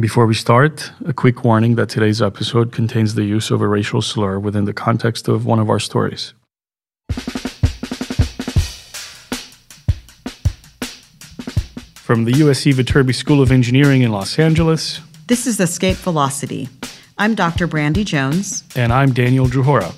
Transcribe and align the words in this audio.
Before 0.00 0.26
we 0.26 0.34
start, 0.34 0.90
a 1.04 1.12
quick 1.12 1.44
warning 1.44 1.76
that 1.76 1.88
today's 1.88 2.20
episode 2.20 2.72
contains 2.72 3.14
the 3.14 3.24
use 3.24 3.50
of 3.50 3.60
a 3.60 3.68
racial 3.68 4.02
slur 4.02 4.38
within 4.40 4.64
the 4.64 4.72
context 4.72 5.28
of 5.28 5.46
one 5.46 5.60
of 5.60 5.70
our 5.70 5.78
stories. 5.78 6.34
From 11.94 12.24
the 12.24 12.32
USC 12.32 12.72
Viterbi 12.74 13.14
School 13.14 13.40
of 13.40 13.50
Engineering 13.50 14.02
in 14.02 14.12
Los 14.12 14.38
Angeles, 14.38 15.00
This 15.26 15.46
is 15.46 15.58
Escape 15.58 15.96
Velocity. 15.96 16.68
I'm 17.16 17.34
Dr. 17.34 17.66
Brandy 17.66 18.04
Jones. 18.04 18.62
and 18.76 18.92
I'm 18.92 19.12
Daniel 19.12 19.46
Druhora. 19.46 19.92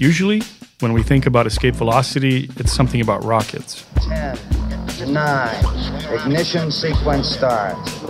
Usually, 0.00 0.42
when 0.80 0.92
we 0.92 1.02
think 1.02 1.26
about 1.26 1.46
escape 1.46 1.76
velocity, 1.76 2.50
it's 2.56 2.72
something 2.72 3.00
about 3.00 3.22
rockets. 3.24 3.84
10, 4.02 4.36
9, 5.06 5.64
ignition 6.12 6.70
sequence 6.70 7.28
starts. 7.28 7.92
6, 7.92 8.04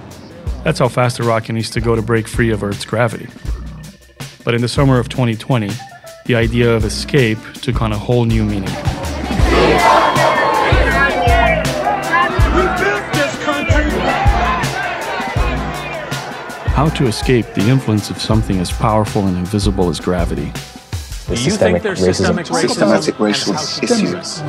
That's 0.64 0.80
how 0.80 0.88
fast 0.88 1.20
a 1.20 1.24
rocket 1.24 1.54
needs 1.54 1.70
to 1.72 1.82
go 1.82 1.96
to 1.96 2.02
break 2.02 2.28
free 2.28 2.52
of 2.52 2.64
Earth's 2.64 2.86
gravity. 2.86 3.28
But 4.46 4.54
in 4.54 4.62
the 4.62 4.68
summer 4.68 5.00
of 5.00 5.10
2020, 5.10 5.72
the 6.26 6.36
idea 6.36 6.74
of 6.74 6.86
escape 6.86 7.40
took 7.56 7.82
on 7.82 7.92
a 7.92 7.98
whole 7.98 8.24
new 8.26 8.46
meaning. 8.46 8.70
How 16.74 16.90
to 16.96 17.08
escape 17.08 17.46
the 17.54 17.68
influence 17.70 18.10
of 18.10 18.22
something 18.22 18.60
as 18.60 18.72
powerful 18.72 19.28
and 19.28 19.38
invisible 19.38 19.90
as 19.90 20.00
gravity. 20.00 20.52
The 21.28 21.36
Do 21.36 21.44
you 21.44 21.52
think 21.52 21.82
there's 21.84 22.00
systemic 22.00 22.46
racism? 22.48 22.68
systematic 22.68 23.20
racial 23.20 23.52
And 23.54 23.60
how- 23.60 23.84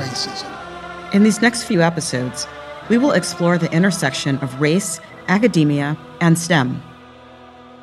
issues. 0.00 0.44
In 1.12 1.22
these 1.22 1.40
next 1.40 1.64
few 1.64 1.80
episodes, 1.82 2.46
we 2.88 2.98
will 2.98 3.12
explore 3.12 3.58
the 3.58 3.70
intersection 3.72 4.36
of 4.38 4.60
race, 4.60 5.00
academia, 5.28 5.96
and 6.20 6.38
STEM. 6.38 6.82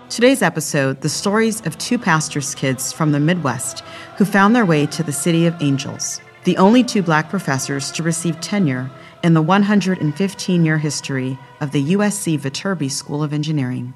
Today's 0.10 0.42
episode 0.42 1.02
the 1.02 1.10
stories 1.10 1.62
of 1.66 1.78
two 1.78 1.98
pastors' 1.98 2.54
kids 2.54 2.92
from 2.92 3.14
the 3.14 3.20
Midwest 3.20 3.80
who 4.18 4.26
found 4.26 4.56
their 4.56 4.66
way 4.66 4.86
to 4.88 5.04
the 5.04 5.14
City 5.14 5.46
of 5.46 5.56
Angels, 5.62 6.20
the 6.44 6.58
only 6.58 6.84
two 6.84 7.02
black 7.02 7.30
professors 7.30 7.92
to 7.92 8.04
receive 8.04 8.42
tenure 8.42 8.92
in 9.24 9.34
the 9.34 9.42
115 9.42 10.66
year 10.66 10.78
history 10.78 11.40
of 11.62 11.72
the 11.72 11.94
USC 11.96 12.38
Viterbi 12.38 12.92
School 12.92 13.24
of 13.24 13.32
Engineering. 13.32 13.94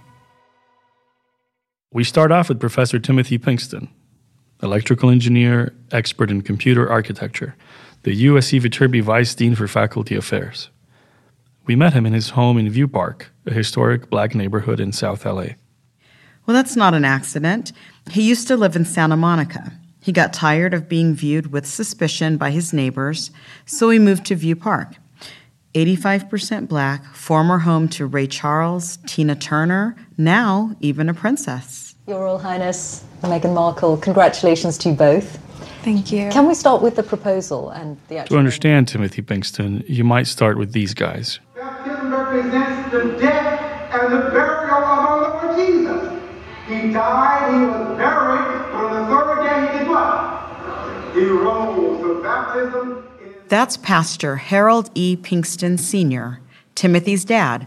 We 1.91 2.03
start 2.05 2.31
off 2.31 2.47
with 2.49 2.59
Professor 2.59 2.97
Timothy 2.99 3.37
Pinkston, 3.37 3.89
electrical 4.61 5.09
engineer, 5.09 5.73
expert 5.91 6.31
in 6.31 6.41
computer 6.41 6.89
architecture, 6.89 7.55
the 8.03 8.25
USC 8.25 8.61
Viterbi 8.61 9.01
Vice 9.01 9.33
Dean 9.35 9.55
for 9.55 9.67
Faculty 9.67 10.15
Affairs. 10.15 10.69
We 11.65 11.75
met 11.75 11.93
him 11.93 12.05
in 12.05 12.13
his 12.13 12.31
home 12.31 12.57
in 12.57 12.69
View 12.69 12.87
Park, 12.87 13.31
a 13.45 13.53
historic 13.53 14.09
black 14.09 14.35
neighborhood 14.35 14.79
in 14.79 14.91
South 14.91 15.25
LA. 15.25 15.47
Well, 16.45 16.55
that's 16.55 16.75
not 16.75 16.93
an 16.93 17.05
accident. 17.05 17.71
He 18.11 18.21
used 18.21 18.47
to 18.47 18.57
live 18.57 18.75
in 18.75 18.85
Santa 18.85 19.17
Monica. 19.17 19.71
He 20.01 20.11
got 20.11 20.33
tired 20.33 20.75
of 20.75 20.87
being 20.87 21.15
viewed 21.15 21.51
with 21.51 21.65
suspicion 21.65 22.37
by 22.37 22.51
his 22.51 22.71
neighbors, 22.71 23.31
so 23.65 23.89
he 23.89 23.97
moved 23.97 24.25
to 24.25 24.35
View 24.35 24.55
Park. 24.55 24.95
85% 25.75 26.69
black, 26.69 27.03
former 27.13 27.59
home 27.59 27.89
to 27.89 28.05
Ray 28.05 28.27
Charles, 28.27 28.97
Tina 29.05 29.35
Turner, 29.35 29.95
now 30.17 30.75
even 30.79 31.09
a 31.09 31.13
princess. 31.13 31.84
Your 32.07 32.21
Royal 32.21 32.37
Highness 32.37 33.03
Meghan 33.23 33.55
Markle, 33.55 33.97
congratulations 33.97 34.77
to 34.77 34.89
you 34.89 34.95
both. 34.95 35.39
Thank 35.81 36.11
you. 36.11 36.29
Can 36.29 36.47
we 36.47 36.53
start 36.53 36.83
with 36.83 36.95
the 36.95 37.01
proposal 37.01 37.71
and 37.71 37.97
the 38.09 38.17
actual? 38.17 38.35
To 38.35 38.39
understand 38.39 38.87
Timothy 38.87 39.23
Pinkston, 39.23 39.83
you 39.89 40.03
might 40.03 40.27
start 40.27 40.59
with 40.59 40.71
these 40.71 40.93
guys. 40.93 41.39
Baptism 41.55 42.13
represents 42.13 42.91
the 42.91 43.17
death 43.19 43.59
and 43.91 44.13
the 44.13 44.29
burial 44.29 44.75
of 44.75 44.83
our 44.83 45.45
Lord 45.45 45.57
Jesus. 45.57 46.21
He 46.67 46.91
died, 46.93 47.51
he 47.51 47.59
was 47.65 47.97
buried, 47.97 48.71
but 48.71 48.85
on 48.85 49.01
the 49.01 49.15
third 49.15 49.43
day 49.47 49.71
he 49.73 49.79
did 49.79 49.87
what? 49.89 51.15
He 51.15 51.25
rose. 51.25 52.01
So 52.01 52.21
baptism 52.21 53.07
is 53.19 53.35
That's 53.47 53.77
Pastor 53.77 54.35
Harold 54.35 54.91
E. 54.93 55.17
Pinkston 55.17 55.79
Sr., 55.79 56.39
Timothy's 56.75 57.25
dad. 57.25 57.65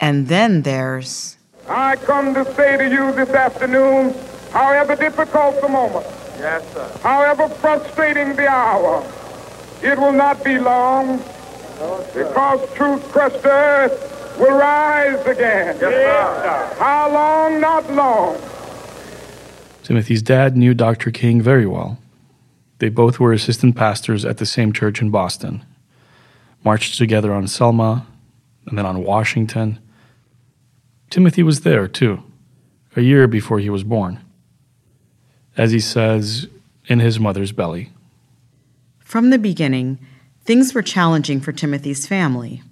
And 0.00 0.26
then 0.26 0.62
there's 0.62 1.35
I 1.68 1.96
come 1.96 2.34
to 2.34 2.44
say 2.54 2.76
to 2.76 2.88
you 2.88 3.12
this 3.12 3.30
afternoon, 3.30 4.14
however 4.52 4.94
difficult 4.94 5.60
the 5.60 5.68
moment, 5.68 6.06
yes, 6.38 6.72
sir. 6.72 6.90
however 7.02 7.48
frustrating 7.48 8.36
the 8.36 8.48
hour, 8.48 9.04
it 9.82 9.98
will 9.98 10.12
not 10.12 10.44
be 10.44 10.58
long 10.58 11.18
because 12.14 12.74
truth 12.74 13.02
crushed 13.10 13.44
earth 13.44 14.36
will 14.38 14.56
rise 14.56 15.24
again. 15.26 15.76
Yes, 15.80 15.80
sir. 15.80 16.76
How 16.78 17.10
long? 17.12 17.60
Not 17.60 17.90
long. 17.92 18.38
Timothy's 19.82 20.22
dad 20.22 20.56
knew 20.56 20.74
Dr. 20.74 21.10
King 21.10 21.40
very 21.40 21.66
well. 21.66 21.98
They 22.78 22.88
both 22.88 23.18
were 23.18 23.32
assistant 23.32 23.76
pastors 23.76 24.24
at 24.24 24.38
the 24.38 24.46
same 24.46 24.72
church 24.72 25.00
in 25.00 25.10
Boston, 25.10 25.64
marched 26.64 26.98
together 26.98 27.32
on 27.32 27.46
Selma 27.46 28.06
and 28.66 28.76
then 28.76 28.84
on 28.84 29.04
Washington. 29.04 29.78
Timothy 31.10 31.42
was 31.42 31.60
there 31.60 31.88
too, 31.88 32.22
a 32.94 33.00
year 33.00 33.26
before 33.26 33.58
he 33.58 33.70
was 33.70 33.84
born. 33.84 34.20
As 35.56 35.72
he 35.72 35.80
says, 35.80 36.48
in 36.86 37.00
his 37.00 37.18
mother's 37.18 37.52
belly. 37.52 37.90
from 38.98 39.30
the 39.30 39.38
beginning, 39.38 39.98
things 40.44 40.74
were 40.74 40.82
challenging 40.82 41.40
for 41.40 41.52
Timothy's 41.52 42.06
family. 42.06 42.62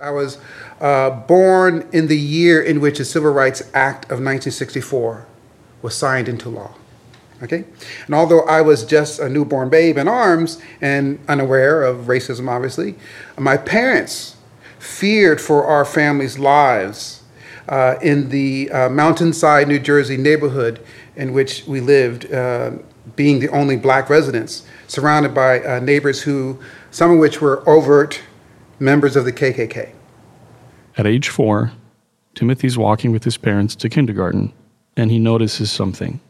I 0.00 0.10
was 0.10 0.38
uh, 0.80 1.10
born 1.10 1.88
in 1.92 2.08
the 2.08 2.18
year 2.18 2.60
in 2.60 2.80
which 2.80 2.98
the 2.98 3.04
Civil 3.04 3.32
Rights 3.32 3.62
Act 3.74 4.04
of 4.06 4.18
1964 4.18 5.26
was 5.80 5.94
signed 5.94 6.28
into 6.28 6.48
law. 6.48 6.74
Okay? 7.42 7.64
And 8.06 8.14
although 8.14 8.42
I 8.42 8.62
was 8.62 8.84
just 8.84 9.18
a 9.20 9.28
newborn 9.28 9.68
babe 9.68 9.98
in 9.98 10.08
arms 10.08 10.60
and 10.80 11.18
unaware 11.28 11.82
of 11.82 12.06
racism, 12.06 12.48
obviously, 12.48 12.94
my 13.36 13.56
parents 13.56 14.36
feared 14.78 15.40
for 15.40 15.64
our 15.64 15.84
family's 15.84 16.38
lives 16.38 17.21
uh, 17.68 17.96
in 18.02 18.28
the 18.30 18.70
uh, 18.70 18.88
mountainside 18.88 19.68
New 19.68 19.78
Jersey 19.78 20.16
neighborhood 20.16 20.84
in 21.16 21.32
which 21.32 21.64
we 21.66 21.80
lived, 21.80 22.32
uh, 22.32 22.72
being 23.16 23.40
the 23.40 23.48
only 23.48 23.76
black 23.76 24.08
residents, 24.08 24.66
surrounded 24.86 25.34
by 25.34 25.62
uh, 25.62 25.80
neighbors 25.80 26.22
who, 26.22 26.58
some 26.90 27.10
of 27.10 27.18
which 27.18 27.40
were 27.40 27.68
overt 27.68 28.20
members 28.78 29.16
of 29.16 29.24
the 29.24 29.32
KKK. 29.32 29.92
At 30.96 31.06
age 31.06 31.28
four, 31.28 31.72
Timothy's 32.34 32.78
walking 32.78 33.12
with 33.12 33.24
his 33.24 33.36
parents 33.36 33.76
to 33.76 33.88
kindergarten, 33.88 34.52
and 34.96 35.10
he 35.10 35.18
notices 35.18 35.70
something 35.70 36.20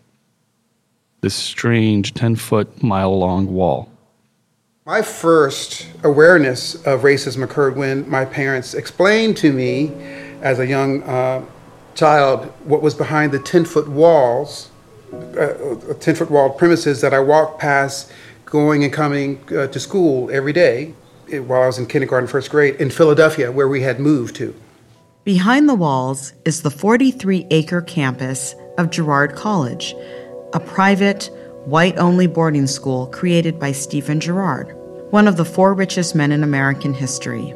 this 1.23 1.35
strange 1.35 2.15
10 2.15 2.35
foot 2.35 2.83
mile 2.83 3.17
long 3.17 3.47
wall. 3.47 3.92
My 4.85 5.01
first 5.01 5.87
awareness 6.03 6.75
of 6.75 7.03
racism 7.03 7.45
occurred 7.45 7.77
when 7.77 8.09
my 8.11 8.25
parents 8.25 8.75
explained 8.75 9.37
to 9.37 9.53
me, 9.53 9.93
as 10.41 10.59
a 10.59 10.67
young 10.67 11.05
uh, 11.05 11.45
child, 11.95 12.47
what 12.65 12.83
was 12.83 12.93
behind 12.93 13.31
the 13.31 13.39
10 13.39 13.65
foot 13.65 13.87
walls, 13.87 14.73
uh, 15.13 15.95
10 16.01 16.17
foot 16.17 16.33
walled 16.33 16.59
premises 16.59 17.01
that 17.01 17.15
I 17.15 17.21
walked 17.21 17.61
past 17.61 18.11
going 18.45 18.83
and 18.83 18.93
coming 18.93 19.41
uh, 19.57 19.69
to 19.69 19.79
school 19.79 20.29
every 20.33 20.53
day 20.53 20.95
eh, 21.31 21.39
while 21.39 21.63
I 21.63 21.67
was 21.67 21.79
in 21.79 21.87
kindergarten, 21.87 22.27
first 22.27 22.51
grade, 22.51 22.75
in 22.81 22.91
Philadelphia, 22.91 23.53
where 23.53 23.69
we 23.69 23.83
had 23.83 24.01
moved 24.01 24.35
to. 24.37 24.53
Behind 25.23 25.69
the 25.69 25.77
walls 25.77 26.33
is 26.45 26.63
the 26.63 26.73
43 26.73 27.47
acre 27.53 27.83
campus 27.83 28.57
of 28.79 28.91
Girard 28.91 29.37
College, 29.37 29.95
a 30.53 30.59
private, 30.59 31.31
white 31.67 31.97
only 31.99 32.27
boarding 32.27 32.67
school 32.67 33.07
created 33.07 33.59
by 33.59 33.71
Stephen 33.71 34.19
Girard, 34.19 34.77
one 35.13 35.29
of 35.29 35.37
the 35.37 35.45
four 35.45 35.75
richest 35.75 36.15
men 36.15 36.33
in 36.33 36.43
American 36.43 36.93
history. 36.93 37.55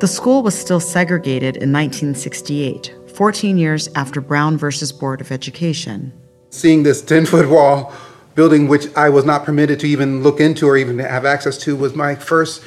The 0.00 0.08
school 0.08 0.42
was 0.42 0.58
still 0.58 0.80
segregated 0.80 1.56
in 1.56 1.72
1968, 1.72 2.94
14 3.14 3.56
years 3.56 3.88
after 3.94 4.20
Brown 4.20 4.58
versus 4.58 4.92
Board 4.92 5.20
of 5.20 5.32
Education. 5.32 6.12
Seeing 6.50 6.82
this 6.82 7.00
10 7.00 7.26
foot 7.26 7.48
wall 7.48 7.94
building, 8.34 8.68
which 8.68 8.94
I 8.96 9.08
was 9.08 9.24
not 9.24 9.44
permitted 9.44 9.80
to 9.80 9.86
even 9.86 10.22
look 10.22 10.40
into 10.40 10.66
or 10.66 10.76
even 10.76 10.98
have 10.98 11.24
access 11.24 11.56
to, 11.58 11.74
was 11.76 11.94
my 11.94 12.14
first, 12.14 12.62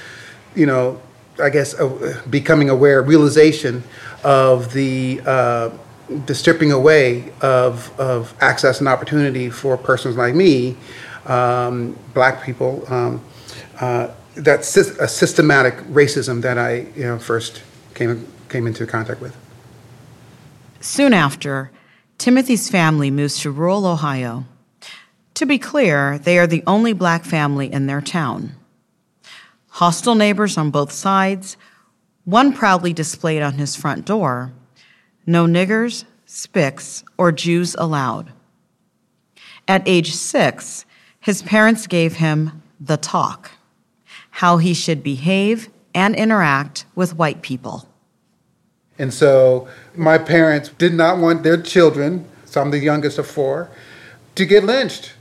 you 0.56 0.66
know, 0.66 1.00
I 1.42 1.50
guess, 1.50 1.74
uh, 1.74 2.22
becoming 2.30 2.70
aware, 2.70 3.02
realization 3.02 3.84
of 4.24 4.74
the, 4.74 5.22
uh, 5.26 5.70
the 6.10 6.36
stripping 6.36 6.72
away 6.72 7.32
of, 7.42 7.98
of 8.00 8.34
access 8.42 8.80
and 8.80 8.88
opportunity 8.88 9.50
for 9.50 9.78
persons 9.78 10.16
like 10.18 10.36
me, 10.36 10.78
um, 11.26 11.98
black 12.14 12.44
people, 12.44 12.84
um, 12.88 13.24
uh, 13.80 14.10
that 14.36 14.62
sys- 14.62 14.98
a 15.00 15.08
systematic 15.08 15.76
racism 15.88 16.42
that 16.42 16.58
I, 16.58 16.88
you 16.96 17.04
know, 17.04 17.20
first 17.20 17.62
came, 17.94 18.28
came 18.50 18.68
into 18.68 18.86
contact 18.86 19.22
with. 19.22 19.36
Soon 20.80 21.14
after, 21.14 21.72
Timothy's 22.18 22.70
family 22.70 23.10
moves 23.10 23.40
to 23.42 23.52
rural 23.52 23.86
Ohio. 23.86 24.46
To 25.36 25.46
be 25.46 25.58
clear, 25.58 26.20
they 26.20 26.38
are 26.38 26.48
the 26.48 26.64
only 26.68 26.94
black 26.94 27.26
family 27.26 27.72
in 27.72 27.88
their 27.88 28.02
town. 28.02 28.52
hostile 29.68 30.16
neighbors 30.16 30.58
on 30.58 30.72
both 30.72 30.92
sides, 30.92 31.58
one 32.24 32.54
proudly 32.54 32.94
displayed 32.94 33.42
on 33.42 33.54
his 33.54 33.76
front 33.76 34.06
door 34.06 34.54
no 35.26 35.46
niggers, 35.46 36.06
spics, 36.28 37.04
or 37.18 37.32
Jews 37.32 37.76
allowed. 37.78 38.32
At 39.68 39.88
age 39.88 40.14
six, 40.14 40.86
his 41.20 41.42
parents 41.42 41.88
gave 41.88 42.16
him 42.16 42.62
the 42.80 42.98
talk 42.98 43.52
how 44.36 44.58
he 44.58 44.74
should 44.74 45.02
behave 45.02 45.70
and 45.94 46.14
interact 46.14 46.86
with 46.94 47.16
white 47.16 47.42
people. 47.42 47.88
And 49.00 49.14
so 49.14 49.70
my 49.96 50.18
parents 50.18 50.70
did 50.78 50.94
not 50.94 51.20
want 51.20 51.44
their 51.44 51.62
children, 51.62 52.26
so 52.44 52.62
I'm 52.62 52.70
the 52.70 52.80
youngest 52.80 53.18
of 53.18 53.28
four, 53.28 53.70
to 54.36 54.46
get 54.46 54.66
lynched. 54.66 55.14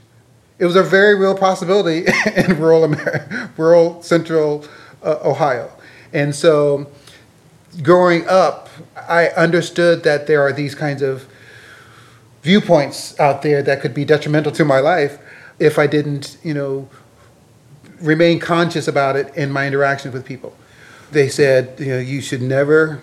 It 0.59 0.67
was 0.67 0.75
a 0.75 0.83
very 0.83 1.15
real 1.15 1.37
possibility 1.37 2.07
in 2.37 2.59
rural, 2.59 2.83
America, 2.83 3.53
rural 3.57 4.03
central 4.03 4.65
uh, 5.05 5.19
Ohio. 5.25 5.71
And 6.13 6.35
so 6.35 6.89
growing 7.83 8.27
up, 8.29 8.69
I 9.09 9.29
understood 9.29 10.03
that 10.05 10.27
there 10.27 10.43
are 10.43 10.53
these 10.53 10.75
kinds 10.75 11.03
of 11.03 11.27
viewpoints 12.43 13.19
out 13.19 13.43
there 13.43 13.63
that 13.63 13.81
could 13.81 13.95
be 13.95 14.05
detrimental 14.05 14.53
to 14.53 14.65
my 14.65 14.81
life 14.81 15.19
if 15.59 15.79
I 15.79 15.87
didn't, 15.87 16.37
you 16.43 16.55
know, 16.55 16.89
remain 18.01 18.39
conscious 18.39 18.87
about 18.87 19.17
it 19.17 19.35
in 19.35 19.51
my 19.51 19.67
interactions 19.67 20.13
with 20.13 20.25
people. 20.25 20.55
They 21.11 21.29
said, 21.29 21.79
you 21.79 21.87
know, 21.87 21.99
you 21.99 22.21
should 22.21 22.43
never, 22.43 23.03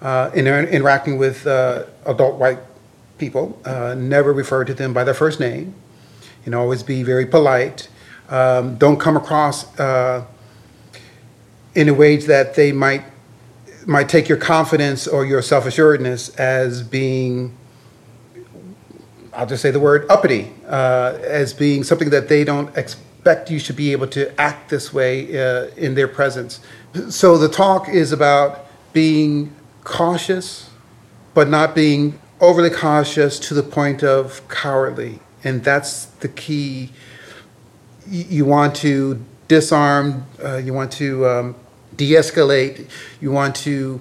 uh, 0.00 0.30
in 0.34 0.46
interacting 0.46 1.18
with 1.18 1.46
uh, 1.46 1.84
adult 2.04 2.38
white 2.38 2.58
people, 3.18 3.58
uh, 3.64 3.94
never 3.94 4.32
refer 4.32 4.64
to 4.64 4.74
them 4.74 4.92
by 4.92 5.04
their 5.04 5.14
first 5.14 5.40
name. 5.40 5.74
You 6.44 6.52
know, 6.52 6.60
always 6.60 6.82
be 6.82 7.02
very 7.02 7.26
polite. 7.26 7.88
Um, 8.28 8.76
don't 8.76 8.98
come 8.98 9.16
across 9.16 9.78
uh, 9.80 10.26
in 11.74 11.88
a 11.88 11.94
way 11.94 12.16
that 12.16 12.54
they 12.54 12.72
might 12.72 13.04
might 13.86 14.08
take 14.08 14.28
your 14.28 14.38
confidence 14.38 15.06
or 15.06 15.24
your 15.24 15.40
self 15.40 15.64
assuredness 15.64 16.28
as 16.36 16.82
being 16.82 17.56
I'll 19.32 19.46
just 19.46 19.60
say 19.60 19.70
the 19.70 19.80
word 19.80 20.06
uppity, 20.08 20.50
uh, 20.66 21.18
as 21.22 21.52
being 21.52 21.84
something 21.84 22.08
that 22.08 22.28
they 22.28 22.42
don't 22.42 22.74
expect 22.76 23.50
you 23.50 23.58
should 23.58 23.76
be 23.76 23.92
able 23.92 24.06
to 24.08 24.40
act 24.40 24.70
this 24.70 24.94
way 24.94 25.38
uh, 25.38 25.66
in 25.76 25.94
their 25.94 26.08
presence. 26.08 26.60
So 27.10 27.36
the 27.36 27.48
talk 27.48 27.86
is 27.86 28.12
about 28.12 28.66
being 28.94 29.54
cautious, 29.84 30.70
but 31.34 31.48
not 31.48 31.74
being 31.74 32.18
overly 32.40 32.70
cautious 32.70 33.38
to 33.40 33.54
the 33.54 33.62
point 33.62 34.02
of 34.02 34.46
cowardly. 34.48 35.20
And 35.44 35.62
that's 35.62 36.06
the 36.06 36.28
key. 36.28 36.92
You 38.08 38.46
want 38.46 38.74
to 38.76 39.22
disarm, 39.48 40.26
uh, 40.42 40.56
you 40.56 40.72
want 40.72 40.92
to 40.92 41.26
um, 41.26 41.56
de 41.96 42.12
escalate, 42.12 42.88
you 43.20 43.30
want 43.30 43.56
to 43.56 44.00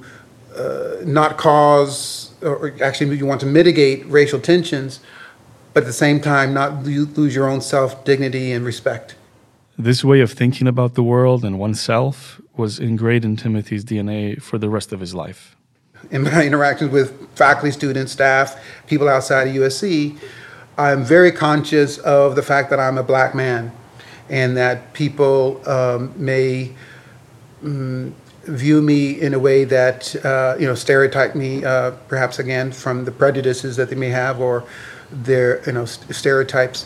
uh, 0.56 0.98
not 1.04 1.38
cause, 1.38 2.34
or 2.42 2.74
actually, 2.82 3.18
you 3.18 3.26
want 3.26 3.42
to 3.42 3.48
mitigate 3.48 4.06
racial 4.08 4.40
tensions 4.40 5.00
but 5.76 5.84
at 5.84 5.88
the 5.88 5.94
same 5.94 6.22
time, 6.22 6.54
not 6.54 6.86
lose 6.86 7.36
your 7.36 7.50
own 7.50 7.60
self 7.60 8.06
dignity 8.06 8.54
and 8.54 8.66
respect. 8.66 9.16
This 9.78 10.06
way 10.06 10.22
of 10.22 10.32
thinking 10.32 10.68
about 10.68 10.94
the 10.94 11.04
world 11.04 11.44
and 11.44 11.60
oneself 11.60 12.40
was 12.56 12.80
ingrained 12.80 13.26
in 13.26 13.36
Timothy's 13.36 13.84
DNA 13.84 14.42
for 14.42 14.58
the 14.58 14.70
rest 14.70 14.94
of 14.94 15.02
his 15.02 15.14
life. 15.14 15.58
In 16.12 16.24
my 16.24 16.46
interactions 16.46 16.92
with 16.92 17.30
faculty, 17.36 17.72
students, 17.72 18.14
staff, 18.14 18.58
people 18.88 19.10
outside 19.10 19.50
of 19.50 19.54
USC, 19.54 20.18
I'm 20.78 21.04
very 21.04 21.34
conscious 21.34 21.98
of 21.98 22.38
the 22.38 22.42
fact 22.42 22.70
that 22.70 22.80
I'm 22.80 22.98
a 22.98 23.04
black 23.04 23.36
man 23.36 23.74
and 24.30 24.56
that 24.56 24.94
people 24.94 25.62
um, 25.70 26.14
may 26.16 26.74
um, 27.66 28.16
view 28.44 28.82
me 28.82 29.20
in 29.20 29.34
a 29.34 29.40
way 29.40 29.64
that, 29.66 30.16
uh, 30.24 30.56
you 30.60 30.68
know, 30.68 30.76
stereotype 30.76 31.36
me, 31.36 31.66
uh, 31.66 31.92
perhaps 32.08 32.40
again, 32.40 32.72
from 32.72 33.06
the 33.06 33.12
prejudices 33.12 33.76
that 33.76 33.90
they 33.90 33.96
may 33.96 34.10
have 34.10 34.40
or 34.40 34.64
their 35.12 35.64
you 35.66 35.72
know 35.72 35.86
stereotypes 35.86 36.86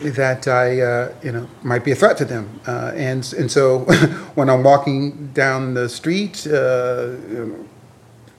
that 0.00 0.48
I 0.48 0.80
uh, 0.80 1.14
you 1.22 1.32
know 1.32 1.48
might 1.62 1.84
be 1.84 1.92
a 1.92 1.94
threat 1.94 2.16
to 2.18 2.24
them. 2.24 2.60
Uh, 2.66 2.92
and 2.94 3.32
and 3.34 3.50
so 3.50 3.80
when 4.34 4.50
I'm 4.50 4.62
walking 4.62 5.28
down 5.28 5.74
the 5.74 5.88
street, 5.88 6.46
uh, 6.46 7.12
you 7.28 7.46
know, 7.46 7.68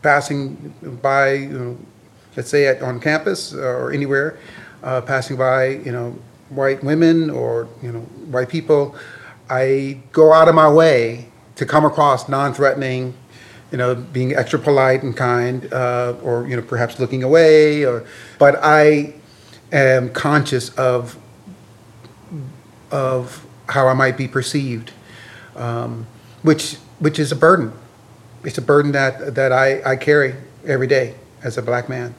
passing 0.01 0.73
by, 1.01 1.33
you 1.33 1.57
know, 1.57 1.77
let's 2.35 2.49
say 2.49 2.67
at, 2.67 2.81
on 2.81 2.99
campus 2.99 3.53
or 3.53 3.91
anywhere, 3.91 4.37
uh, 4.83 5.01
passing 5.01 5.37
by 5.37 5.67
you 5.67 5.91
know 5.91 6.17
white 6.49 6.83
women 6.83 7.29
or 7.29 7.67
you 7.81 7.91
know 7.91 8.01
white 8.31 8.49
people, 8.49 8.95
I 9.49 9.99
go 10.11 10.33
out 10.33 10.47
of 10.47 10.55
my 10.55 10.69
way 10.69 11.29
to 11.55 11.65
come 11.65 11.85
across 11.85 12.27
non-threatening 12.27 13.15
you 13.71 13.77
know, 13.77 13.95
being 13.95 14.35
extra 14.35 14.59
polite 14.59 15.03
and 15.03 15.17
kind, 15.17 15.71
uh, 15.73 16.15
or 16.23 16.47
you 16.47 16.55
know, 16.55 16.61
perhaps 16.61 16.99
looking 16.99 17.23
away, 17.23 17.83
or. 17.83 18.05
But 18.39 18.55
I 18.61 19.15
am 19.71 20.11
conscious 20.11 20.69
of 20.75 21.17
of 22.91 23.45
how 23.67 23.87
I 23.87 23.93
might 23.93 24.17
be 24.17 24.27
perceived, 24.27 24.91
um, 25.55 26.07
which 26.41 26.75
which 26.99 27.19
is 27.19 27.31
a 27.31 27.35
burden. 27.35 27.73
It's 28.43 28.57
a 28.57 28.61
burden 28.61 28.91
that 28.93 29.35
that 29.35 29.51
I, 29.51 29.81
I 29.83 29.95
carry 29.95 30.35
every 30.65 30.87
day 30.87 31.15
as 31.43 31.57
a 31.57 31.61
black 31.61 31.89
man. 31.89 32.15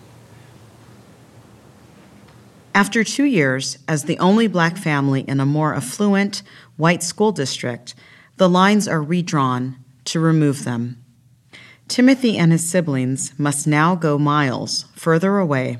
After 2.74 3.02
two 3.02 3.24
years 3.24 3.78
as 3.88 4.04
the 4.04 4.18
only 4.18 4.48
black 4.48 4.76
family 4.76 5.22
in 5.22 5.40
a 5.40 5.46
more 5.46 5.74
affluent 5.74 6.42
white 6.76 7.02
school 7.02 7.32
district, 7.32 7.94
the 8.36 8.48
lines 8.48 8.86
are 8.86 9.02
redrawn 9.02 9.76
to 10.04 10.20
remove 10.20 10.64
them. 10.64 11.02
Timothy 11.88 12.36
and 12.36 12.52
his 12.52 12.68
siblings 12.68 13.38
must 13.38 13.66
now 13.66 13.94
go 13.94 14.18
miles 14.18 14.86
further 14.94 15.38
away. 15.38 15.78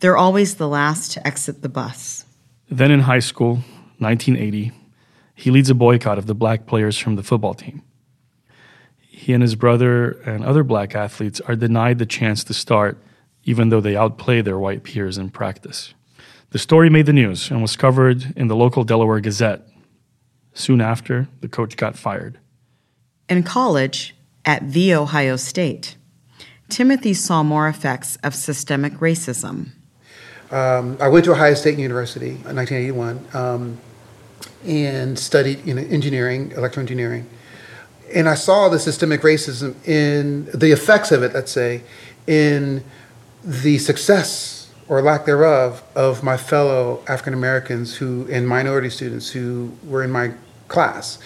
They're 0.00 0.16
always 0.16 0.56
the 0.56 0.68
last 0.68 1.12
to 1.12 1.26
exit 1.26 1.62
the 1.62 1.68
bus. 1.68 2.24
Then 2.70 2.90
in 2.90 3.00
high 3.00 3.18
school, 3.18 3.62
1980, 3.98 4.72
he 5.34 5.50
leads 5.50 5.70
a 5.70 5.74
boycott 5.74 6.18
of 6.18 6.26
the 6.26 6.34
black 6.34 6.66
players 6.66 6.98
from 6.98 7.16
the 7.16 7.22
football 7.22 7.54
team. 7.54 7.82
He 8.98 9.32
and 9.32 9.42
his 9.42 9.56
brother 9.56 10.12
and 10.22 10.44
other 10.44 10.62
black 10.62 10.94
athletes 10.94 11.40
are 11.40 11.56
denied 11.56 11.98
the 11.98 12.06
chance 12.06 12.44
to 12.44 12.54
start, 12.54 12.98
even 13.44 13.70
though 13.70 13.80
they 13.80 13.96
outplay 13.96 14.42
their 14.42 14.58
white 14.58 14.84
peers 14.84 15.18
in 15.18 15.30
practice. 15.30 15.94
The 16.50 16.58
story 16.58 16.88
made 16.88 17.06
the 17.06 17.12
news 17.12 17.50
and 17.50 17.60
was 17.60 17.76
covered 17.76 18.32
in 18.36 18.48
the 18.48 18.56
local 18.56 18.84
Delaware 18.84 19.20
Gazette. 19.20 19.66
Soon 20.58 20.80
after, 20.80 21.28
the 21.40 21.46
coach 21.46 21.76
got 21.76 21.96
fired. 21.96 22.36
In 23.28 23.44
college, 23.44 24.16
at 24.44 24.72
The 24.72 24.92
Ohio 24.92 25.36
State, 25.36 25.96
Timothy 26.68 27.14
saw 27.14 27.44
more 27.44 27.68
effects 27.68 28.16
of 28.24 28.34
systemic 28.34 28.94
racism. 28.94 29.68
Um, 30.50 30.96
I 31.00 31.06
went 31.06 31.26
to 31.26 31.32
Ohio 31.32 31.54
State 31.54 31.78
University 31.78 32.30
in 32.30 32.56
1981 32.56 33.24
um, 33.34 33.78
and 34.66 35.16
studied 35.16 35.64
you 35.64 35.74
know, 35.74 35.82
engineering, 35.82 36.50
electrical 36.50 36.80
engineering. 36.80 37.30
And 38.12 38.28
I 38.28 38.34
saw 38.34 38.68
the 38.68 38.80
systemic 38.80 39.20
racism 39.20 39.76
in 39.86 40.46
the 40.46 40.72
effects 40.72 41.12
of 41.12 41.22
it, 41.22 41.34
let's 41.34 41.52
say, 41.52 41.82
in 42.26 42.82
the 43.44 43.78
success 43.78 44.72
or 44.88 45.02
lack 45.02 45.24
thereof 45.24 45.84
of 45.94 46.24
my 46.24 46.36
fellow 46.36 47.04
African 47.06 47.34
Americans 47.34 47.94
who 47.98 48.26
and 48.28 48.48
minority 48.48 48.90
students 48.90 49.30
who 49.30 49.72
were 49.84 50.02
in 50.02 50.10
my 50.10 50.32
class. 50.68 51.18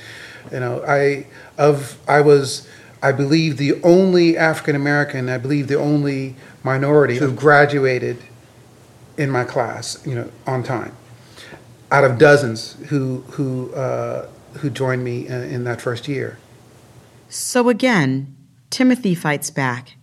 You 0.50 0.60
know, 0.60 0.84
I 0.86 1.26
of 1.58 1.98
I 2.08 2.20
was 2.20 2.66
I 3.02 3.10
believe, 3.10 3.56
the 3.56 3.82
only 3.82 4.36
African 4.36 4.76
American, 4.76 5.28
I 5.28 5.36
believe 5.36 5.66
the 5.66 5.78
only 5.78 6.36
minority 6.62 7.16
who 7.16 7.32
graduated 7.32 8.18
in 9.18 9.28
my 9.28 9.42
class, 9.42 10.00
you 10.06 10.14
know, 10.14 10.30
on 10.46 10.62
time, 10.62 10.94
out 11.90 12.04
of 12.04 12.16
dozens 12.16 12.74
who 12.88 13.22
who 13.32 13.74
uh, 13.74 14.28
who 14.54 14.70
joined 14.70 15.02
me 15.02 15.26
in, 15.26 15.42
in 15.42 15.64
that 15.64 15.80
first 15.80 16.06
year. 16.06 16.38
So 17.28 17.68
again, 17.68 18.36
Timothy 18.70 19.16
fights 19.16 19.50
back. 19.50 19.96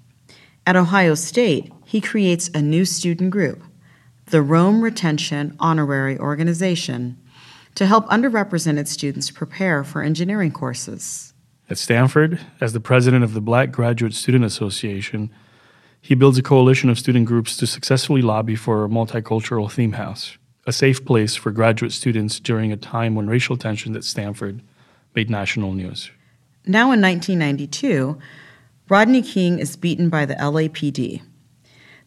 At 0.68 0.76
Ohio 0.76 1.16
State, 1.16 1.72
he 1.86 2.02
creates 2.02 2.50
a 2.54 2.62
new 2.62 2.84
student 2.84 3.32
group, 3.32 3.64
the 4.26 4.42
Rome 4.42 4.84
Retention 4.84 5.56
Honorary 5.58 6.20
Organization, 6.20 7.18
to 7.76 7.86
help 7.86 8.08
underrepresented 8.08 8.88
students 8.88 9.32
prepare 9.32 9.84
for 9.84 10.02
engineering 10.02 10.52
courses. 10.52 11.34
At 11.70 11.78
Stanford, 11.78 12.40
as 12.60 12.74
the 12.74 12.80
president 12.80 13.24
of 13.24 13.34
the 13.34 13.42
Black 13.42 13.72
Graduate 13.72 14.14
Student 14.14 14.44
Association, 14.46 15.30
he 16.02 16.16
builds 16.16 16.38
a 16.38 16.44
coalition 16.44 16.90
of 16.90 16.98
student 16.98 17.26
groups 17.26 17.58
to 17.58 17.68
successfully 17.68 18.22
lobby 18.22 18.56
for 18.56 18.84
a 18.84 18.90
multicultural 18.90 19.72
theme 19.72 19.94
house, 19.94 20.38
a 20.66 20.72
safe 20.72 21.06
place 21.06 21.36
for 21.36 21.52
graduate 21.52 21.92
students 21.92 22.40
during 22.40 22.72
a 22.72 22.78
time 22.78 23.16
when 23.16 23.28
racial 23.28 23.58
tension 23.58 23.96
at 23.96 24.04
Stanford 24.04 24.62
made 25.16 25.30
national 25.30 25.74
news. 25.74 26.10
Now 26.66 26.92
in 26.92 27.02
1992, 27.02 28.18
Rodney 28.90 29.22
King 29.22 29.60
is 29.60 29.76
beaten 29.76 30.10
by 30.10 30.26
the 30.26 30.36
LAPD. 30.36 31.22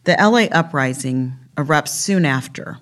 The 0.03 0.17
LA 0.19 0.45
uprising 0.57 1.33
erupts 1.55 1.89
soon 1.89 2.25
after. 2.25 2.79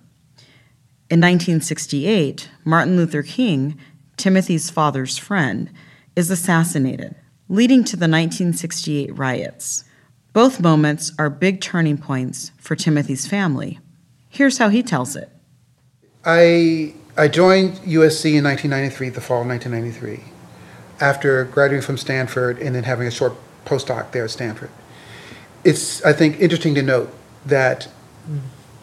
In 1.12 1.20
1968, 1.20 2.48
Martin 2.64 2.96
Luther 2.96 3.22
King, 3.22 3.78
Timothy's 4.16 4.70
father's 4.70 5.18
friend, 5.18 5.70
is 6.16 6.32
assassinated, 6.32 7.16
leading 7.50 7.84
to 7.84 7.98
the 7.98 8.08
1968 8.08 9.18
riots. 9.18 9.84
Both 10.32 10.62
moments 10.62 11.12
are 11.20 11.30
big 11.30 11.60
turning 11.60 11.98
points 11.98 12.54
for 12.58 12.78
Timothy's 12.78 13.28
family. 13.28 13.82
Here's 14.30 14.58
how 14.58 14.70
he 14.70 14.82
tells 14.82 15.18
it. 15.18 15.30
I, 16.24 16.94
I 17.18 17.28
joined 17.28 17.74
USC 17.80 18.36
in 18.36 18.46
1993, 18.46 19.10
the 19.10 19.20
fall 19.20 19.42
of 19.42 19.48
1993, 19.48 20.24
after 21.02 21.44
graduating 21.44 21.86
from 21.86 21.98
Stanford 21.98 22.58
and 22.60 22.74
then 22.74 22.86
having 22.86 23.06
a 23.06 23.12
short 23.12 23.34
postdoc 23.66 24.14
there 24.14 24.24
at 24.24 24.32
Stanford. 24.32 24.70
It's, 25.66 26.02
I 26.06 26.14
think, 26.14 26.40
interesting 26.40 26.74
to 26.76 26.82
note 26.82 27.14
that 27.46 27.90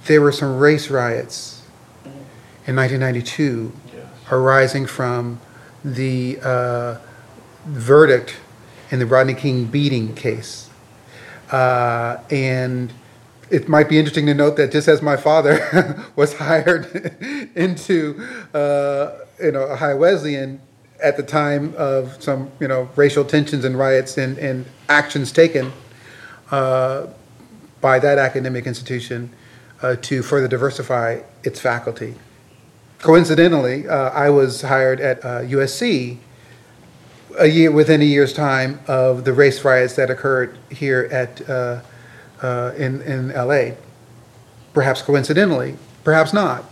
there 0.04 0.20
were 0.20 0.30
some 0.30 0.58
race 0.58 0.90
riots 0.90 1.58
in 2.68 2.76
1992 2.76 3.72
arising 4.30 4.87
from 4.87 5.40
the 5.82 6.38
uh, 6.42 6.98
verdict 7.64 8.37
in 8.90 8.98
the 8.98 9.06
Rodney 9.06 9.32
King 9.32 9.64
beating 9.64 10.14
case. 10.14 10.68
Uh, 11.50 12.18
and 12.30 12.92
it 13.50 13.70
might 13.70 13.88
be 13.88 13.98
interesting 13.98 14.26
to 14.26 14.34
note 14.34 14.58
that 14.58 14.70
just 14.70 14.87
as 14.87 15.00
my 15.00 15.16
father 15.16 16.04
was 16.16 16.34
hired 16.34 16.84
into 17.54 18.22
uh, 18.52 19.12
you 19.42 19.52
know 19.52 19.62
Ohio 19.62 19.96
Wesleyan 19.96 20.60
at 21.02 21.16
the 21.16 21.22
time 21.22 21.72
of 21.78 22.22
some 22.22 22.50
you 22.60 22.68
know 22.68 22.90
racial 22.96 23.25
tensions 23.25 23.64
and 23.64 23.78
riots 23.78 24.18
and, 24.18 24.37
and 24.37 24.66
actions 24.90 25.32
taken 25.32 25.72
uh, 26.50 27.06
by 27.80 27.98
that 27.98 28.18
academic 28.18 28.66
institution 28.66 29.32
uh, 29.80 29.96
to 30.02 30.22
further 30.22 30.48
diversify 30.48 31.20
its 31.44 31.60
faculty. 31.60 32.14
Coincidentally, 33.00 33.88
uh, 33.88 34.11
I 34.11 34.31
was 34.31 34.62
hired 34.62 35.00
at 35.00 35.23
USC 35.23 36.19
a 37.38 37.47
year 37.47 37.71
within 37.71 38.00
a 38.00 38.05
year's 38.05 38.33
time 38.33 38.81
of 38.87 39.25
the 39.25 39.33
race 39.33 39.64
riots 39.64 39.95
that 39.95 40.11
occurred 40.11 40.59
here 40.71 41.09
at 41.11 41.49
uh, 41.49 41.81
uh, 42.43 42.73
in 42.76 43.00
in 43.02 43.28
LA. 43.28 43.76
Perhaps 44.75 45.02
coincidentally, 45.02 45.76
perhaps 46.05 46.33
not. 46.33 46.64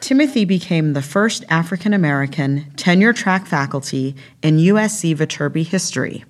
Timothy 0.00 0.44
became 0.44 0.92
the 0.92 1.02
first 1.02 1.44
African 1.48 1.92
American 1.92 2.70
tenure 2.76 3.12
track 3.12 3.46
faculty 3.46 4.14
in 4.42 4.58
USC 4.58 5.16
Viterbi 5.16 5.66
history. 5.66 6.24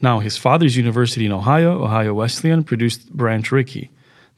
Now, 0.00 0.18
his 0.18 0.36
father's 0.36 0.76
university 0.76 1.26
in 1.26 1.32
Ohio, 1.32 1.84
Ohio 1.84 2.14
Wesleyan, 2.14 2.64
produced 2.64 3.12
Branch 3.12 3.50
Rickey, 3.52 3.90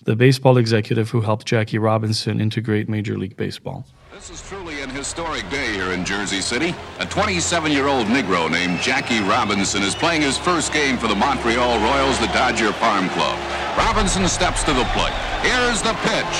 the 0.05 0.17
baseball 0.17 0.59
executive 0.59 1.11
who 1.11 1.23
helped 1.23 1.47
Jackie 1.47 1.79
Robinson 1.79 2.41
integrate 2.41 2.89
Major 2.89 3.17
League 3.17 3.37
Baseball. 3.37 3.87
This 4.13 4.31
is 4.31 4.47
truly 4.49 4.81
an 4.83 4.91
historic 4.91 5.49
day 5.51 5.73
here 5.73 5.93
in 5.93 6.05
Jersey 6.05 6.41
City. 6.41 6.71
A 7.01 7.07
27-year-old 7.07 8.07
Negro 8.07 8.51
named 8.51 8.81
Jackie 8.81 9.21
Robinson 9.21 9.83
is 9.83 9.95
playing 9.95 10.23
his 10.23 10.39
first 10.39 10.73
game 10.73 10.99
for 10.99 11.09
the 11.09 11.15
Montreal 11.15 11.81
Royals, 11.81 12.19
the 12.21 12.29
Dodger 12.29 12.73
Farm 12.75 13.09
Club. 13.11 13.39
Robinson 13.77 14.29
steps 14.29 14.63
to 14.65 14.73
the 14.73 14.85
plate. 14.93 15.17
Here's 15.43 15.83
the 15.83 15.95
pitch. 16.05 16.37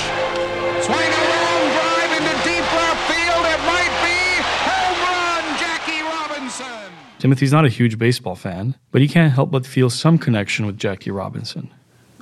Swing 0.85 1.11
a 1.11 1.23
long 1.35 1.63
drive 1.73 2.11
into 2.15 2.35
deep 2.45 2.65
left 2.69 3.01
field. 3.11 3.43
It 3.49 3.61
might 3.65 3.93
be 4.05 4.21
home 4.63 4.97
run, 5.03 5.43
Jackie 5.59 6.01
Robinson. 6.01 6.93
Timothy's 7.19 7.51
not 7.51 7.65
a 7.65 7.69
huge 7.69 7.97
baseball 7.97 8.35
fan, 8.35 8.75
but 8.91 9.01
he 9.01 9.07
can't 9.07 9.33
help 9.33 9.51
but 9.51 9.65
feel 9.65 9.89
some 9.89 10.17
connection 10.17 10.65
with 10.65 10.77
Jackie 10.77 11.11
Robinson. 11.11 11.71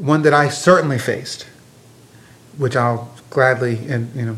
One 0.03 0.21
that 0.23 0.33
I 0.33 0.49
certainly 0.49 0.99
faced, 0.99 1.47
which 2.57 2.75
I'll 2.75 3.09
gladly 3.29 3.87
and 3.87 4.13
you 4.13 4.25
know 4.25 4.37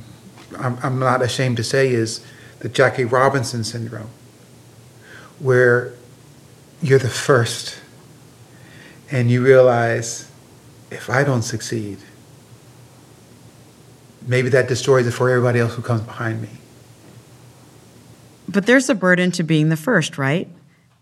I'm, 0.60 0.78
I'm 0.84 1.00
not 1.00 1.24
ashamed 1.24 1.58
to 1.58 1.64
say 1.64 1.90
is 1.90 2.24
the 2.60 2.70
Jackie 2.70 3.04
Robinson 3.04 3.64
syndrome, 3.64 4.12
where 5.40 5.94
you're 6.84 7.00
the 7.00 7.10
first 7.10 7.80
and 9.10 9.32
you 9.32 9.44
realize 9.44 10.32
if 10.92 11.10
I 11.10 11.24
don't 11.24 11.42
succeed, 11.42 11.98
maybe 14.28 14.50
that 14.50 14.68
destroys 14.68 15.08
it 15.08 15.12
for 15.12 15.32
everybody 15.32 15.60
else 15.60 15.74
who 15.74 15.82
comes 15.82 16.02
behind 16.02 16.44
me. 16.44 16.50
But 18.48 18.68
there's 18.68 18.88
a 18.88 18.96
burden 18.96 19.32
to 19.32 19.44
being 19.44 19.70
the 19.70 19.78
first, 19.78 20.20
right? 20.20 20.48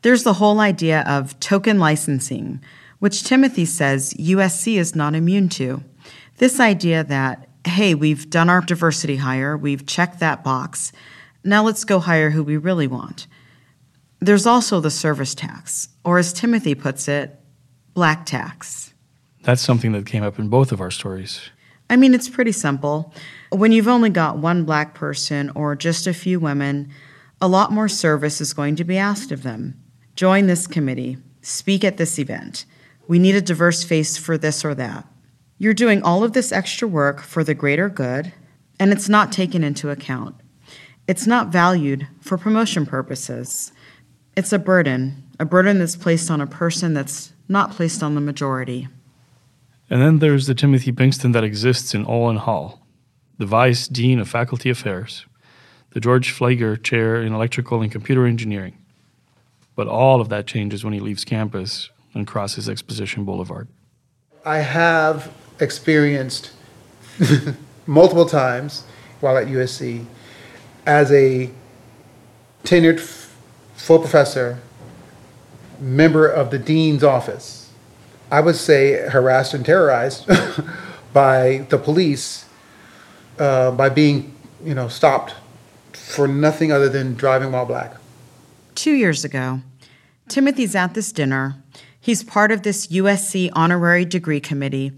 There's 0.04 0.24
the 0.24 0.34
whole 0.34 0.62
idea 0.62 1.04
of 1.06 1.38
token 1.42 1.80
licensing, 1.80 2.62
which 3.04 3.26
Timothy 3.26 3.66
says 3.66 4.14
USC 4.14 4.78
is 4.78 4.96
not 4.96 5.14
immune 5.14 5.50
to. 5.50 5.84
This 6.38 6.62
idea 6.62 7.04
that 7.04 7.50
hey, 7.66 7.94
we've 7.94 8.30
done 8.30 8.50
our 8.50 8.62
diversity 8.62 9.18
hire, 9.18 9.58
we've 9.58 9.86
checked 9.86 10.22
that 10.22 10.42
box. 10.42 10.94
Now 11.44 11.66
let's 11.66 11.84
go 11.84 12.00
hire 12.00 12.30
who 12.30 12.46
we 12.46 12.56
really 12.56 12.88
want. 12.88 13.28
There's 14.22 14.46
also 14.46 14.80
the 14.80 14.90
service 14.90 15.36
tax, 15.36 15.90
or 16.06 16.18
as 16.18 16.32
Timothy 16.32 16.76
puts 16.76 17.10
it, 17.10 17.38
black 17.94 18.26
tax. 18.26 18.94
That's 19.42 19.62
something 19.62 19.92
that 19.92 20.06
came 20.06 20.24
up 20.24 20.40
in 20.40 20.48
both 20.48 20.72
of 20.72 20.80
our 20.80 20.92
stories. 20.92 21.42
I 21.90 21.98
mean, 21.98 22.14
it's 22.14 22.30
pretty 22.30 22.54
simple. 22.54 23.14
When 23.50 23.74
you've 23.74 23.90
only 23.90 24.12
got 24.12 24.38
one 24.38 24.64
black 24.64 24.94
person 24.94 25.52
or 25.56 25.76
just 25.76 26.08
a 26.08 26.14
few 26.14 26.40
women, 26.40 26.90
a 27.42 27.50
lot 27.50 27.74
more 27.74 27.90
service 27.90 28.40
is 28.40 28.54
going 28.54 28.78
to 28.78 28.86
be 28.86 28.98
asked 28.98 29.34
of 29.34 29.44
them. 29.44 29.78
Join 30.16 30.48
this 30.48 30.68
committee, 30.68 31.18
speak 31.42 31.84
at 31.84 31.98
this 31.98 32.18
event. 32.18 32.64
We 33.14 33.20
need 33.20 33.36
a 33.36 33.42
diverse 33.42 33.84
face 33.84 34.18
for 34.18 34.40
this 34.40 34.66
or 34.66 34.74
that. 34.74 35.06
You're 35.60 35.76
doing 35.76 36.02
all 36.02 36.24
of 36.24 36.34
this 36.34 36.52
extra 36.52 36.88
work 36.88 37.22
for 37.22 37.44
the 37.44 37.54
greater 37.54 37.88
good, 37.88 38.34
and 38.80 38.92
it's 38.92 39.08
not 39.08 39.32
taken 39.32 39.64
into 39.64 39.92
account. 39.92 40.34
It's 41.08 41.28
not 41.28 41.50
valued 41.50 42.08
for 42.22 42.40
promotion 42.40 42.88
purposes. 42.88 43.72
It's 44.36 44.52
a 44.52 44.58
burden, 44.58 45.30
a 45.40 45.46
burden 45.46 45.78
that's 45.78 45.96
placed 45.96 46.32
on 46.32 46.42
a 46.42 46.48
person 46.48 46.96
that's 46.96 47.34
not 47.48 47.70
placed 47.70 48.02
on 48.02 48.16
the 48.16 48.20
majority. 48.20 48.88
And 49.92 50.02
then 50.02 50.18
there's 50.18 50.48
the 50.48 50.56
Timothy 50.56 50.92
Pinkston 50.92 51.34
that 51.34 51.44
exists 51.44 51.94
in 51.94 52.08
Olin 52.08 52.38
Hall, 52.38 52.82
the 53.38 53.46
Vice 53.46 53.88
Dean 53.88 54.18
of 54.18 54.28
Faculty 54.28 54.72
Affairs, 54.72 55.28
the 55.92 56.00
George 56.00 56.34
Pfleger 56.34 56.82
Chair 56.82 57.22
in 57.22 57.32
Electrical 57.32 57.84
and 57.84 57.92
Computer 57.92 58.26
Engineering. 58.26 58.76
But 59.76 59.88
all 59.88 60.20
of 60.20 60.30
that 60.30 60.48
changes 60.48 60.84
when 60.84 60.94
he 60.94 61.00
leaves 61.00 61.24
campus 61.24 61.92
and 62.14 62.28
crosses 62.28 62.70
Exposition 62.70 63.26
Boulevard. 63.26 63.68
I 64.46 64.58
have 64.58 65.32
experienced 65.60 66.52
multiple 67.86 68.26
times 68.26 68.84
while 69.20 69.38
at 69.38 69.48
USC 69.48 70.06
as 70.86 71.12
a 71.12 71.50
tenured 72.64 73.00
full 73.76 74.00
professor, 74.00 74.60
member 75.80 76.28
of 76.28 76.52
the 76.52 76.60
dean's 76.60 77.04
office. 77.04 77.72
I 78.32 78.42
would 78.42 78.56
say 78.56 79.10
harassed 79.10 79.54
and 79.54 79.66
terrorized 79.66 80.28
by 81.14 81.66
the 81.70 81.78
police 81.78 82.46
uh, 83.40 83.72
by 83.72 83.90
being, 83.90 84.36
you 84.64 84.74
know, 84.74 84.88
stopped 84.88 85.36
for 85.94 86.28
nothing 86.28 86.72
other 86.72 86.90
than 86.90 87.16
driving 87.16 87.52
while 87.52 87.66
black. 87.66 87.96
Two 88.76 88.94
years 88.94 89.24
ago, 89.24 89.62
Timothy's 90.28 90.76
at 90.76 90.94
this 90.94 91.12
dinner. 91.12 91.63
He's 92.04 92.22
part 92.22 92.52
of 92.52 92.64
this 92.64 92.88
USC 92.88 93.50
honorary 93.54 94.04
degree 94.04 94.42
committee, 94.42 94.92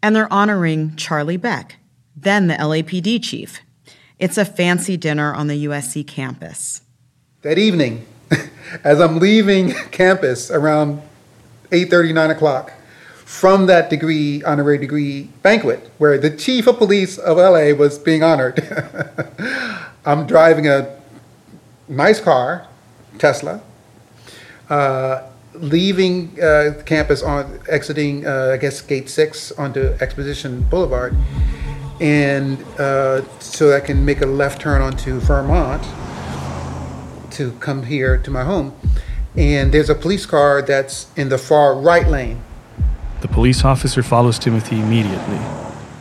and 0.00 0.14
they're 0.14 0.32
honoring 0.32 0.94
Charlie 0.94 1.36
Beck, 1.36 1.74
then 2.14 2.46
the 2.46 2.54
LAPD 2.54 3.20
chief. 3.20 3.62
It's 4.20 4.38
a 4.38 4.44
fancy 4.44 4.96
dinner 4.96 5.34
on 5.34 5.48
the 5.48 5.64
USC 5.64 6.06
campus. 6.06 6.82
That 7.42 7.58
evening, 7.58 8.06
as 8.84 9.00
I'm 9.00 9.18
leaving 9.18 9.72
campus 9.90 10.48
around 10.48 11.02
8:30, 11.72 12.14
9 12.14 12.30
o'clock, 12.30 12.72
from 13.24 13.66
that 13.66 13.90
degree, 13.90 14.44
honorary 14.44 14.78
degree 14.78 15.24
banquet, 15.42 15.90
where 15.98 16.16
the 16.16 16.30
chief 16.30 16.68
of 16.68 16.78
police 16.78 17.18
of 17.18 17.38
LA 17.38 17.72
was 17.72 17.98
being 17.98 18.22
honored, 18.22 18.62
I'm 20.06 20.28
driving 20.28 20.68
a 20.68 20.96
nice 21.88 22.20
car, 22.20 22.68
Tesla, 23.18 23.62
uh, 24.70 25.22
leaving 25.60 26.40
uh, 26.40 26.82
campus 26.84 27.22
on 27.22 27.60
exiting, 27.68 28.26
uh, 28.26 28.52
I 28.54 28.56
guess, 28.56 28.80
gate 28.80 29.08
six 29.08 29.52
onto 29.52 29.96
Exposition 30.00 30.62
Boulevard, 30.62 31.14
and 32.00 32.62
uh, 32.78 33.22
so 33.38 33.74
I 33.74 33.80
can 33.80 34.04
make 34.04 34.20
a 34.20 34.26
left 34.26 34.60
turn 34.60 34.82
onto 34.82 35.20
Vermont 35.20 35.82
to 37.32 37.52
come 37.60 37.82
here 37.84 38.18
to 38.18 38.30
my 38.30 38.44
home. 38.44 38.74
And 39.36 39.72
there's 39.72 39.90
a 39.90 39.94
police 39.94 40.24
car 40.24 40.62
that's 40.62 41.08
in 41.16 41.28
the 41.28 41.38
far 41.38 41.78
right 41.78 42.06
lane. 42.06 42.40
The 43.20 43.28
police 43.28 43.64
officer 43.64 44.02
follows 44.02 44.38
Timothy 44.38 44.80
immediately. 44.80 45.38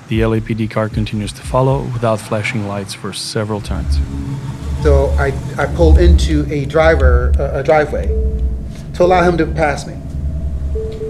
The 0.07 0.21
LAPD 0.21 0.69
car 0.69 0.87
continues 0.87 1.33
to 1.33 1.41
follow 1.41 1.81
without 1.81 2.19
flashing 2.21 2.67
lights 2.67 2.93
for 2.93 3.11
several 3.11 3.59
turns. 3.59 3.97
So 4.83 5.07
I, 5.17 5.33
I 5.57 5.65
pull 5.75 5.97
into 5.97 6.45
a 6.51 6.65
driver 6.65 7.33
a 7.39 7.63
driveway 7.63 8.07
to 8.95 9.03
allow 9.03 9.23
him 9.23 9.37
to 9.37 9.45
pass 9.45 9.85
me. 9.85 9.95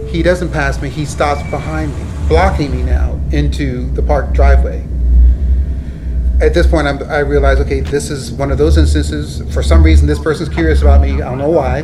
He 0.09 0.23
doesn't 0.23 0.51
pass 0.51 0.81
me, 0.81 0.89
he 0.89 1.05
stops 1.05 1.41
behind 1.49 1.95
me, 1.97 2.05
blocking 2.27 2.71
me 2.71 2.83
now 2.83 3.19
into 3.31 3.89
the 3.91 4.01
park 4.01 4.33
driveway. 4.33 4.85
at 6.41 6.53
this 6.53 6.67
point, 6.67 6.87
I'm, 6.87 7.01
I 7.03 7.19
realize, 7.19 7.59
okay, 7.59 7.79
this 7.79 8.09
is 8.09 8.31
one 8.31 8.51
of 8.51 8.57
those 8.57 8.77
instances. 8.77 9.41
For 9.53 9.63
some 9.63 9.83
reason, 9.83 10.07
this 10.07 10.19
person's 10.19 10.49
curious 10.49 10.81
about 10.81 11.01
me. 11.01 11.13
I 11.13 11.29
don't 11.29 11.37
know 11.37 11.49
why. 11.49 11.81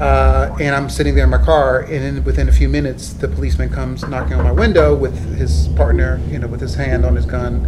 Uh, 0.00 0.56
and 0.60 0.74
I'm 0.74 0.88
sitting 0.88 1.14
there 1.14 1.24
in 1.24 1.30
my 1.30 1.44
car, 1.44 1.80
and 1.82 2.24
within 2.24 2.48
a 2.48 2.52
few 2.52 2.68
minutes, 2.68 3.12
the 3.12 3.28
policeman 3.28 3.68
comes 3.68 4.06
knocking 4.08 4.34
on 4.34 4.44
my 4.44 4.52
window 4.52 4.94
with 4.94 5.36
his 5.36 5.68
partner, 5.76 6.20
you 6.28 6.38
know, 6.38 6.48
with 6.48 6.60
his 6.60 6.74
hand 6.74 7.04
on 7.04 7.14
his 7.14 7.26
gun, 7.26 7.64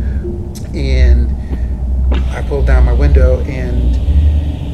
and 0.74 1.30
I 2.30 2.42
pulled 2.48 2.66
down 2.66 2.84
my 2.84 2.92
window, 2.92 3.40
and 3.42 3.94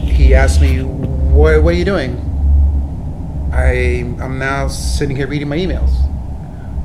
he 0.08 0.34
asked 0.34 0.60
me, 0.60 0.82
"What, 0.82 1.62
what 1.62 1.74
are 1.74 1.76
you 1.76 1.84
doing?" 1.84 2.29
I, 3.52 4.04
I'm 4.20 4.38
now 4.38 4.68
sitting 4.68 5.16
here 5.16 5.26
reading 5.26 5.48
my 5.48 5.56
emails. 5.56 5.90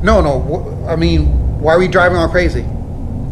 No, 0.04 0.22
no, 0.22 0.40
wh- 0.42 0.90
I 0.90 0.96
mean, 0.96 1.60
why 1.60 1.74
are 1.74 1.80
we 1.80 1.88
driving 1.88 2.18
all 2.18 2.28
crazy? 2.30 2.66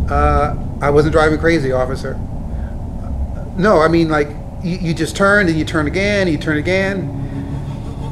Uh, 0.10 0.56
I 0.82 0.90
wasn't 0.90 1.14
driving 1.14 1.40
crazy, 1.40 1.72
officer. 1.72 2.14
No, 3.58 3.82
I 3.82 3.88
mean, 3.88 4.10
like, 4.10 4.30
you, 4.64 4.78
you 4.78 4.94
just 4.94 5.16
turned 5.16 5.50
and 5.50 5.58
you 5.58 5.66
turn 5.66 5.88
again, 5.88 6.28
and 6.28 6.32
you 6.32 6.38
turn 6.38 6.58
again. 6.58 7.10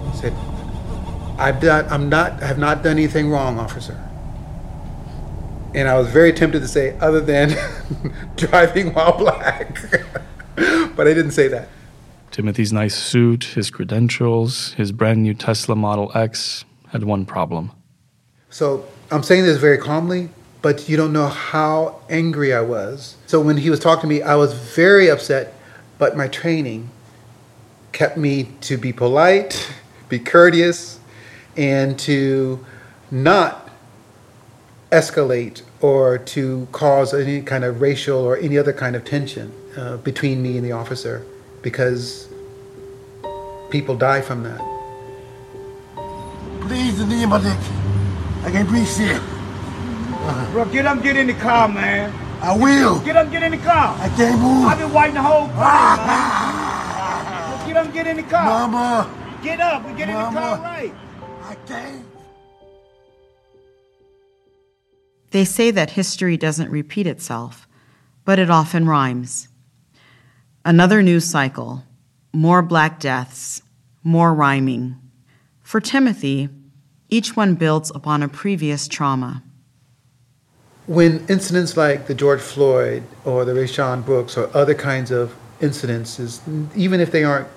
I 0.08 0.16
said, 0.16 0.34
I've 1.38 1.60
done, 1.60 1.88
I'm 1.90 2.10
not, 2.10 2.42
I 2.44 2.46
have 2.48 2.60
not 2.60 2.84
done 2.84 2.94
anything 2.94 3.30
wrong, 3.30 3.60
officer. 3.60 4.00
And 5.74 5.88
I 5.88 5.98
was 5.98 6.08
very 6.10 6.34
tempted 6.34 6.60
to 6.60 6.68
say, 6.68 6.98
other 7.00 7.22
than 7.22 7.56
driving 8.36 8.94
while 8.94 9.18
black. 9.18 9.78
but 10.56 11.08
I 11.08 11.14
didn't 11.14 11.32
say 11.32 11.48
that. 11.48 11.70
Timothy's 12.32 12.72
nice 12.72 12.96
suit, 12.96 13.44
his 13.44 13.70
credentials, 13.70 14.72
his 14.74 14.94
brand 14.94 15.22
new 15.22 15.34
Tesla 15.34 15.76
Model 15.76 16.12
X 16.16 16.64
had 16.90 17.04
one 17.04 17.26
problem. 17.26 17.72
So 18.50 18.86
I'm 19.12 19.22
saying 19.22 19.44
this 19.44 19.58
very 19.58 19.78
calmly, 19.78 20.30
but 20.62 20.88
you 20.88 20.96
don't 20.96 21.12
know 21.12 21.28
how 21.28 22.00
angry 22.10 22.54
I 22.54 22.62
was. 22.62 23.18
So 23.28 23.42
when 23.42 23.58
he 23.58 23.70
was 23.70 23.80
talking 23.80 24.02
to 24.02 24.08
me, 24.08 24.22
I 24.22 24.36
was 24.36 24.54
very 24.54 25.10
upset, 25.10 25.54
but 25.98 26.16
my 26.16 26.30
training 26.30 26.90
kept 27.92 28.16
me 28.16 28.50
to 28.62 28.78
be 28.78 28.94
polite, 28.94 29.74
be 30.08 30.18
courteous, 30.18 31.00
and 31.58 32.00
to 32.00 32.66
not 33.10 33.70
escalate 34.90 35.64
or 35.82 36.18
to 36.18 36.68
cause 36.72 37.14
any 37.14 37.42
kind 37.42 37.66
of 37.66 37.82
racial 37.82 38.20
or 38.20 38.38
any 38.38 38.58
other 38.58 38.74
kind 38.74 38.96
of 38.96 39.04
tension 39.04 39.52
uh, 39.76 39.98
between 39.98 40.42
me 40.42 40.56
and 40.56 40.66
the 40.66 40.72
officer 40.72 41.26
because 41.62 42.28
people 43.70 43.96
die 43.96 44.22
from 44.22 44.44
that. 44.44 44.60
Please, 46.62 46.98
the 46.98 47.06
name 47.06 47.34
of 47.34 47.46
it. 47.46 48.46
I 48.46 48.52
can't 48.52 48.68
breathe 48.68 48.88
shit. 48.88 49.22
Bro, 50.52 50.66
get 50.66 50.86
up, 50.86 51.02
get 51.02 51.18
in 51.18 51.28
the 51.28 51.34
car, 51.34 51.68
man. 51.68 52.14
I 52.42 52.58
will. 52.58 53.00
Get 53.02 53.16
up, 53.16 53.32
get 53.32 53.44
in 53.44 53.52
the 53.52 53.58
car. 53.58 53.96
I 54.00 54.10
can't 54.10 54.40
move. 54.40 54.66
I've 54.66 54.80
been 54.80 54.94
waiting 54.94 55.16
the 55.16 55.22
whole 55.22 55.48
time, 55.48 55.56
ah. 55.58 56.04
man. 57.58 57.58
Bro, 57.58 57.68
get 57.68 57.78
up, 57.78 57.94
get 57.94 58.08
in 58.08 58.18
the 58.18 58.24
car. 58.24 58.68
Mama, 58.68 59.18
Get 59.44 59.60
up 59.60 59.86
and 59.86 59.98
get 59.98 60.08
in 60.08 60.16
the 60.16 60.22
car 60.22 60.58
right. 60.60 60.94
I 61.44 61.56
can't. 61.66 62.06
They 65.32 65.46
say 65.46 65.72
that 65.72 65.92
history 65.92 66.38
doesn't 66.38 66.70
repeat 66.70 67.08
itself, 67.08 67.68
but 68.24 68.38
it 68.38 68.52
often 68.52 68.86
rhymes. 68.86 69.48
Another 70.64 71.02
news 71.02 71.26
cycle, 71.26 71.84
more 72.34 72.62
Black 72.62 73.00
deaths, 73.00 73.64
more 74.04 74.32
rhyming. 74.32 74.96
For 75.64 75.82
Timothy, 75.82 76.50
each 77.10 77.36
one 77.36 77.56
builds 77.56 77.92
upon 77.96 78.22
a 78.22 78.28
previous 78.28 78.88
trauma. 78.88 79.42
when 80.88 81.26
incidents 81.28 81.78
like 81.78 82.08
the 82.08 82.14
George 82.14 82.42
Floyd 82.42 83.04
or 83.26 83.46
the 83.46 83.54
Rayshard 83.54 84.06
Brooks 84.06 84.38
or 84.38 84.56
other 84.56 84.76
kinds 84.76 85.10
of 85.10 85.34
incidences, 85.62 86.42
even 86.76 87.00
if 87.00 87.12
they 87.12 87.24
aren't 87.24 87.48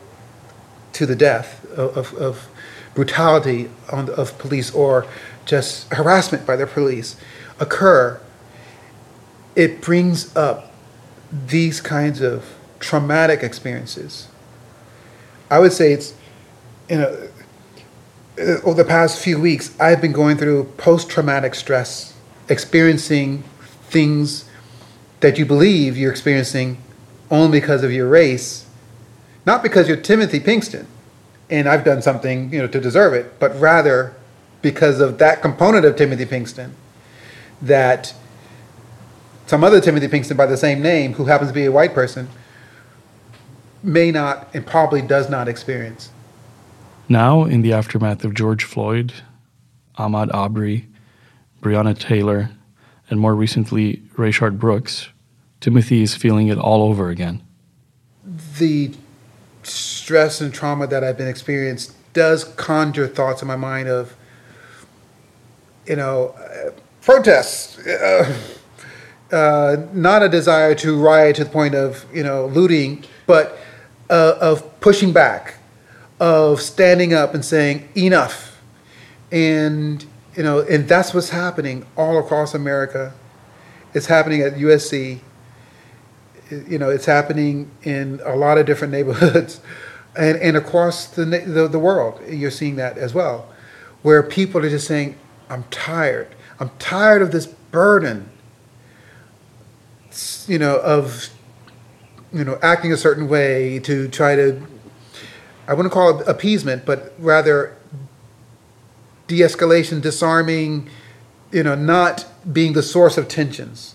to 0.93 1.05
the 1.05 1.17
death 1.17 1.65
of, 1.73 1.97
of, 1.97 2.15
of 2.15 2.49
brutality 2.95 3.69
on, 3.91 4.09
of 4.11 4.39
police 4.39 4.73
or 4.73 5.07
just 5.45 5.93
harassment 5.93 6.47
by 6.47 6.57
the 6.57 6.67
police, 6.67 7.17
occur, 7.61 8.21
it 9.57 9.81
brings 9.81 10.35
up 10.37 10.73
these 11.31 11.81
kinds 11.81 12.21
of 12.21 12.54
traumatic 12.85 13.43
experiences. 13.43 14.29
I 15.51 15.59
would 15.59 15.73
say 15.73 15.93
it's, 15.93 16.15
you 16.91 16.99
know, 16.99 17.29
uh, 18.39 18.61
over 18.63 18.75
the 18.75 18.89
past 18.89 19.19
few 19.19 19.41
weeks, 19.41 19.75
I've 19.81 20.03
been 20.03 20.13
going 20.13 20.37
through 20.37 20.65
post 20.77 21.09
traumatic 21.09 21.55
stress, 21.55 22.15
experiencing 22.49 23.43
things 23.89 24.45
that 25.21 25.39
you 25.39 25.47
believe 25.47 25.97
you're 25.97 26.11
experiencing 26.11 26.77
only 27.31 27.59
because 27.59 27.83
of 27.83 27.91
your 27.91 28.07
race, 28.09 28.67
not 29.47 29.63
because 29.63 29.89
you're 29.89 29.97
Timothy 29.97 30.41
Pinkston 30.41 30.87
and 31.49 31.67
I've 31.67 31.85
done 31.85 32.03
something 32.03 32.53
you 32.53 32.59
know 32.59 32.67
to 32.67 32.81
deserve 32.81 33.15
it, 33.15 33.39
but 33.41 33.59
rather 33.59 34.15
because 34.61 35.01
of 35.01 35.17
that 35.19 35.41
component 35.41 35.87
of 35.87 35.97
Timothy 35.97 36.27
Pinkston 36.27 36.73
that 37.63 38.15
some 39.47 39.65
other 39.65 39.81
Timothy 39.81 40.09
Pinkston 40.09 40.37
by 40.37 40.47
the 40.47 40.57
same 40.57 40.83
name, 40.83 41.15
who 41.15 41.27
happens 41.27 41.51
to 41.51 41.55
be 41.55 41.65
a 41.65 41.73
white 41.73 41.95
person, 41.95 42.29
may 43.85 44.11
not 44.11 44.49
and 44.55 44.67
probably 44.67 45.03
does 45.03 45.29
not 45.29 45.47
experience. 45.47 46.11
Now, 47.09 47.45
in 47.45 47.63
the 47.63 47.73
aftermath 47.73 48.25
of 48.25 48.35
George 48.35 48.65
Floyd, 48.65 49.13
Ahmaud 49.99 50.33
Arbery, 50.35 50.89
Breonna 51.61 51.97
Taylor, 51.97 52.51
and 53.11 53.21
more 53.21 53.35
recently, 53.35 53.99
Rayshard 54.17 54.59
Brooks, 54.59 55.09
Timothy 55.61 56.03
is 56.03 56.15
feeling 56.17 56.49
it 56.49 56.59
all 56.59 56.83
over 56.83 57.11
again. 57.11 57.43
the 58.59 58.93
stress 59.63 60.41
and 60.41 60.53
trauma 60.53 60.87
that 60.87 61.03
I've 61.03 61.17
been 61.19 61.29
experienced 61.29 61.95
does 62.13 62.45
conjure 62.45 63.09
thoughts 63.09 63.43
in 63.43 63.49
my 63.49 63.57
mind 63.57 63.89
of, 63.89 64.15
you 65.87 65.97
know, 65.97 66.29
uh, 66.39 66.71
protests, 67.01 67.79
uh, 67.87 68.37
uh, 69.33 69.77
not 69.93 70.23
a 70.23 70.29
desire 70.29 70.75
to 70.77 70.97
riot 70.99 71.37
to 71.37 71.45
the 71.45 71.51
point 71.51 71.75
of, 71.75 72.07
you 72.15 72.23
know, 72.23 72.47
looting, 72.47 73.05
but 73.27 73.59
uh, 74.15 74.39
of 74.41 74.81
pushing 74.81 75.13
back, 75.13 75.55
of 76.21 76.61
standing 76.61 77.13
up 77.13 77.35
and 77.35 77.45
saying, 77.45 77.89
enough. 77.97 78.61
And, 79.33 80.05
you 80.37 80.43
know, 80.43 80.61
and 80.61 80.89
that's 80.89 81.13
what's 81.13 81.31
happening 81.31 81.87
all 81.97 82.19
across 82.19 82.55
America. 82.55 83.13
It's 83.93 84.07
happening 84.07 84.43
at 84.43 84.55
USC 84.55 85.21
you 86.51 86.79
know, 86.79 86.91
it's 86.91 87.07
happening 87.07 87.71
in 87.83 88.21
a 88.25 88.37
lot 88.37 88.59
of 88.59 88.67
different 88.67 88.93
neighborhoods 88.93 89.61
and, 90.17 90.37
and 90.39 90.57
across 90.57 91.07
the, 91.07 91.25
the, 91.25 91.69
the 91.69 91.79
world. 91.79 92.21
You're 92.29 92.51
seeing 92.51 92.77
that 92.77 92.99
as 92.99 93.15
well, 93.15 93.49
where 94.03 94.23
people 94.23 94.65
are 94.65 94.71
just 94.71 94.87
saying, 94.87 95.17
I'm 95.49 95.65
tired. 95.65 96.29
I'm 96.61 96.71
tired 96.79 97.23
of 97.23 97.33
this 97.33 97.47
burden, 97.47 98.31
you 100.47 100.59
know, 100.59 100.79
of, 100.79 101.29
you 102.35 102.45
know, 102.45 102.59
acting 102.63 102.93
a 102.93 102.97
certain 102.97 103.29
way 103.29 103.79
to 103.79 104.09
try 104.09 104.35
to, 104.35 104.61
I 105.69 105.75
wouldn't 105.75 105.95
call 105.95 106.21
it 106.21 106.27
appeasement, 106.27 106.85
but 106.85 107.15
rather 107.19 107.77
de-escalation, 109.29 110.03
disarming, 110.03 110.91
you 111.53 111.63
know, 111.63 111.77
not 111.77 112.27
being 112.53 112.73
the 112.73 112.83
source 112.83 113.17
of 113.17 113.29
tensions. 113.29 113.95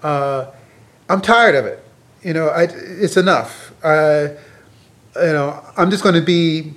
Uh, 0.00 0.46
I'm 1.08 1.20
tired 1.20 1.56
of 1.56 1.66
it. 1.66 1.84
You 2.22 2.32
know, 2.32 2.48
I, 2.48 2.68
it's 2.70 3.16
enough. 3.16 3.74
Uh, 3.82 4.28
you 5.16 5.32
know, 5.32 5.62
I'm 5.76 5.90
just 5.90 6.04
going 6.04 6.14
to 6.14 6.22
be 6.22 6.74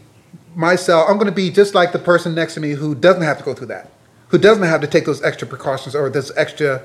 myself. 0.56 1.08
I'm 1.08 1.18
going 1.18 1.28
to 1.28 1.32
be 1.32 1.52
just 1.52 1.76
like 1.76 1.92
the 1.92 2.00
person 2.00 2.34
next 2.34 2.56
to 2.56 2.60
me 2.60 2.72
who 2.72 2.96
doesn't 2.96 3.22
have 3.22 3.38
to 3.38 3.44
go 3.44 3.54
through 3.54 3.68
that, 3.68 3.92
who 4.30 4.40
doesn't 4.40 4.64
have 4.64 4.82
to 4.82 4.88
take 4.88 5.06
those 5.06 5.24
extra 5.24 5.48
precautions 5.48 5.96
or 5.96 6.10
those 6.10 6.36
extra, 6.36 6.82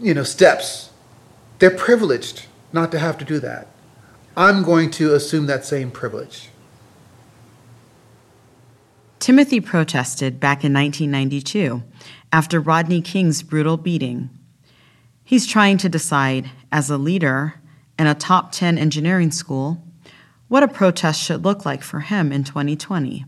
you 0.00 0.14
know, 0.14 0.22
steps. 0.22 0.90
They're 1.58 1.70
privileged 1.70 2.46
not 2.72 2.90
to 2.92 2.98
have 2.98 3.18
to 3.18 3.24
do 3.24 3.38
that. 3.40 3.68
I'm 4.36 4.62
going 4.62 4.90
to 4.92 5.14
assume 5.14 5.46
that 5.46 5.64
same 5.64 5.90
privilege. 5.90 6.50
Timothy 9.18 9.60
protested 9.60 10.38
back 10.38 10.62
in 10.62 10.72
1992 10.72 11.82
after 12.32 12.60
Rodney 12.60 13.00
King's 13.00 13.42
brutal 13.42 13.76
beating. 13.76 14.30
He's 15.24 15.46
trying 15.46 15.78
to 15.78 15.88
decide, 15.88 16.50
as 16.70 16.90
a 16.90 16.98
leader 16.98 17.54
in 17.98 18.06
a 18.06 18.14
top 18.14 18.52
10 18.52 18.78
engineering 18.78 19.30
school, 19.30 19.82
what 20.48 20.62
a 20.62 20.68
protest 20.68 21.20
should 21.20 21.44
look 21.44 21.64
like 21.64 21.82
for 21.82 22.00
him 22.00 22.30
in 22.30 22.44
2020. 22.44 23.24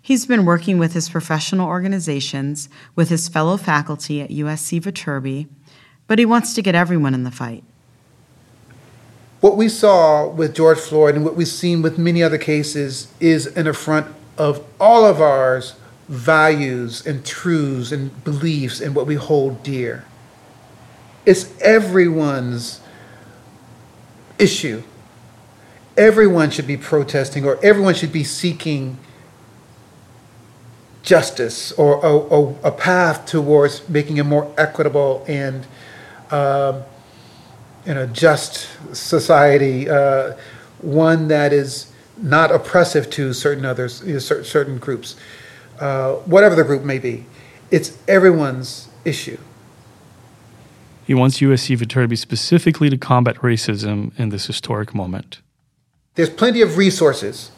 He's 0.00 0.24
been 0.24 0.44
working 0.44 0.78
with 0.78 0.94
his 0.94 1.10
professional 1.10 1.68
organizations, 1.68 2.68
with 2.96 3.08
his 3.08 3.28
fellow 3.28 3.56
faculty 3.56 4.22
at 4.22 4.30
USC 4.30 4.80
Viterbi, 4.80 5.48
but 6.06 6.18
he 6.18 6.24
wants 6.24 6.54
to 6.54 6.62
get 6.62 6.74
everyone 6.74 7.14
in 7.14 7.24
the 7.24 7.30
fight. 7.30 7.64
What 9.42 9.56
we 9.56 9.68
saw 9.68 10.28
with 10.28 10.54
George 10.54 10.78
Floyd 10.78 11.16
and 11.16 11.24
what 11.24 11.34
we've 11.34 11.48
seen 11.48 11.82
with 11.82 11.98
many 11.98 12.22
other 12.22 12.38
cases 12.38 13.08
is 13.18 13.48
an 13.56 13.66
affront 13.66 14.06
of 14.38 14.64
all 14.78 15.04
of 15.04 15.20
ours 15.20 15.74
values 16.08 17.04
and 17.04 17.26
truths 17.26 17.90
and 17.90 18.22
beliefs 18.22 18.80
and 18.80 18.94
what 18.94 19.04
we 19.04 19.16
hold 19.16 19.64
dear. 19.64 20.04
It's 21.26 21.52
everyone's 21.60 22.80
issue. 24.38 24.84
Everyone 25.96 26.50
should 26.50 26.68
be 26.68 26.76
protesting, 26.76 27.44
or 27.44 27.58
everyone 27.64 27.94
should 27.94 28.12
be 28.12 28.22
seeking 28.22 28.96
justice 31.02 31.72
or 31.72 31.96
a, 32.06 32.12
a, 32.12 32.68
a 32.68 32.70
path 32.70 33.26
towards 33.26 33.88
making 33.88 34.20
a 34.20 34.24
more 34.24 34.54
equitable 34.56 35.24
and 35.26 35.66
um, 36.30 36.84
you 37.86 37.94
a 37.98 38.06
just 38.06 38.68
society, 38.94 39.88
uh, 39.88 40.34
one 40.80 41.28
that 41.28 41.52
is 41.52 41.92
not 42.16 42.52
oppressive 42.52 43.10
to 43.10 43.32
certain 43.32 43.64
others, 43.64 44.02
you 44.04 44.14
know, 44.14 44.18
cer- 44.18 44.44
certain 44.44 44.78
groups, 44.78 45.16
uh, 45.80 46.14
whatever 46.14 46.54
the 46.54 46.64
group 46.64 46.84
may 46.84 46.98
be. 46.98 47.26
It's 47.70 47.98
everyone's 48.06 48.88
issue. 49.04 49.38
He 51.04 51.14
wants 51.14 51.40
USC 51.40 51.76
Viterbi 51.76 52.16
specifically 52.16 52.88
to 52.90 52.96
combat 52.96 53.36
racism 53.36 54.16
in 54.18 54.28
this 54.28 54.46
historic 54.46 54.94
moment. 54.94 55.40
There's 56.14 56.30
plenty 56.30 56.60
of 56.62 56.76
resources 56.76 57.50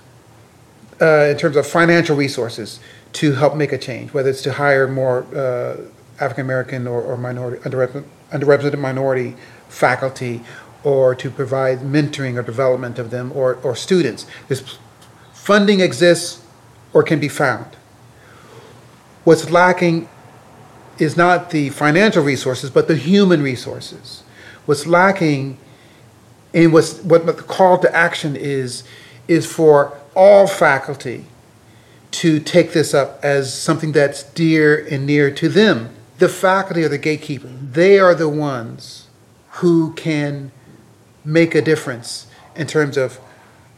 uh, 1.00 1.26
in 1.30 1.36
terms 1.36 1.56
of 1.56 1.66
financial 1.66 2.16
resources 2.16 2.80
to 3.14 3.32
help 3.32 3.56
make 3.56 3.72
a 3.72 3.78
change, 3.78 4.14
whether 4.14 4.30
it's 4.30 4.42
to 4.42 4.52
hire 4.52 4.88
more 4.88 5.24
uh, 5.34 5.76
African 6.20 6.44
American 6.44 6.86
or, 6.86 7.02
or 7.02 7.16
minority 7.16 7.62
underrepresented, 7.68 8.04
underrepresented 8.30 8.78
minority 8.78 9.36
faculty, 9.68 10.42
or 10.84 11.14
to 11.14 11.30
provide 11.30 11.78
mentoring 11.80 12.36
or 12.36 12.42
development 12.42 12.98
of 12.98 13.10
them 13.10 13.32
or, 13.34 13.54
or 13.62 13.74
students. 13.74 14.26
This 14.48 14.78
funding 15.32 15.80
exists 15.80 16.44
or 16.92 17.02
can 17.02 17.18
be 17.18 17.28
found. 17.28 17.76
What's 19.24 19.50
lacking 19.50 20.08
is 20.98 21.16
not 21.16 21.50
the 21.50 21.70
financial 21.70 22.22
resources, 22.22 22.70
but 22.70 22.86
the 22.86 22.96
human 22.96 23.42
resources. 23.42 24.22
What's 24.66 24.86
lacking 24.86 25.58
and 26.52 26.72
what's, 26.72 27.00
what 27.00 27.26
the 27.26 27.32
call 27.32 27.78
to 27.78 27.94
action 27.94 28.36
is, 28.36 28.84
is 29.26 29.50
for 29.50 29.98
all 30.14 30.46
faculty 30.46 31.24
to 32.12 32.38
take 32.38 32.72
this 32.72 32.94
up 32.94 33.18
as 33.24 33.52
something 33.52 33.90
that's 33.90 34.22
dear 34.22 34.86
and 34.88 35.06
near 35.06 35.30
to 35.32 35.48
them. 35.48 35.90
The 36.18 36.28
faculty 36.28 36.84
are 36.84 36.88
the 36.88 36.98
gatekeeper. 36.98 37.48
They 37.48 37.98
are 37.98 38.14
the 38.14 38.28
ones 38.28 39.03
who 39.54 39.92
can 39.94 40.50
make 41.24 41.54
a 41.54 41.62
difference 41.62 42.26
in 42.56 42.66
terms 42.66 42.96
of 42.96 43.18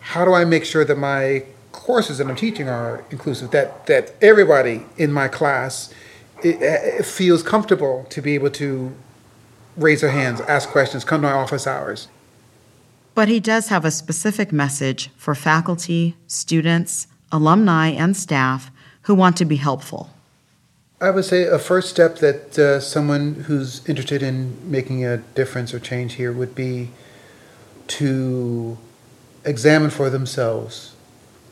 how 0.00 0.24
do 0.24 0.32
I 0.32 0.44
make 0.44 0.64
sure 0.64 0.84
that 0.84 0.96
my 0.96 1.44
courses 1.72 2.18
that 2.18 2.26
I'm 2.26 2.36
teaching 2.36 2.68
are 2.68 3.04
inclusive, 3.10 3.50
that, 3.50 3.86
that 3.86 4.14
everybody 4.22 4.86
in 4.96 5.12
my 5.12 5.28
class 5.28 5.92
it, 6.42 6.60
it 6.60 7.04
feels 7.04 7.42
comfortable 7.42 8.06
to 8.10 8.20
be 8.20 8.34
able 8.34 8.50
to 8.50 8.94
raise 9.76 10.00
their 10.00 10.10
hands, 10.10 10.40
ask 10.42 10.68
questions, 10.68 11.04
come 11.04 11.22
to 11.22 11.28
my 11.28 11.32
office 11.32 11.66
hours. 11.66 12.08
But 13.14 13.28
he 13.28 13.40
does 13.40 13.68
have 13.68 13.84
a 13.84 13.90
specific 13.90 14.52
message 14.52 15.10
for 15.16 15.34
faculty, 15.34 16.16
students, 16.26 17.06
alumni, 17.32 17.88
and 17.88 18.16
staff 18.16 18.70
who 19.02 19.14
want 19.14 19.36
to 19.38 19.44
be 19.44 19.56
helpful. 19.56 20.10
I 20.98 21.10
would 21.10 21.26
say 21.26 21.44
a 21.44 21.58
first 21.58 21.90
step 21.90 22.16
that 22.18 22.58
uh, 22.58 22.80
someone 22.80 23.34
who's 23.46 23.86
interested 23.86 24.22
in 24.22 24.56
making 24.70 25.04
a 25.04 25.18
difference 25.18 25.74
or 25.74 25.78
change 25.78 26.14
here 26.14 26.32
would 26.32 26.54
be 26.54 26.88
to 27.88 28.78
examine 29.44 29.90
for 29.90 30.08
themselves, 30.08 30.94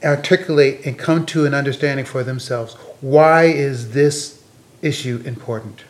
articulate, 0.03 0.87
and 0.87 0.99
come 0.99 1.27
to 1.27 1.45
an 1.45 1.53
understanding 1.53 2.07
for 2.07 2.25
themselves. 2.25 2.73
Why 3.03 3.45
is 3.45 3.93
this 3.93 4.43
issue 4.81 5.23
important? 5.27 5.85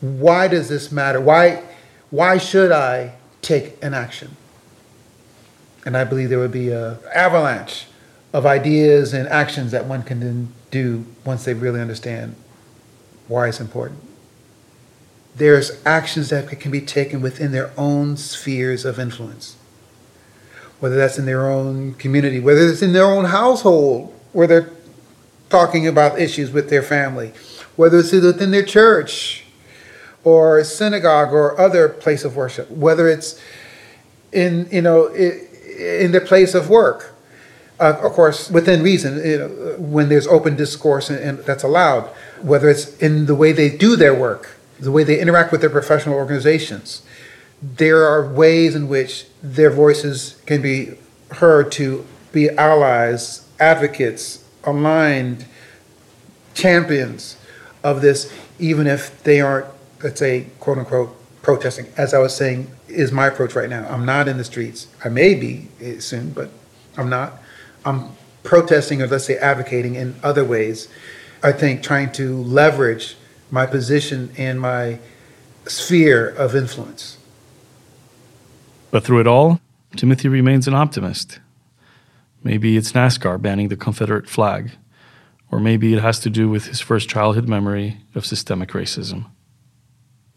Why 0.00 0.48
does 0.48 0.68
this 0.68 0.90
matter? 0.90 1.20
Why, 1.20 1.62
why 2.10 2.38
should 2.38 2.72
I 2.72 3.14
take 3.42 3.80
an 3.80 3.94
action? 3.94 4.36
And 5.86 5.96
I 5.96 6.02
believe 6.02 6.30
there 6.30 6.40
would 6.40 6.50
be 6.50 6.72
an 6.72 6.98
avalanche 7.14 7.86
of 8.32 8.44
ideas 8.44 9.14
and 9.14 9.28
actions 9.28 9.70
that 9.70 9.84
one 9.84 10.02
can 10.02 10.18
then 10.18 10.52
do 10.70 11.04
once 11.24 11.44
they 11.44 11.54
really 11.54 11.80
understand 11.80 12.34
why 13.28 13.48
it's 13.48 13.60
important. 13.60 14.00
There's 15.36 15.80
actions 15.86 16.30
that 16.30 16.48
can 16.60 16.70
be 16.70 16.80
taken 16.80 17.20
within 17.20 17.52
their 17.52 17.72
own 17.76 18.16
spheres 18.16 18.84
of 18.84 18.98
influence, 18.98 19.56
whether 20.80 20.96
that's 20.96 21.18
in 21.18 21.26
their 21.26 21.48
own 21.48 21.94
community, 21.94 22.40
whether 22.40 22.60
it's 22.60 22.82
in 22.82 22.92
their 22.92 23.04
own 23.04 23.26
household, 23.26 24.12
where 24.32 24.46
they're 24.46 24.70
talking 25.48 25.86
about 25.86 26.18
issues 26.20 26.50
with 26.50 26.70
their 26.70 26.82
family, 26.82 27.32
whether 27.76 27.98
it's 27.98 28.12
within 28.12 28.50
their 28.50 28.64
church 28.64 29.44
or 30.24 30.62
synagogue 30.64 31.32
or 31.32 31.58
other 31.58 31.88
place 31.88 32.24
of 32.24 32.36
worship, 32.36 32.70
whether 32.70 33.08
it's 33.08 33.40
in 34.32 34.68
you 34.70 34.82
know 34.82 35.06
in 35.06 36.12
the 36.12 36.20
place 36.20 36.54
of 36.54 36.68
work. 36.68 37.09
Uh, 37.80 37.98
of 38.02 38.12
course, 38.12 38.50
within 38.50 38.82
reason, 38.82 39.16
when 39.90 40.10
there's 40.10 40.26
open 40.26 40.54
discourse 40.54 41.08
and, 41.08 41.18
and 41.18 41.38
that's 41.40 41.62
allowed, 41.62 42.04
whether 42.42 42.68
it's 42.68 42.94
in 42.98 43.24
the 43.24 43.34
way 43.34 43.52
they 43.52 43.74
do 43.74 43.96
their 43.96 44.14
work, 44.14 44.58
the 44.78 44.92
way 44.92 45.02
they 45.02 45.18
interact 45.18 45.50
with 45.50 45.62
their 45.62 45.70
professional 45.70 46.14
organizations, 46.14 47.02
there 47.62 48.04
are 48.04 48.30
ways 48.30 48.74
in 48.74 48.86
which 48.86 49.26
their 49.42 49.70
voices 49.70 50.40
can 50.44 50.60
be 50.60 50.94
heard 51.32 51.72
to 51.72 52.06
be 52.32 52.50
allies, 52.50 53.48
advocates, 53.58 54.44
aligned 54.64 55.46
champions 56.52 57.36
of 57.82 58.02
this, 58.02 58.32
even 58.58 58.86
if 58.86 59.22
they 59.22 59.40
aren't, 59.40 59.66
let's 60.02 60.20
say, 60.20 60.46
quote 60.58 60.76
unquote, 60.76 61.16
protesting. 61.42 61.86
As 61.96 62.12
I 62.12 62.18
was 62.18 62.36
saying, 62.36 62.70
is 62.88 63.10
my 63.10 63.28
approach 63.28 63.54
right 63.54 63.70
now. 63.70 63.86
I'm 63.88 64.04
not 64.04 64.28
in 64.28 64.36
the 64.36 64.44
streets. 64.44 64.86
I 65.02 65.08
may 65.08 65.34
be 65.34 65.68
soon, 65.98 66.32
but 66.32 66.50
I'm 66.98 67.08
not. 67.08 67.40
I'm 67.84 68.10
protesting 68.42 69.02
or 69.02 69.06
let's 69.06 69.24
say 69.24 69.36
advocating 69.36 69.94
in 69.94 70.16
other 70.22 70.44
ways. 70.44 70.88
I 71.42 71.52
think 71.52 71.82
trying 71.82 72.12
to 72.12 72.42
leverage 72.42 73.16
my 73.50 73.66
position 73.66 74.32
and 74.36 74.60
my 74.60 74.98
sphere 75.66 76.28
of 76.28 76.54
influence. 76.54 77.18
But 78.90 79.04
through 79.04 79.20
it 79.20 79.26
all, 79.26 79.60
Timothy 79.96 80.28
remains 80.28 80.68
an 80.68 80.74
optimist. 80.74 81.40
Maybe 82.42 82.76
it's 82.76 82.92
NASCAR 82.92 83.40
banning 83.40 83.68
the 83.68 83.76
Confederate 83.76 84.28
flag, 84.28 84.72
or 85.50 85.60
maybe 85.60 85.92
it 85.94 86.00
has 86.00 86.18
to 86.20 86.30
do 86.30 86.48
with 86.48 86.66
his 86.66 86.80
first 86.80 87.08
childhood 87.08 87.48
memory 87.48 87.98
of 88.14 88.24
systemic 88.24 88.70
racism. 88.70 89.26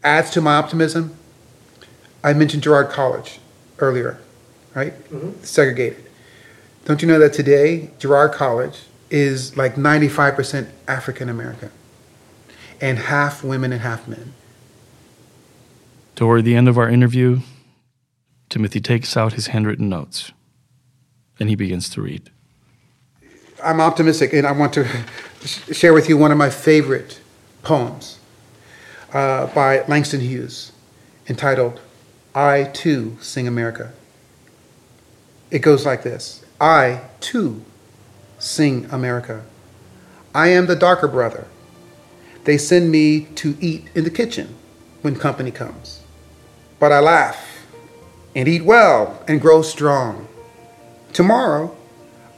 Adds 0.03 0.29
to 0.31 0.41
my 0.41 0.55
optimism, 0.55 1.15
I 2.23 2.33
mentioned 2.33 2.63
Girard 2.63 2.89
College 2.89 3.39
earlier, 3.79 4.19
right? 4.75 4.93
Mm-hmm. 5.09 5.43
Segregated. 5.43 6.03
Don't 6.85 7.01
you 7.01 7.07
know 7.07 7.19
that 7.19 7.31
today, 7.31 7.91
Girard 7.99 8.33
College 8.33 8.83
is 9.09 9.55
like 9.55 9.75
95% 9.75 10.67
African 10.87 11.29
American 11.29 11.71
and 12.81 12.99
half 12.99 13.41
women 13.41 13.71
and 13.71 13.81
half 13.81 14.05
men? 14.05 14.33
Toward 16.15 16.43
the 16.43 16.55
end 16.55 16.67
of 16.67 16.77
our 16.77 16.89
interview, 16.89 17.39
Timothy 18.49 18.81
takes 18.81 19.15
out 19.15 19.33
his 19.33 19.47
handwritten 19.47 19.87
notes 19.87 20.33
and 21.39 21.47
he 21.47 21.55
begins 21.55 21.89
to 21.91 22.01
read. 22.01 22.29
I'm 23.63 23.79
optimistic 23.79 24.33
and 24.33 24.45
I 24.45 24.51
want 24.51 24.73
to 24.73 24.85
share 25.71 25.93
with 25.93 26.09
you 26.09 26.17
one 26.17 26.33
of 26.33 26.37
my 26.37 26.49
favorite 26.49 27.21
poems 27.61 28.19
uh, 29.13 29.47
by 29.47 29.85
Langston 29.87 30.19
Hughes 30.19 30.73
entitled, 31.29 31.79
I 32.35 32.65
Too 32.65 33.17
Sing 33.21 33.47
America. 33.47 33.93
It 35.49 35.59
goes 35.59 35.85
like 35.85 36.03
this. 36.03 36.42
I, 36.63 37.01
too, 37.19 37.61
sing 38.39 38.87
America. 38.89 39.43
I 40.33 40.47
am 40.47 40.67
the 40.67 40.77
darker 40.77 41.09
brother. 41.09 41.45
They 42.45 42.57
send 42.57 42.89
me 42.89 43.25
to 43.35 43.57
eat 43.59 43.89
in 43.93 44.05
the 44.05 44.09
kitchen 44.09 44.55
when 45.01 45.17
company 45.17 45.51
comes. 45.51 46.03
But 46.79 46.93
I 46.93 47.01
laugh 47.01 47.67
and 48.33 48.47
eat 48.47 48.63
well 48.63 49.21
and 49.27 49.41
grow 49.41 49.61
strong. 49.61 50.29
Tomorrow, 51.11 51.75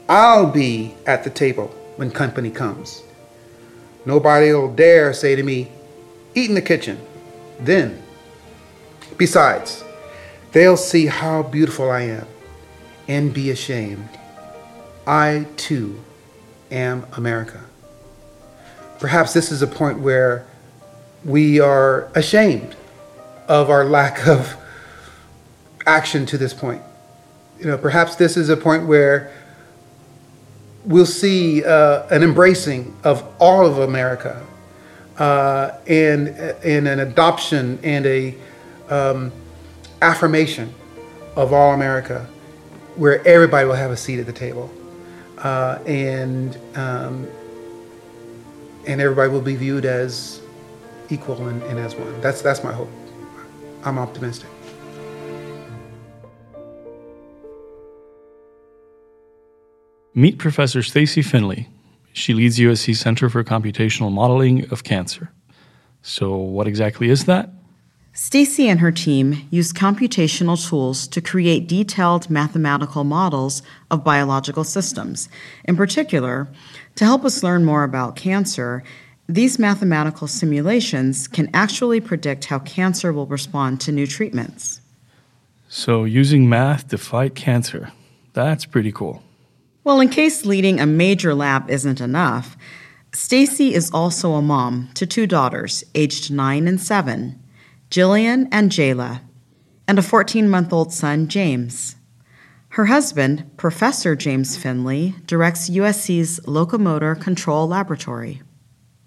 I'll 0.10 0.50
be 0.50 0.96
at 1.06 1.24
the 1.24 1.30
table 1.30 1.68
when 1.96 2.10
company 2.10 2.50
comes. 2.50 3.04
Nobody 4.08 4.52
will 4.52 4.74
dare 4.74 5.14
say 5.14 5.36
to 5.36 5.44
me, 5.44 5.72
Eat 6.34 6.50
in 6.50 6.56
the 6.56 6.64
kitchen. 6.64 7.00
Then, 7.60 8.02
besides, 9.18 9.84
they'll 10.52 10.78
see 10.78 11.06
how 11.06 11.44
beautiful 11.44 11.92
I 11.92 12.02
am 12.02 12.28
and 13.08 13.34
be 13.34 13.50
ashamed. 13.50 14.10
I 15.06 15.48
too 15.58 16.02
am 16.72 17.06
America. 17.13 17.62
Perhaps 19.00 19.34
this 19.34 19.52
is 19.52 19.62
a 19.62 19.68
point 19.68 20.00
where 20.00 20.46
we 21.24 21.60
are 21.60 22.10
ashamed 22.15 22.76
of 23.48 23.70
our 23.70 23.86
lack 23.86 24.28
of 24.28 24.56
action 25.86 26.26
to 26.28 26.38
this 26.38 26.54
point. 26.54 26.82
You 27.60 27.68
know, 27.68 27.78
perhaps 27.78 28.15
this 28.15 28.38
is 28.38 28.50
a 28.50 28.58
point 28.58 28.88
where 28.88 29.32
we'll 30.84 31.06
see 31.06 31.63
uh, 31.63 32.08
an 32.08 32.24
embracing 32.24 32.96
of 33.04 33.24
all 33.39 33.65
of 33.65 33.80
America, 33.80 34.46
uh, 35.18 35.72
and, 35.88 36.30
and 36.30 36.88
an 36.88 37.00
adoption 37.00 37.80
and 37.84 38.06
a 38.06 38.36
um, 38.89 39.32
affirmation 40.02 40.74
of 41.36 41.54
all 41.54 41.74
America 41.74 42.28
where 42.95 43.25
everybody 43.27 43.67
will 43.67 43.75
have 43.75 43.91
a 43.91 43.97
seat 43.97 44.19
at 44.19 44.25
the 44.25 44.34
table. 44.34 44.71
Uh, 45.38 45.79
and 45.86 46.58
um, 46.75 47.27
and 48.88 49.01
everybody 49.01 49.31
will 49.31 49.41
be 49.41 49.55
viewed 49.55 49.86
as 49.86 50.41
equal 51.10 51.47
and, 51.47 51.62
and 51.63 51.79
as 51.79 51.95
one. 51.95 52.19
That's 52.21 52.41
that's 52.41 52.63
my 52.63 52.71
hope. 52.71 52.89
I'm 53.84 53.99
optimistic. 53.99 54.49
Meet 60.17 60.38
Professor 60.38 60.81
Stacy 60.81 61.21
Finley. 61.21 61.67
She 62.13 62.34
leads 62.34 62.58
USC 62.58 62.95
Center 62.95 63.29
for 63.29 63.43
Computational 63.43 64.10
Modeling 64.10 64.63
of 64.71 64.86
Cancer. 64.86 65.29
So, 66.01 66.38
what 66.38 66.67
exactly 66.67 67.10
is 67.10 67.25
that? 67.25 67.49
Stacy 68.17 68.69
and 68.69 68.80
her 68.80 68.93
team 68.93 69.45
use 69.51 69.73
computational 69.73 70.58
tools 70.69 71.06
to 71.06 71.19
create 71.19 71.67
detailed 71.67 72.30
mathematical 72.30 73.04
models 73.04 73.62
of 73.91 74.06
biological 74.06 74.63
systems. 74.63 75.28
In 75.65 75.75
particular, 75.75 76.47
to 76.95 77.04
help 77.04 77.25
us 77.25 77.43
learn 77.43 77.65
more 77.65 77.84
about 77.84 78.15
cancer, 78.15 78.84
these 79.28 79.60
mathematical 79.60 80.30
simulations 80.30 81.28
can 81.28 81.49
actually 81.54 81.99
predict 81.99 82.45
how 82.45 82.60
cancer 82.60 83.12
will 83.12 83.25
respond 83.25 83.82
to 83.82 83.91
new 83.91 84.08
treatments. 84.08 84.80
So, 85.67 86.06
using 86.06 86.47
math 86.47 86.88
to 86.89 86.97
fight 86.97 87.36
cancer. 87.36 87.91
That's 88.32 88.65
pretty 88.65 88.93
cool. 88.93 89.23
Well, 89.84 89.99
in 89.99 90.08
case 90.08 90.45
leading 90.45 90.80
a 90.80 90.86
major 90.86 91.34
lab 91.34 91.69
isn't 91.69 91.99
enough, 91.99 92.56
Stacy 93.12 93.73
is 93.73 93.91
also 93.91 94.36
a 94.36 94.41
mom 94.41 94.89
to 94.93 95.06
two 95.06 95.28
daughters, 95.28 95.84
aged 95.93 96.32
9 96.32 96.65
and 96.65 96.80
7. 96.80 97.41
Jillian 97.89 98.48
and 98.52 98.71
Jayla, 98.71 99.21
and 99.88 100.00
a 100.00 100.02
14 100.02 100.50
month 100.50 100.74
old 100.74 100.91
son, 100.91 101.28
James. 101.28 101.95
Her 102.69 102.86
husband, 102.86 103.56
Professor 103.58 104.15
James 104.15 104.58
Finley, 104.58 105.15
directs 105.28 105.69
USC's 105.69 106.45
Locomotor 106.45 107.15
Control 107.15 107.67
Laboratory. 107.67 108.41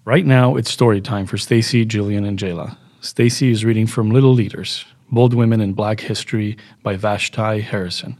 Right 0.05 0.25
now, 0.25 0.55
it's 0.55 0.71
story 0.71 1.01
time 1.01 1.27
for 1.27 1.37
Stacy, 1.37 1.85
Jillian, 1.85 2.27
and 2.27 2.39
Jayla. 2.39 2.77
Stacy 3.01 3.51
is 3.51 3.63
reading 3.63 3.85
from 3.85 4.09
Little 4.09 4.33
Leaders 4.33 4.85
Bold 5.11 5.33
Women 5.33 5.61
in 5.61 5.73
Black 5.73 5.99
History 5.99 6.57
by 6.81 6.95
Vashti 6.95 7.61
Harrison. 7.61 8.19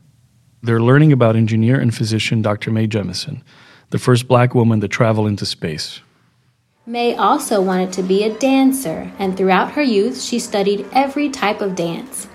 They're 0.61 0.81
learning 0.81 1.11
about 1.11 1.35
engineer 1.35 1.79
and 1.79 1.95
physician 1.95 2.41
Dr. 2.41 2.69
Mae 2.71 2.87
Jemison, 2.87 3.41
the 3.89 3.97
first 3.97 4.27
black 4.27 4.53
woman 4.53 4.81
to 4.81 4.87
travel 4.87 5.25
into 5.25 5.45
space. 5.45 6.01
Mae 6.89 7.15
also 7.15 7.61
wanted 7.61 7.93
to 7.93 8.01
be 8.01 8.23
a 8.23 8.33
dancer, 8.33 9.11
and 9.19 9.37
throughout 9.37 9.73
her 9.73 9.81
youth, 9.83 10.19
she 10.19 10.39
studied 10.39 10.87
every 10.91 11.29
type 11.29 11.61
of 11.61 11.75
dance. 11.75 12.27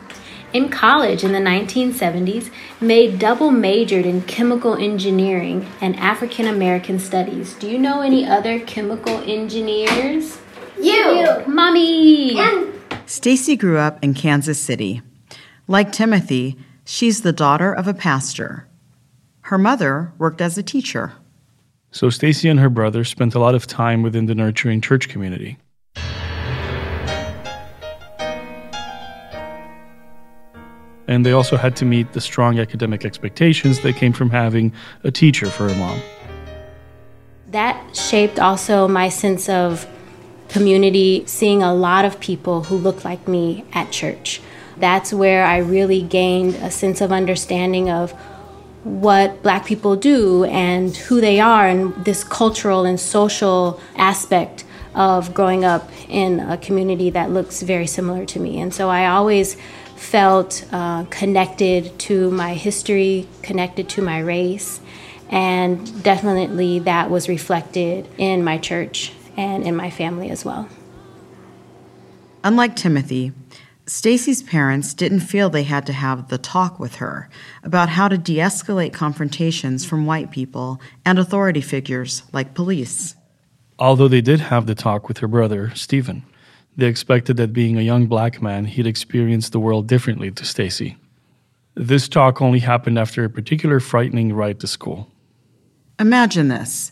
In 0.53 0.69
college 0.69 1.25
in 1.25 1.33
the 1.33 1.41
1970s, 1.41 2.53
Mae 2.81 3.17
double 3.17 3.51
majored 3.51 4.07
in 4.07 4.23
chemical 4.23 4.77
engineering 4.77 5.67
and 5.81 5.97
African 5.97 6.47
American 6.47 7.01
studies. 7.01 7.55
Do 7.55 7.69
you 7.69 7.81
know 7.81 8.01
any 8.01 8.25
other 8.25 8.61
chemical 8.61 9.19
engineers? 9.29 10.39
You! 10.81 11.43
Mommy! 11.49 12.39
And 12.39 12.81
Stacy 13.07 13.57
grew 13.57 13.79
up 13.79 13.99
in 14.05 14.15
Kansas 14.15 14.61
City. 14.61 15.03
Like 15.67 15.91
Timothy, 15.91 16.57
she's 16.85 17.23
the 17.23 17.33
daughter 17.33 17.73
of 17.73 17.89
a 17.89 17.93
pastor. 17.93 18.69
Her 19.41 19.59
mother 19.59 20.13
worked 20.17 20.41
as 20.41 20.57
a 20.57 20.63
teacher. 20.63 21.15
So 21.95 22.11
Stacy 22.11 22.49
and 22.49 22.59
her 22.59 22.69
brother 22.69 23.05
spent 23.05 23.37
a 23.37 23.39
lot 23.39 23.55
of 23.55 23.69
time 23.69 24.03
within 24.03 24.27
the 24.27 24.35
nurturing 24.35 24.81
church 24.81 25.09
community. 25.09 25.59
And 31.07 31.25
they 31.25 31.31
also 31.31 31.57
had 31.57 31.77
to 31.77 31.85
meet 31.85 32.13
the 32.13 32.21
strong 32.21 32.59
academic 32.59 33.05
expectations 33.05 33.79
that 33.83 33.95
came 33.95 34.13
from 34.13 34.31
having 34.31 34.73
a 35.05 35.13
teacher 35.13 35.47
for 35.47 35.69
a 35.69 35.75
mom. 35.77 36.01
That 37.53 37.97
shaped 37.97 38.41
also 38.41 38.89
my 38.89 39.09
sense 39.09 39.49
of 39.49 39.87
community, 40.49 41.23
seeing 41.27 41.63
a 41.63 41.73
lot 41.73 42.05
of 42.05 42.19
people 42.19 42.65
who 42.65 42.77
look 42.77 43.05
like 43.05 43.29
me 43.29 43.65
at 43.73 43.93
church. 43.93 44.41
That's 44.79 45.13
where 45.13 45.45
I 45.45 45.59
really 45.59 46.03
gained 46.03 46.57
a 46.57 46.73
sense 46.73 47.01
of 47.01 47.13
understanding 47.13 47.89
of 47.89 48.13
what 48.85 49.43
black 49.43 49.65
people 49.65 49.97
do 49.97 50.45
and 50.45 50.97
who 50.97 51.21
they 51.21 51.41
are 51.41 51.67
and 51.67 51.95
this 52.05 52.23
cultural 52.23 52.85
and 52.85 53.01
social 53.01 53.81
aspect 53.97 54.65
of 54.95 55.35
growing 55.35 55.65
up 55.65 55.91
in 56.09 56.39
a 56.41 56.57
community 56.57 57.11
that 57.11 57.31
looks 57.31 57.63
very 57.63 57.87
similar 57.87 58.25
to 58.27 58.39
me. 58.39 58.61
And 58.61 58.73
so 58.73 58.89
I 58.89 59.07
always 59.07 59.57
felt 59.97 60.65
uh, 60.71 61.05
connected 61.05 61.99
to 61.99 62.31
my 62.31 62.55
history, 62.55 63.27
connected 63.43 63.89
to 63.91 64.03
my 64.03 64.21
race, 64.21 64.81
and 65.31 66.03
definitely 66.03 66.79
that 66.81 67.11
was 67.11 67.29
reflected 67.29 68.07
in 68.19 68.45
my 68.45 68.59
church 68.59 69.13
and 69.37 69.65
in 69.65 69.75
my 69.75 69.91
family 69.91 70.31
as 70.31 70.45
well. 70.45 70.69
Unlike 72.45 72.77
Timothy, 72.77 73.33
Stacy's 73.87 74.43
parents 74.43 74.95
didn't 74.95 75.21
feel 75.21 75.51
they 75.51 75.65
had 75.65 75.85
to 75.87 75.93
have 75.93 76.29
the 76.29 76.39
talk 76.39 76.81
with 76.81 76.97
her 76.97 77.29
about 77.63 77.91
how 77.91 78.09
to 78.09 78.17
de 78.17 78.37
escalate 78.37 78.95
confrontations 78.95 79.85
from 79.85 80.07
white 80.07 80.31
people 80.31 80.81
and 81.05 81.19
authority 81.19 81.61
figures 81.61 82.23
like 82.33 82.55
police. 82.55 83.15
Although 83.79 84.09
they 84.09 84.23
did 84.23 84.41
have 84.41 84.67
the 84.67 84.75
talk 84.75 85.07
with 85.07 85.19
her 85.19 85.29
brother, 85.29 85.71
Stephen, 85.75 86.25
they 86.77 86.87
expected 86.87 87.37
that 87.37 87.53
being 87.53 87.77
a 87.77 87.83
young 87.83 88.07
black 88.07 88.41
man, 88.41 88.65
he'd 88.65 88.87
experience 88.87 89.51
the 89.51 89.61
world 89.61 89.87
differently 89.87 90.31
to 90.31 90.45
Stacy. 90.47 90.97
This 91.75 92.09
talk 92.09 92.41
only 92.41 92.61
happened 92.61 92.99
after 92.99 93.23
a 93.23 93.29
particular 93.29 93.81
frightening 93.81 94.33
ride 94.33 94.61
to 94.61 94.67
school. 94.67 95.11
Imagine 96.01 96.49
this 96.49 96.91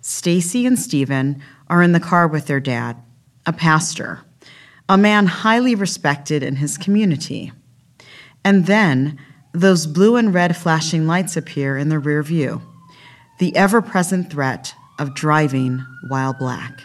Stacy 0.00 0.66
and 0.66 0.76
Stephen 0.76 1.40
are 1.68 1.82
in 1.82 1.92
the 1.92 2.00
car 2.00 2.26
with 2.26 2.46
their 2.46 2.60
dad, 2.60 2.96
a 3.46 3.52
pastor 3.52 4.24
a 4.88 4.98
man 4.98 5.26
highly 5.26 5.74
respected 5.74 6.42
in 6.42 6.56
his 6.56 6.76
community. 6.76 7.52
And 8.44 8.66
then 8.66 9.18
those 9.52 9.86
blue 9.86 10.16
and 10.16 10.32
red 10.34 10.56
flashing 10.56 11.06
lights 11.06 11.36
appear 11.36 11.76
in 11.76 11.88
the 11.88 11.98
rear 11.98 12.22
view, 12.22 12.62
the 13.38 13.54
ever 13.56 13.82
present 13.82 14.30
threat 14.30 14.74
of 14.98 15.14
driving 15.14 15.84
while 16.08 16.32
black. 16.32 16.82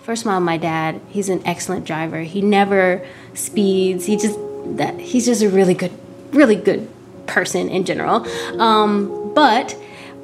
First 0.00 0.24
of 0.24 0.32
all, 0.32 0.40
my 0.40 0.56
dad, 0.56 1.00
he's 1.08 1.28
an 1.28 1.42
excellent 1.46 1.84
driver. 1.84 2.22
He 2.22 2.42
never 2.42 3.06
speeds. 3.34 4.06
He 4.06 4.16
just 4.16 4.38
that 4.76 4.98
he's 4.98 5.26
just 5.26 5.42
a 5.42 5.48
really 5.48 5.74
good, 5.74 5.92
really 6.32 6.56
good 6.56 6.88
person 7.26 7.68
in 7.68 7.84
general. 7.84 8.26
Um, 8.60 9.32
but 9.34 9.76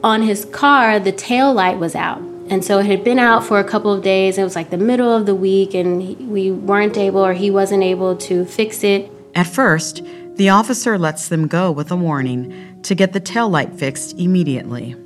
on 0.02 0.22
his 0.22 0.44
car, 0.46 0.98
the 0.98 1.12
tail 1.12 1.52
light 1.52 1.78
was 1.78 1.94
out. 1.94 2.20
And 2.50 2.64
so 2.64 2.78
it 2.78 2.86
had 2.86 3.04
been 3.04 3.18
out 3.18 3.44
for 3.44 3.58
a 3.58 3.64
couple 3.64 3.92
of 3.92 4.02
days. 4.02 4.38
It 4.38 4.42
was 4.42 4.56
like 4.56 4.70
the 4.70 4.78
middle 4.78 5.14
of 5.14 5.26
the 5.26 5.34
week, 5.34 5.74
and 5.74 6.30
we 6.30 6.50
weren't 6.50 6.96
able, 6.96 7.24
or 7.24 7.34
he 7.34 7.50
wasn't 7.50 7.82
able 7.82 8.16
to 8.16 8.46
fix 8.46 8.82
it. 8.82 9.10
At 9.34 9.46
first, 9.46 10.02
the 10.36 10.48
officer 10.48 10.96
lets 10.96 11.28
them 11.28 11.46
go 11.46 11.70
with 11.70 11.90
a 11.90 11.96
warning 11.96 12.80
to 12.82 12.94
get 12.94 13.12
the 13.12 13.20
tail 13.20 13.50
light 13.50 13.74
fixed 13.74 14.18
immediately. 14.18 14.96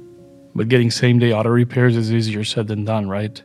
But 0.55 0.69
getting 0.69 0.91
same 0.91 1.19
day 1.19 1.33
auto 1.33 1.49
repairs 1.49 1.97
is 1.97 2.13
easier 2.13 2.45
said 2.45 2.69
than 2.69 2.85
done, 2.85 3.09
right? 3.09 3.43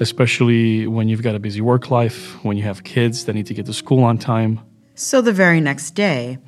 Especially 0.00 0.86
when 0.88 1.08
you've 1.08 1.22
got 1.22 1.34
a 1.34 1.38
busy 1.38 1.60
work 1.60 1.90
life, 1.90 2.42
when 2.42 2.56
you 2.56 2.64
have 2.64 2.82
kids 2.82 3.26
that 3.26 3.34
need 3.34 3.46
to 3.46 3.54
get 3.54 3.66
to 3.66 3.72
school 3.72 4.02
on 4.02 4.18
time. 4.18 4.60
So 4.94 5.20
the 5.20 5.32
very 5.32 5.60
next 5.60 5.92
day, 5.92 6.38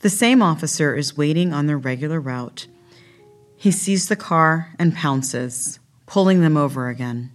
the 0.00 0.10
same 0.10 0.42
officer 0.42 0.94
is 0.94 1.16
waiting 1.16 1.52
on 1.52 1.66
their 1.66 1.78
regular 1.78 2.20
route. 2.20 2.66
He 3.56 3.70
sees 3.70 4.08
the 4.08 4.16
car 4.16 4.72
and 4.78 4.94
pounces 4.94 5.78
pulling 6.06 6.40
them 6.40 6.56
over 6.56 6.88
again. 6.88 7.30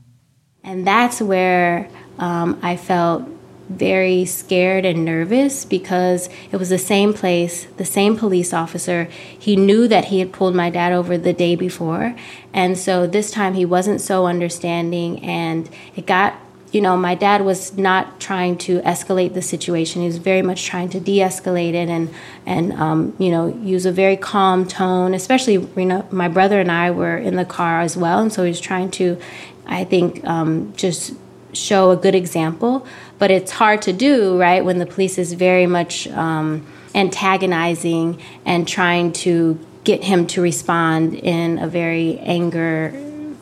And 0.63 0.85
that's 0.85 1.21
where 1.21 1.89
um, 2.17 2.59
I 2.61 2.77
felt 2.77 3.27
very 3.69 4.25
scared 4.25 4.85
and 4.85 5.05
nervous 5.05 5.65
because 5.65 6.29
it 6.51 6.57
was 6.57 6.69
the 6.69 6.77
same 6.77 7.13
place, 7.13 7.65
the 7.77 7.85
same 7.85 8.17
police 8.17 8.53
officer. 8.53 9.05
He 9.05 9.55
knew 9.55 9.87
that 9.87 10.05
he 10.05 10.19
had 10.19 10.33
pulled 10.33 10.55
my 10.55 10.69
dad 10.69 10.91
over 10.91 11.17
the 11.17 11.33
day 11.33 11.55
before. 11.55 12.15
And 12.53 12.77
so 12.77 13.07
this 13.07 13.31
time 13.31 13.53
he 13.53 13.65
wasn't 13.65 14.01
so 14.01 14.25
understanding, 14.25 15.23
and 15.23 15.69
it 15.95 16.05
got 16.05 16.35
you 16.71 16.79
know, 16.79 16.95
my 16.95 17.15
dad 17.15 17.43
was 17.43 17.77
not 17.77 18.19
trying 18.19 18.57
to 18.59 18.79
escalate 18.81 19.33
the 19.33 19.41
situation. 19.41 20.01
He 20.01 20.07
was 20.07 20.17
very 20.17 20.41
much 20.41 20.65
trying 20.65 20.89
to 20.89 20.99
de-escalate 20.99 21.73
it 21.73 21.89
and 21.89 22.13
and 22.45 22.71
um, 22.73 23.13
you 23.19 23.29
know 23.29 23.47
use 23.47 23.85
a 23.85 23.91
very 23.91 24.15
calm 24.15 24.65
tone. 24.65 25.13
Especially, 25.13 25.53
you 25.55 25.85
know, 25.85 26.07
my 26.11 26.29
brother 26.29 26.59
and 26.61 26.71
I 26.71 26.91
were 26.91 27.17
in 27.17 27.35
the 27.35 27.45
car 27.45 27.81
as 27.81 27.97
well, 27.97 28.19
and 28.19 28.31
so 28.31 28.43
he 28.43 28.49
was 28.49 28.61
trying 28.61 28.89
to, 28.91 29.19
I 29.65 29.83
think, 29.83 30.25
um, 30.25 30.73
just 30.77 31.13
show 31.53 31.91
a 31.91 31.97
good 31.97 32.15
example. 32.15 32.87
But 33.19 33.31
it's 33.31 33.51
hard 33.51 33.81
to 33.83 33.93
do, 33.93 34.39
right, 34.39 34.63
when 34.63 34.79
the 34.79 34.85
police 34.85 35.17
is 35.17 35.33
very 35.33 35.67
much 35.67 36.07
um, 36.07 36.65
antagonizing 36.95 38.21
and 38.45 38.65
trying 38.65 39.11
to 39.11 39.59
get 39.83 40.03
him 40.03 40.25
to 40.27 40.41
respond 40.41 41.15
in 41.15 41.59
a 41.59 41.67
very 41.67 42.17
anger 42.19 42.93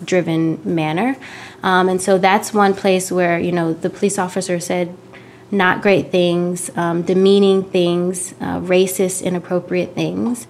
driven 0.04 0.60
manner. 0.64 1.16
Um, 1.64 1.90
and 1.90 2.02
so 2.02 2.18
that's 2.18 2.54
one 2.54 2.74
place 2.74 3.12
where, 3.12 3.40
you 3.40 3.52
know, 3.52 3.74
the 3.74 3.90
police 3.90 4.18
officer 4.18 4.60
said 4.60 4.96
not 5.52 5.82
great 5.82 6.12
things, 6.12 6.70
um, 6.78 7.02
demeaning 7.02 7.64
things, 7.64 8.34
uh, 8.40 8.60
racist, 8.60 9.24
inappropriate 9.24 9.96
things. 9.96 10.48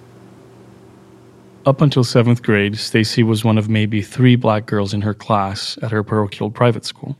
Up 1.66 1.80
until 1.80 2.04
seventh 2.04 2.42
grade, 2.42 2.78
Stacy 2.78 3.22
was 3.22 3.44
one 3.44 3.58
of 3.58 3.68
maybe 3.68 4.02
three 4.02 4.36
black 4.36 4.66
girls 4.66 4.94
in 4.94 5.02
her 5.02 5.14
class 5.14 5.78
at 5.82 5.90
her 5.90 6.02
parochial 6.02 6.50
private 6.50 6.84
school. 6.84 7.16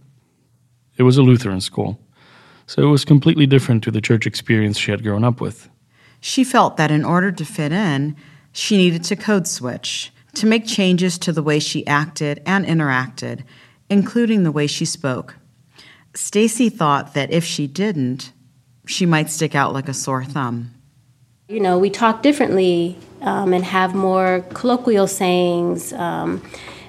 It 0.96 1.02
was 1.02 1.18
a 1.18 1.22
Lutheran 1.22 1.60
school, 1.60 1.98
so 2.66 2.82
it 2.82 2.90
was 2.90 3.04
completely 3.04 3.46
different 3.46 3.84
to 3.84 3.90
the 3.90 4.00
church 4.00 4.26
experience 4.26 4.78
she 4.78 4.90
had 4.90 5.02
grown 5.02 5.24
up 5.24 5.40
with. 5.40 5.68
She 6.20 6.44
felt 6.44 6.76
that 6.76 6.90
in 6.90 7.04
order 7.04 7.32
to 7.32 7.44
fit 7.44 7.72
in, 7.72 8.16
she 8.52 8.76
needed 8.76 9.04
to 9.04 9.16
code 9.16 9.46
switch, 9.46 10.12
to 10.34 10.46
make 10.46 10.66
changes 10.66 11.18
to 11.18 11.32
the 11.32 11.42
way 11.42 11.58
she 11.58 11.86
acted 11.86 12.42
and 12.46 12.64
interacted, 12.66 13.42
including 13.90 14.44
the 14.44 14.52
way 14.52 14.66
she 14.66 14.84
spoke. 14.84 15.36
Stacy 16.14 16.70
thought 16.70 17.14
that 17.14 17.30
if 17.30 17.44
she 17.44 17.66
didn't, 17.66 18.32
she 18.86 19.04
might 19.04 19.28
stick 19.28 19.54
out 19.54 19.74
like 19.74 19.88
a 19.88 19.94
sore 19.94 20.24
thumb. 20.24 20.70
You 21.48 21.60
know, 21.60 21.78
we 21.78 21.90
talk 21.90 22.22
differently 22.22 22.96
um, 23.20 23.52
and 23.52 23.64
have 23.64 23.94
more 23.94 24.44
colloquial 24.54 25.08
sayings 25.08 25.92
um, 25.92 26.42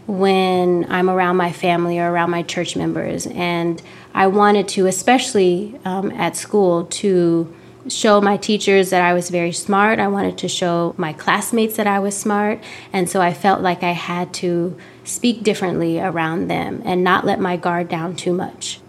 when 0.08 0.86
I'm 0.90 1.10
around 1.10 1.38
my 1.38 1.52
family 1.52 2.00
or 2.00 2.12
around 2.12 2.30
my 2.30 2.44
church 2.44 2.76
members. 2.76 3.28
And 3.28 3.82
I 4.14 4.28
wanted 4.28 4.68
to, 4.70 4.86
especially 4.86 5.80
um, 5.84 6.12
at 6.12 6.36
school, 6.36 6.86
to 6.86 7.54
show 7.88 8.22
my 8.22 8.38
teachers 8.38 8.90
that 8.92 9.02
I 9.02 9.14
was 9.14 9.30
very 9.30 9.52
smart. 9.52 10.00
I 10.00 10.08
wanted 10.08 10.38
to 10.40 10.48
show 10.48 10.94
my 10.98 11.14
classmates 11.14 11.78
that 11.78 11.88
I 11.88 12.00
was 12.00 12.16
smart. 12.16 12.60
And 12.94 13.10
so 13.10 13.22
I 13.22 13.34
felt 13.34 13.62
like 13.62 13.84
I 13.84 13.92
had 13.92 14.34
to 14.36 14.78
speak 15.04 15.44
differently 15.44 16.00
around 16.00 16.48
them 16.48 16.82
and 16.86 17.04
not 17.04 17.26
let 17.26 17.40
my 17.40 17.58
guard 17.58 17.90
down 17.90 18.16
too 18.16 18.34
much. 18.34 18.80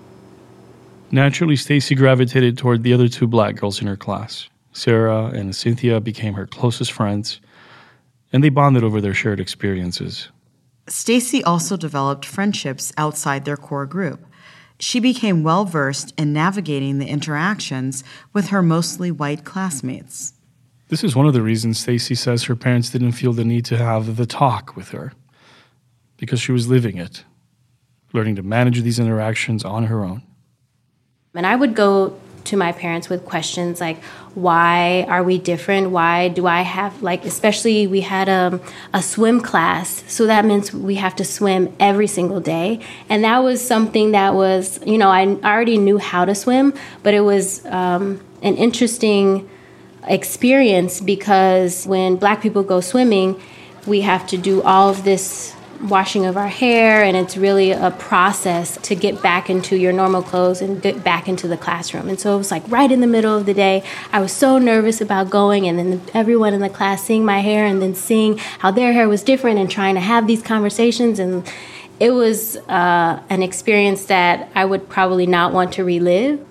Naturally, 1.11 1.57
Stacy 1.57 1.95
gravitated 1.95 2.57
toward 2.57 2.83
the 2.83 2.95
other 2.95 3.09
two 3.09 3.27
black 3.27 3.57
girls 3.57 3.81
in 3.81 3.87
her 3.87 3.97
class. 3.97 4.49
Sarah 4.73 5.27
and 5.27 5.55
Cynthia 5.55 6.01
became 6.01 6.33
her 6.35 6.47
closest 6.47 6.93
friends, 6.93 7.41
and 8.33 8.43
they 8.43 8.49
bonded 8.49 8.83
over 8.83 9.01
their 9.01 9.13
shared 9.13 9.39
experiences. 9.39 10.29
Stacy 10.89 11.45
also 11.45 11.77
developed 11.77 12.25
friendships 12.25 12.93
outside 12.97 13.45
their 13.45 13.57
core 13.57 13.87
group. 13.87 14.25
She 14.83 14.99
became 14.99 15.45
well 15.45 15.65
versed 15.65 16.13
in 16.19 16.33
navigating 16.33 16.99
the 16.99 17.07
interactions 17.07 18.03
with 18.33 18.49
her 18.49 18.63
mostly 18.63 19.13
white 19.13 19.45
classmates. 19.45 20.35
This 20.89 21.05
is 21.05 21.15
one 21.15 21.25
of 21.25 21.35
the 21.35 21.41
reasons 21.41 21.79
Stacy 21.79 22.17
says 22.17 22.43
her 22.45 22.57
parents 22.57 22.91
didn't 22.91 23.13
feel 23.13 23.33
the 23.33 23.45
need 23.45 23.65
to 23.67 23.77
have 23.77 24.17
the 24.17 24.27
talk 24.27 24.75
with 24.75 24.89
her 24.89 25.13
because 26.17 26.41
she 26.41 26.51
was 26.51 26.67
living 26.67 26.97
it, 26.97 27.23
learning 28.13 28.35
to 28.35 28.43
manage 28.43 28.83
these 28.83 28.99
interactions 28.99 29.65
on 29.65 29.85
her 29.85 30.03
own. 30.03 30.25
And 31.33 31.47
I 31.47 31.55
would 31.55 31.77
go 31.77 32.19
to 32.45 32.57
my 32.57 32.73
parents 32.73 33.09
with 33.09 33.25
questions 33.25 33.81
like 33.81 34.03
why 34.35 35.05
are 35.09 35.23
we 35.23 35.37
different? 35.39 35.91
Why 35.91 36.29
do 36.29 36.47
i 36.47 36.63
have 36.63 37.03
like 37.03 37.25
especially 37.25 37.87
we 37.87 38.01
had 38.01 38.29
a, 38.29 38.61
a 38.93 39.03
swim 39.03 39.41
class. 39.41 40.05
So 40.07 40.27
that 40.27 40.45
means 40.45 40.73
we 40.73 40.95
have 40.97 41.15
to 41.17 41.25
swim 41.25 41.75
every 41.79 42.07
single 42.07 42.41
day. 42.41 42.81
And 43.09 43.25
that 43.25 43.39
was 43.39 43.67
something 43.67 44.13
that 44.13 44.35
was 44.35 44.81
you 44.87 44.99
know 44.99 45.11
i 45.11 45.27
already 45.27 45.79
knew 45.79 45.99
how 45.99 46.25
to 46.25 46.35
swim 46.35 46.75
but 47.03 47.15
it 47.15 47.21
was 47.21 47.65
um, 47.67 48.21
an 48.43 48.57
interesting 48.57 49.49
experience 50.09 51.01
because 51.01 51.87
when 51.87 52.17
black 52.17 52.43
people 52.43 52.63
go 52.63 52.81
swimming 52.81 53.41
we 53.87 54.01
have 54.01 54.27
to 54.27 54.37
do 54.37 54.63
all 54.63 54.89
of 54.89 55.05
this 55.05 55.55
washing 55.83 56.25
of 56.25 56.37
our 56.37 56.49
hair, 56.49 57.03
and 57.03 57.17
it's 57.17 57.37
really 57.37 57.71
a 57.73 57.91
process 57.91 58.77
to 58.83 58.95
get 58.95 59.21
back 59.23 59.51
into 59.51 59.77
your 59.77 59.93
normal 59.93 60.23
clothes 60.23 60.61
and 60.63 60.81
get 60.81 61.03
back 61.03 61.29
into 61.29 61.49
the 61.49 61.57
classroom. 61.57 62.09
And 62.09 62.19
so 62.19 62.35
it 62.35 62.39
was 62.39 62.51
like 62.51 62.63
right 62.69 62.91
in 62.91 63.01
the 63.01 63.07
middle 63.07 63.37
of 63.37 63.47
the 63.47 63.55
day. 63.55 63.83
I 64.13 64.21
was 64.21 64.33
so 64.33 64.59
nervous 64.59 65.01
about 65.01 65.31
going, 65.31 65.67
and 65.67 65.79
then 65.79 66.03
everyone 66.15 66.55
in 66.55 66.61
the 66.61 66.69
class 66.69 67.03
seeing 67.03 67.25
my 67.25 67.41
hair 67.41 67.67
and 67.67 67.83
then 67.83 67.95
seeing 67.95 68.39
how 68.39 68.71
their 68.71 68.93
hair 68.93 69.09
was 69.09 69.23
different 69.23 69.59
and 69.59 69.71
trying 69.71 69.95
to 69.95 70.01
have 70.01 70.27
these 70.27 70.43
conversations. 70.43 71.19
And 71.19 71.47
it 71.99 72.11
was 72.11 72.57
uh, 72.69 73.23
an 73.29 73.43
experience 73.43 74.07
that 74.07 74.51
I 74.55 74.65
would 74.65 74.89
probably 74.89 75.27
not 75.27 75.53
want 75.53 75.73
to 75.75 75.85
relive. 75.85 76.45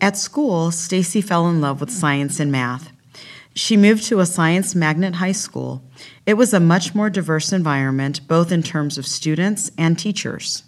At 0.00 0.16
school, 0.16 0.70
Stacy 0.70 1.20
fell 1.20 1.48
in 1.48 1.60
love 1.60 1.80
with 1.80 1.90
science 1.90 2.40
and 2.40 2.50
math. 2.50 2.90
She 3.54 3.76
moved 3.76 4.04
to 4.04 4.20
a 4.20 4.26
science 4.26 4.74
magnet 4.74 5.16
high 5.16 5.32
school. 5.32 5.82
It 6.30 6.36
was 6.36 6.54
a 6.54 6.60
much 6.60 6.94
more 6.94 7.10
diverse 7.10 7.52
environment, 7.52 8.28
both 8.28 8.52
in 8.52 8.62
terms 8.62 8.96
of 8.98 9.04
students 9.04 9.72
and 9.76 9.98
teachers. 9.98 10.62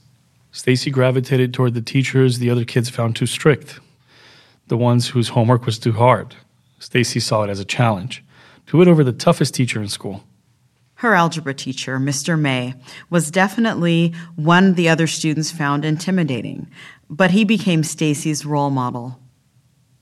Stacy 0.50 0.90
gravitated 0.90 1.54
toward 1.54 1.74
the 1.74 1.80
teachers 1.80 2.40
the 2.40 2.50
other 2.50 2.64
kids 2.64 2.88
found 2.88 3.14
too 3.14 3.26
strict, 3.26 3.78
the 4.66 4.76
ones 4.76 5.10
whose 5.10 5.28
homework 5.28 5.64
was 5.64 5.78
too 5.78 5.92
hard. 5.92 6.34
Stacy 6.80 7.20
saw 7.20 7.44
it 7.44 7.48
as 7.48 7.60
a 7.60 7.64
challenge 7.64 8.24
to 8.66 8.76
win 8.76 8.88
over 8.88 9.04
the 9.04 9.12
toughest 9.12 9.54
teacher 9.54 9.80
in 9.80 9.86
school. 9.86 10.24
Her 10.94 11.14
algebra 11.14 11.54
teacher, 11.54 12.00
Mr. 12.00 12.36
May, 12.36 12.74
was 13.08 13.30
definitely 13.30 14.12
one 14.34 14.74
the 14.74 14.88
other 14.88 15.06
students 15.06 15.52
found 15.52 15.84
intimidating, 15.84 16.66
but 17.08 17.30
he 17.30 17.44
became 17.44 17.84
Stacy's 17.84 18.44
role 18.44 18.70
model. 18.70 19.20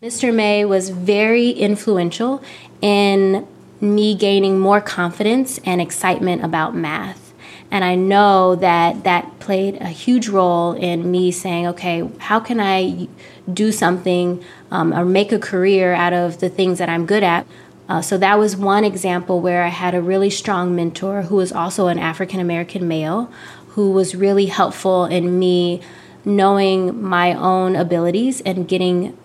Mr. 0.03 0.35
May 0.35 0.64
was 0.64 0.88
very 0.88 1.51
influential 1.51 2.42
in 2.81 3.46
me 3.81 4.14
gaining 4.14 4.59
more 4.59 4.81
confidence 4.81 5.59
and 5.64 5.81
excitement 5.81 6.45
about 6.45 6.75
math. 6.75 7.33
And 7.71 7.85
I 7.85 7.95
know 7.95 8.57
that 8.57 9.05
that 9.05 9.38
played 9.38 9.77
a 9.77 9.88
huge 9.88 10.29
role 10.29 10.73
in 10.73 11.11
me 11.11 11.31
saying, 11.31 11.66
okay, 11.69 12.09
how 12.19 12.40
can 12.40 12.61
I 12.61 13.09
do 13.53 13.71
something 13.71 14.45
um, 14.71 14.93
or 14.93 15.05
make 15.05 15.31
a 15.31 15.38
career 15.38 15.95
out 15.95 16.12
of 16.12 16.40
the 16.40 16.49
things 16.49 16.79
that 16.79 16.88
I'm 16.88 17.07
good 17.07 17.23
at? 17.23 17.47
Uh, 17.88 18.01
so 18.01 18.19
that 18.19 18.38
was 18.38 18.57
one 18.57 18.85
example 18.85 19.40
where 19.40 19.64
I 19.64 19.69
had 19.69 19.95
a 19.95 20.03
really 20.03 20.31
strong 20.31 20.77
mentor 20.77 21.23
who 21.23 21.37
was 21.37 21.53
also 21.53 21.87
an 21.88 21.99
African 21.99 22.38
American 22.40 22.87
male 22.87 23.33
who 23.71 23.93
was 23.93 24.14
really 24.14 24.47
helpful 24.47 25.07
in 25.07 25.38
me 25.38 25.81
knowing 26.25 27.01
my 27.03 27.35
own 27.35 27.77
abilities 27.77 28.40
and 28.43 28.69
getting 28.69 29.16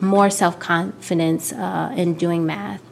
more 0.00 0.28
self 0.28 0.58
confidence 0.58 1.52
uh, 1.52 1.92
in 1.96 2.14
doing 2.14 2.44
math. 2.44 2.85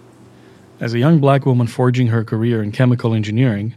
As 0.85 0.93
a 0.93 0.99
young 0.99 1.19
black 1.19 1.47
woman 1.47 1.67
forging 1.67 2.09
her 2.09 2.25
career 2.25 2.63
in 2.63 2.71
chemical 2.71 3.15
engineering, 3.15 3.75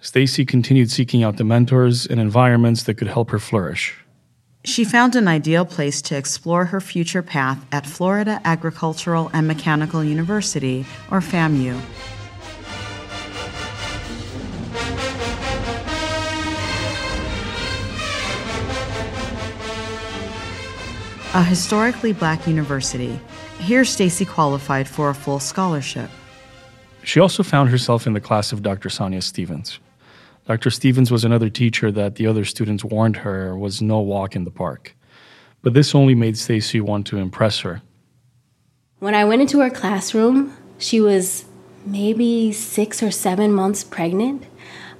Stacy 0.00 0.44
continued 0.44 0.90
seeking 0.90 1.22
out 1.22 1.36
the 1.36 1.44
mentors 1.44 2.06
and 2.06 2.18
environments 2.18 2.82
that 2.82 2.94
could 2.94 3.06
help 3.06 3.30
her 3.30 3.38
flourish. 3.38 3.96
She 4.64 4.82
found 4.82 5.14
an 5.14 5.28
ideal 5.28 5.64
place 5.64 6.02
to 6.02 6.16
explore 6.16 6.64
her 6.64 6.80
future 6.80 7.22
path 7.22 7.64
at 7.70 7.86
Florida 7.86 8.40
Agricultural 8.44 9.30
and 9.32 9.46
Mechanical 9.46 10.02
University, 10.02 10.84
or 11.08 11.20
FAMU. 11.20 11.80
a 21.32 21.44
historically 21.44 22.12
black 22.12 22.44
university. 22.48 23.20
Here, 23.60 23.84
Stacy 23.84 24.24
qualified 24.24 24.88
for 24.88 25.10
a 25.10 25.14
full 25.14 25.38
scholarship. 25.38 26.10
She 27.02 27.20
also 27.20 27.42
found 27.42 27.70
herself 27.70 28.06
in 28.06 28.12
the 28.12 28.20
class 28.20 28.52
of 28.52 28.62
Dr. 28.62 28.88
Sonia 28.90 29.22
Stevens. 29.22 29.78
Dr. 30.46 30.70
Stevens 30.70 31.10
was 31.10 31.24
another 31.24 31.48
teacher 31.48 31.90
that 31.92 32.16
the 32.16 32.26
other 32.26 32.44
students 32.44 32.84
warned 32.84 33.18
her 33.18 33.56
was 33.56 33.80
no 33.80 34.00
walk 34.00 34.34
in 34.34 34.44
the 34.44 34.50
park. 34.50 34.96
But 35.62 35.74
this 35.74 35.94
only 35.94 36.14
made 36.14 36.36
Stacy 36.36 36.80
want 36.80 37.06
to 37.08 37.18
impress 37.18 37.60
her. 37.60 37.82
When 38.98 39.14
I 39.14 39.24
went 39.24 39.42
into 39.42 39.60
her 39.60 39.70
classroom, 39.70 40.56
she 40.78 41.00
was 41.00 41.44
maybe 41.84 42.52
six 42.52 43.02
or 43.02 43.10
seven 43.10 43.52
months 43.52 43.84
pregnant. 43.84 44.44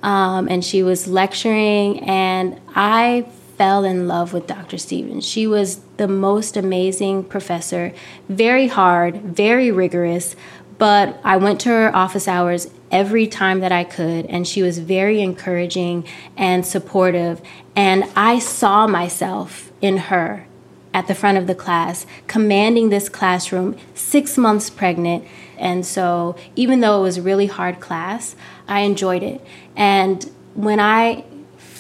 Um, 0.02 0.48
and 0.48 0.64
she 0.64 0.82
was 0.82 1.06
lecturing, 1.06 2.00
and 2.00 2.58
I 2.74 3.26
fell 3.58 3.84
in 3.84 4.08
love 4.08 4.32
with 4.32 4.46
Dr. 4.46 4.78
Stevens. 4.78 5.26
She 5.26 5.46
was 5.46 5.80
the 5.98 6.08
most 6.08 6.56
amazing 6.56 7.24
professor, 7.24 7.92
very 8.30 8.68
hard, 8.68 9.20
very 9.20 9.70
rigorous, 9.70 10.34
but 10.80 11.20
I 11.22 11.36
went 11.36 11.60
to 11.60 11.68
her 11.68 11.94
office 11.94 12.26
hours 12.26 12.70
every 12.90 13.26
time 13.26 13.60
that 13.60 13.70
I 13.70 13.84
could, 13.84 14.24
and 14.26 14.48
she 14.48 14.62
was 14.62 14.78
very 14.78 15.20
encouraging 15.20 16.06
and 16.38 16.64
supportive. 16.64 17.42
And 17.76 18.04
I 18.16 18.38
saw 18.38 18.86
myself 18.86 19.70
in 19.82 19.98
her 19.98 20.46
at 20.94 21.06
the 21.06 21.14
front 21.14 21.36
of 21.36 21.46
the 21.46 21.54
class, 21.54 22.06
commanding 22.28 22.88
this 22.88 23.10
classroom, 23.10 23.76
six 23.94 24.38
months 24.38 24.70
pregnant. 24.70 25.26
And 25.58 25.84
so, 25.84 26.34
even 26.56 26.80
though 26.80 27.00
it 27.00 27.02
was 27.02 27.18
a 27.18 27.22
really 27.22 27.46
hard 27.46 27.78
class, 27.80 28.34
I 28.66 28.80
enjoyed 28.80 29.22
it. 29.22 29.44
And 29.76 30.24
when 30.54 30.80
I 30.80 31.24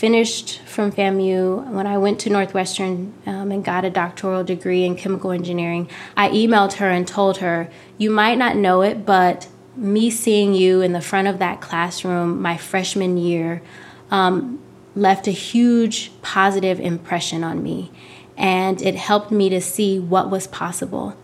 finished 0.00 0.60
from 0.60 0.90
FAMU, 0.90 1.72
when 1.72 1.86
I 1.86 1.98
went 1.98 2.20
to 2.20 2.30
Northwestern 2.30 3.12
um, 3.26 3.52
and 3.52 3.62
got 3.62 3.84
a 3.84 3.90
doctoral 3.90 4.42
degree 4.42 4.86
in 4.86 4.96
chemical 4.96 5.30
engineering, 5.30 5.90
I 6.16 6.30
emailed 6.30 6.72
her 6.74 6.88
and 6.88 7.06
told 7.06 7.36
her, 7.38 7.70
You 7.98 8.10
might 8.10 8.38
not 8.38 8.56
know 8.56 8.80
it, 8.80 9.04
but 9.04 9.46
me 9.76 10.08
seeing 10.10 10.54
you 10.54 10.80
in 10.80 10.94
the 10.94 11.02
front 11.02 11.28
of 11.28 11.38
that 11.40 11.60
classroom 11.60 12.40
my 12.40 12.56
freshman 12.56 13.18
year 13.18 13.60
um, 14.10 14.58
left 14.96 15.28
a 15.28 15.32
huge 15.32 16.10
positive 16.22 16.80
impression 16.80 17.44
on 17.44 17.62
me, 17.62 17.92
and 18.38 18.80
it 18.80 18.94
helped 18.94 19.30
me 19.30 19.50
to 19.50 19.60
see 19.60 19.98
what 19.98 20.30
was 20.30 20.46
possible. 20.46 21.14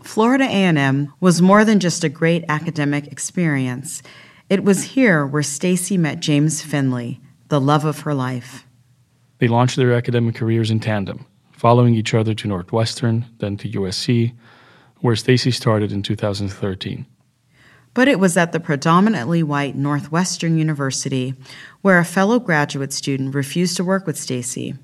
Florida 0.00 0.44
A&M 0.44 1.12
was 1.18 1.42
more 1.42 1.64
than 1.64 1.80
just 1.80 2.04
a 2.04 2.08
great 2.08 2.44
academic 2.48 3.08
experience. 3.08 4.00
It 4.48 4.62
was 4.62 4.84
here 4.94 5.26
where 5.26 5.42
Stacy 5.42 5.98
met 5.98 6.20
James 6.20 6.62
Finley, 6.62 7.20
the 7.52 7.60
love 7.60 7.84
of 7.84 8.00
her 8.00 8.14
life. 8.14 8.66
They 9.36 9.46
launched 9.46 9.76
their 9.76 9.92
academic 9.92 10.36
careers 10.36 10.70
in 10.70 10.80
tandem, 10.80 11.26
following 11.52 11.94
each 11.94 12.14
other 12.14 12.32
to 12.32 12.48
Northwestern, 12.48 13.26
then 13.40 13.58
to 13.58 13.68
USC, 13.68 14.32
where 15.00 15.14
Stacy 15.14 15.50
started 15.50 15.92
in 15.92 16.02
2013. 16.02 17.04
But 17.92 18.08
it 18.08 18.18
was 18.18 18.38
at 18.38 18.52
the 18.52 18.58
predominantly 18.58 19.42
white 19.42 19.76
Northwestern 19.76 20.56
University 20.56 21.34
where 21.82 21.98
a 21.98 22.06
fellow 22.06 22.38
graduate 22.38 22.90
student 22.90 23.34
refused 23.34 23.76
to 23.76 23.84
work 23.84 24.06
with 24.06 24.16
Stacy. 24.16 24.74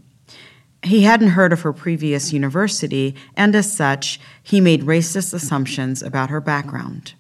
He 0.83 1.05
hadn't 1.05 1.29
heard 1.29 1.55
of 1.55 1.63
her 1.63 1.73
previous 1.73 2.35
university, 2.35 3.15
and 3.35 3.55
as 3.55 3.73
such, 3.73 4.21
he 4.43 4.61
made 4.61 4.83
racist 4.83 5.33
assumptions 5.33 6.03
about 6.03 6.29
her 6.29 6.43
background. 6.43 7.15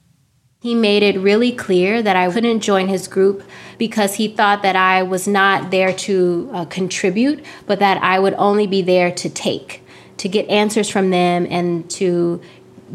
He 0.60 0.74
made 0.74 1.04
it 1.04 1.16
really 1.20 1.52
clear 1.52 2.02
that 2.02 2.16
I 2.16 2.28
couldn't 2.32 2.60
join 2.60 2.88
his 2.88 3.06
group 3.06 3.44
because 3.78 4.14
he 4.14 4.26
thought 4.26 4.62
that 4.62 4.74
I 4.74 5.04
was 5.04 5.28
not 5.28 5.70
there 5.70 5.92
to 5.92 6.50
uh, 6.52 6.64
contribute, 6.64 7.44
but 7.66 7.78
that 7.78 8.02
I 8.02 8.18
would 8.18 8.34
only 8.34 8.66
be 8.66 8.82
there 8.82 9.12
to 9.12 9.30
take, 9.30 9.84
to 10.16 10.28
get 10.28 10.48
answers 10.48 10.88
from 10.88 11.10
them 11.10 11.46
and 11.48 11.88
to 11.92 12.40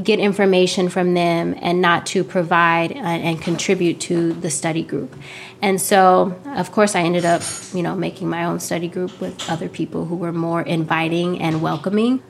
get 0.04 0.20
information 0.20 0.90
from 0.90 1.14
them 1.14 1.56
and 1.62 1.82
not 1.82 2.06
to 2.08 2.26
provide 2.26 2.92
and, 2.92 3.24
and 3.24 3.42
contribute 3.42 4.02
to 4.02 4.34
the 4.34 4.50
study 4.50 4.84
group. 4.84 5.16
And 5.62 5.80
so, 5.80 6.38
of 6.58 6.74
course, 6.74 6.96
I 6.96 7.04
ended 7.04 7.24
up, 7.24 7.44
you 7.74 7.82
know, 7.82 7.96
making 7.96 8.28
my 8.28 8.44
own 8.44 8.60
study 8.60 8.90
group 8.90 9.22
with 9.22 9.50
other 9.50 9.70
people 9.70 10.04
who 10.04 10.18
were 10.18 10.34
more 10.34 10.64
inviting 10.64 11.42
and 11.42 11.62
welcoming. 11.62 12.22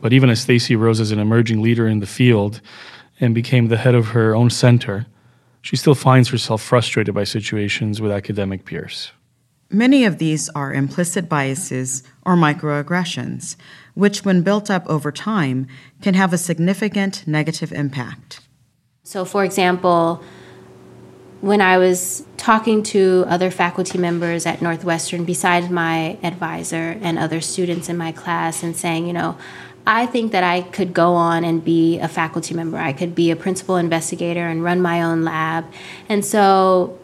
But 0.00 0.12
even 0.12 0.30
as 0.30 0.40
Stacy 0.40 0.74
rose 0.74 0.98
as 0.98 1.12
an 1.12 1.20
emerging 1.20 1.62
leader 1.62 1.86
in 1.86 2.00
the 2.00 2.08
field 2.08 2.60
and 3.24 3.34
became 3.34 3.68
the 3.68 3.78
head 3.78 3.94
of 3.94 4.08
her 4.08 4.34
own 4.34 4.50
center, 4.50 5.06
she 5.62 5.76
still 5.76 5.94
finds 5.94 6.28
herself 6.28 6.62
frustrated 6.62 7.14
by 7.14 7.24
situations 7.24 8.00
with 8.00 8.12
academic 8.12 8.64
peers. 8.64 9.12
Many 9.70 10.04
of 10.04 10.18
these 10.18 10.48
are 10.50 10.72
implicit 10.72 11.28
biases 11.28 12.02
or 12.24 12.36
microaggressions, 12.36 13.56
which, 13.94 14.24
when 14.24 14.42
built 14.42 14.70
up 14.70 14.86
over 14.86 15.10
time, 15.10 15.66
can 16.02 16.14
have 16.14 16.32
a 16.32 16.38
significant 16.38 17.26
negative 17.26 17.72
impact. 17.72 18.40
So, 19.02 19.24
for 19.24 19.42
example, 19.42 20.22
when 21.40 21.60
I 21.60 21.78
was 21.78 22.24
talking 22.36 22.82
to 22.84 23.24
other 23.26 23.50
faculty 23.50 23.98
members 23.98 24.46
at 24.46 24.62
Northwestern, 24.62 25.24
besides 25.24 25.68
my 25.70 26.18
advisor 26.22 26.98
and 27.02 27.18
other 27.18 27.40
students 27.40 27.88
in 27.88 27.96
my 27.96 28.12
class, 28.12 28.62
and 28.62 28.76
saying, 28.76 29.06
you 29.06 29.12
know, 29.12 29.36
I 29.86 30.06
think 30.06 30.32
that 30.32 30.42
I 30.42 30.62
could 30.62 30.94
go 30.94 31.14
on 31.14 31.44
and 31.44 31.62
be 31.62 31.98
a 31.98 32.08
faculty 32.08 32.54
member. 32.54 32.78
I 32.78 32.92
could 32.92 33.14
be 33.14 33.30
a 33.30 33.36
principal 33.36 33.76
investigator 33.76 34.46
and 34.46 34.64
run 34.64 34.80
my 34.80 35.02
own 35.02 35.24
lab. 35.24 35.66
And 36.08 36.24
so 36.24 36.98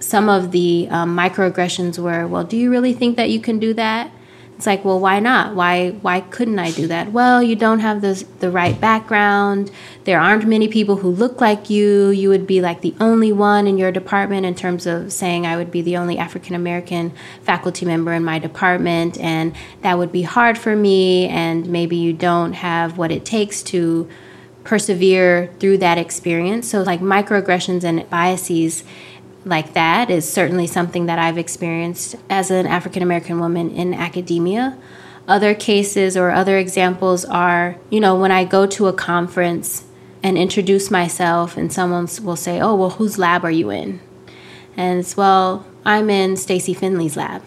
some 0.00 0.28
of 0.28 0.52
the 0.52 0.88
um, 0.90 1.16
microaggressions 1.16 1.98
were, 1.98 2.26
well, 2.26 2.44
do 2.44 2.56
you 2.56 2.70
really 2.70 2.92
think 2.92 3.16
that 3.16 3.30
you 3.30 3.40
can 3.40 3.58
do 3.58 3.72
that? 3.74 4.10
It's 4.56 4.66
like, 4.66 4.86
well, 4.86 4.98
why 4.98 5.20
not? 5.20 5.54
Why 5.54 5.90
why 5.90 6.20
couldn't 6.22 6.58
I 6.58 6.70
do 6.70 6.86
that? 6.86 7.12
Well, 7.12 7.42
you 7.42 7.54
don't 7.54 7.80
have 7.80 8.00
the 8.00 8.24
the 8.40 8.50
right 8.50 8.80
background. 8.80 9.70
There 10.04 10.18
aren't 10.18 10.46
many 10.46 10.66
people 10.66 10.96
who 10.96 11.10
look 11.10 11.42
like 11.42 11.68
you. 11.68 12.08
You 12.08 12.30
would 12.30 12.46
be 12.46 12.62
like 12.62 12.80
the 12.80 12.94
only 12.98 13.32
one 13.32 13.66
in 13.66 13.76
your 13.76 13.92
department 13.92 14.46
in 14.46 14.54
terms 14.54 14.86
of 14.86 15.12
saying 15.12 15.46
I 15.46 15.56
would 15.56 15.70
be 15.70 15.82
the 15.82 15.98
only 15.98 16.16
African 16.16 16.54
American 16.54 17.12
faculty 17.42 17.84
member 17.84 18.14
in 18.14 18.24
my 18.24 18.38
department 18.38 19.18
and 19.20 19.54
that 19.82 19.98
would 19.98 20.10
be 20.10 20.22
hard 20.22 20.56
for 20.56 20.74
me 20.74 21.28
and 21.28 21.66
maybe 21.66 21.96
you 21.96 22.14
don't 22.14 22.54
have 22.54 22.96
what 22.96 23.12
it 23.12 23.26
takes 23.26 23.62
to 23.64 24.08
persevere 24.64 25.52
through 25.60 25.78
that 25.78 25.98
experience. 25.98 26.68
So 26.68 26.82
like 26.82 27.00
microaggressions 27.00 27.84
and 27.84 28.08
biases 28.08 28.84
like 29.46 29.74
that 29.74 30.10
is 30.10 30.30
certainly 30.30 30.66
something 30.66 31.06
that 31.06 31.20
I've 31.20 31.38
experienced 31.38 32.16
as 32.28 32.50
an 32.50 32.66
African 32.66 33.02
American 33.02 33.38
woman 33.38 33.70
in 33.70 33.94
academia. 33.94 34.76
Other 35.28 35.54
cases 35.54 36.16
or 36.16 36.30
other 36.30 36.58
examples 36.58 37.24
are, 37.24 37.76
you 37.88 38.00
know, 38.00 38.16
when 38.16 38.32
I 38.32 38.44
go 38.44 38.66
to 38.66 38.88
a 38.88 38.92
conference 38.92 39.84
and 40.22 40.36
introduce 40.36 40.90
myself 40.90 41.56
and 41.56 41.72
someone 41.72 42.08
will 42.22 42.36
say, 42.36 42.60
"Oh, 42.60 42.74
well, 42.74 42.90
whose 42.90 43.18
lab 43.18 43.44
are 43.44 43.50
you 43.50 43.70
in?" 43.70 44.00
And 44.76 44.98
it's, 44.98 45.16
"Well, 45.16 45.64
I'm 45.84 46.10
in 46.10 46.36
Stacy 46.36 46.74
Finley's 46.74 47.16
lab." 47.16 47.42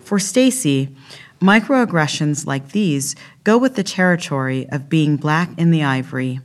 For 0.00 0.18
Stacy, 0.18 0.94
microaggressions 1.40 2.46
like 2.46 2.72
these 2.72 3.16
go 3.44 3.56
with 3.56 3.76
the 3.76 3.82
territory 3.82 4.68
of 4.70 4.90
being 4.90 5.16
black 5.16 5.48
in 5.56 5.70
the 5.70 5.82
ivory. 5.82 6.40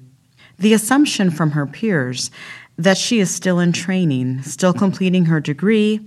The 0.58 0.74
assumption 0.74 1.32
from 1.32 1.52
her 1.52 1.66
peers 1.66 2.30
that 2.78 2.98
she 2.98 3.20
is 3.20 3.34
still 3.34 3.60
in 3.60 3.72
training, 3.72 4.42
still 4.44 4.74
completing 4.74 5.26
her 5.26 5.40
degree, 5.40 6.00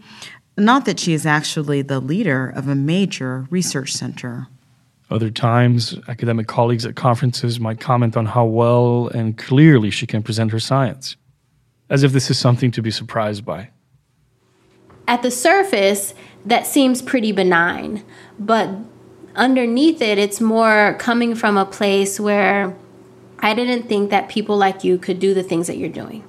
not 0.57 0.85
that 0.85 1.01
she 1.01 1.13
is 1.13 1.27
actually 1.27 1.83
the 1.83 2.01
leader 2.01 2.49
of 2.49 2.69
a 2.69 2.75
major 2.75 3.47
research 3.51 3.93
center. 3.93 4.49
Other 5.11 5.31
times, 5.31 5.99
academic 6.09 6.47
colleagues 6.47 6.87
at 6.87 6.97
conferences 6.97 7.61
might 7.61 7.81
comment 7.81 8.17
on 8.17 8.27
how 8.27 8.47
well 8.47 9.09
and 9.09 9.37
clearly 9.37 9.91
she 9.91 10.07
can 10.07 10.23
present 10.23 10.51
her 10.51 10.61
science, 10.61 11.17
as 11.91 12.03
if 12.03 12.13
this 12.13 12.31
is 12.31 12.39
something 12.39 12.71
to 12.73 12.83
be 12.83 12.91
surprised 12.91 13.45
by. 13.45 13.71
At 15.07 15.23
the 15.23 15.31
surface, 15.31 16.15
that 16.47 16.67
seems 16.67 17.03
pretty 17.03 17.33
benign, 17.33 18.03
but 18.39 18.71
underneath 19.35 20.01
it, 20.01 20.19
it's 20.19 20.41
more 20.41 20.97
coming 20.99 21.35
from 21.35 21.59
a 21.59 21.67
place 21.67 22.19
where 22.19 22.75
I 23.41 23.55
didn't 23.55 23.89
think 23.89 24.11
that 24.11 24.29
people 24.29 24.57
like 24.57 24.85
you 24.85 24.97
could 24.97 25.19
do 25.19 25.35
the 25.35 25.43
things 25.43 25.67
that 25.67 25.77
you're 25.77 25.91
doing. 25.91 26.25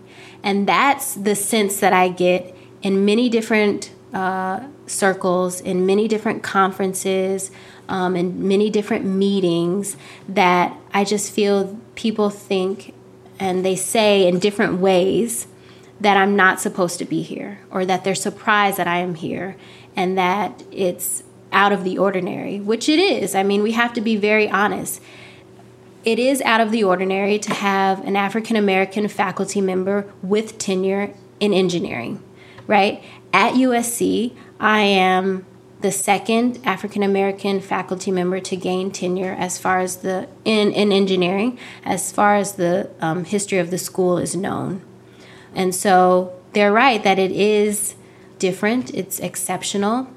And 0.46 0.68
that's 0.68 1.16
the 1.16 1.36
sense 1.36 1.80
that 1.80 1.92
I 1.92 2.08
get 2.08 2.56
in 2.84 3.04
many 3.04 3.30
different 3.30 3.92
uh, 4.14 4.68
circles, 4.86 5.60
in 5.60 5.88
many 5.88 6.08
different 6.08 6.44
conferences, 6.44 7.50
um, 7.90 8.16
in 8.16 8.48
many 8.48 8.70
different 8.70 9.06
meetings, 9.06 9.98
that 10.30 10.78
I 10.94 11.04
just 11.04 11.32
feel 11.32 11.80
people 11.96 12.30
think 12.30 12.94
and 13.40 13.66
they 13.66 13.76
say 13.76 14.28
in 14.28 14.40
different 14.40 14.80
ways 14.80 15.48
that 16.00 16.16
I'm 16.16 16.36
not 16.36 16.62
supposed 16.62 17.00
to 17.00 17.06
be 17.06 17.22
here, 17.22 17.60
or 17.72 17.86
that 17.86 18.04
they're 18.04 18.16
surprised 18.16 18.78
that 18.78 18.88
I 18.88 19.00
am 19.00 19.16
here, 19.16 19.56
and 19.96 20.18
that 20.18 20.64
it's 20.72 21.24
out 21.52 21.72
of 21.72 21.84
the 21.84 21.98
ordinary, 21.98 22.60
which 22.60 22.88
it 22.88 23.00
is. 23.00 23.34
I 23.34 23.44
mean, 23.44 23.64
we 23.64 23.72
have 23.72 23.94
to 23.94 24.02
be 24.02 24.16
very 24.16 24.50
honest 24.50 25.02
it 26.06 26.20
is 26.20 26.42
out 26.44 26.62
of 26.62 26.72
the 26.72 26.84
ordinary 26.84 27.40
to 27.40 27.54
have 27.54 28.06
an 28.06 28.16
African 28.16 28.56
American 28.56 29.08
faculty 29.08 29.60
member 29.60 30.10
with 30.22 30.58
tenure 30.58 31.14
in 31.40 31.54
engineering, 31.54 32.24
right? 32.68 33.04
At 33.34 33.54
USC, 33.54 34.36
I 34.60 34.82
am 34.82 35.46
the 35.82 35.92
second 35.92 36.60
African 36.64 37.04
American 37.04 37.60
faculty 37.60 38.12
member 38.12 38.40
to 38.40 38.56
gain 38.56 38.92
tenure 38.92 39.36
as 39.38 39.58
far 39.58 39.82
as 39.82 39.98
the 39.98 40.30
in, 40.46 40.72
in 40.72 40.92
engineering, 40.92 41.60
as 41.84 42.12
far 42.12 42.36
as 42.36 42.54
the 42.54 42.90
um, 43.02 43.26
history 43.26 43.58
of 43.58 43.72
the 43.72 43.78
school 43.78 44.18
is 44.18 44.36
known. 44.36 44.82
And 45.54 45.76
so 45.76 46.34
they're 46.54 46.72
right 46.72 47.04
that 47.04 47.20
it 47.20 47.32
is 47.32 47.96
different, 48.40 48.94
it's 48.94 49.20
exceptional, 49.20 50.08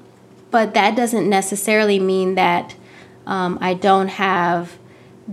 but 0.51 0.73
that 0.73 0.95
doesn't 0.95 1.29
necessarily 1.29 1.99
mean 1.99 2.35
that 2.35 2.75
um, 3.25 3.57
I 3.61 3.75
don't 3.75 4.07
have 4.07 4.78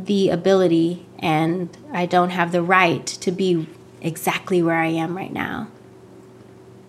the 0.04 0.28
ability 0.28 1.06
and 1.18 1.74
I 1.92 2.06
don't 2.06 2.30
have 2.30 2.52
the 2.52 2.62
right 2.62 3.06
to 3.06 3.32
be 3.32 3.66
exactly 4.00 4.62
where 4.62 4.78
I 4.78 4.88
am 4.88 5.16
right 5.16 5.32
now. 5.32 5.68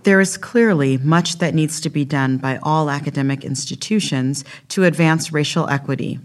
There 0.03 0.19
is 0.21 0.37
clearly 0.37 0.97
much 0.97 1.39
that 1.39 1.53
needs 1.53 1.81
to 1.81 1.89
be 1.89 2.05
done 2.05 2.37
by 2.37 2.59
all 2.63 2.89
academic 2.89 3.43
institutions 3.43 4.43
to 4.69 4.83
advance 4.83 5.33
racial 5.33 5.69
equity. 5.69 6.19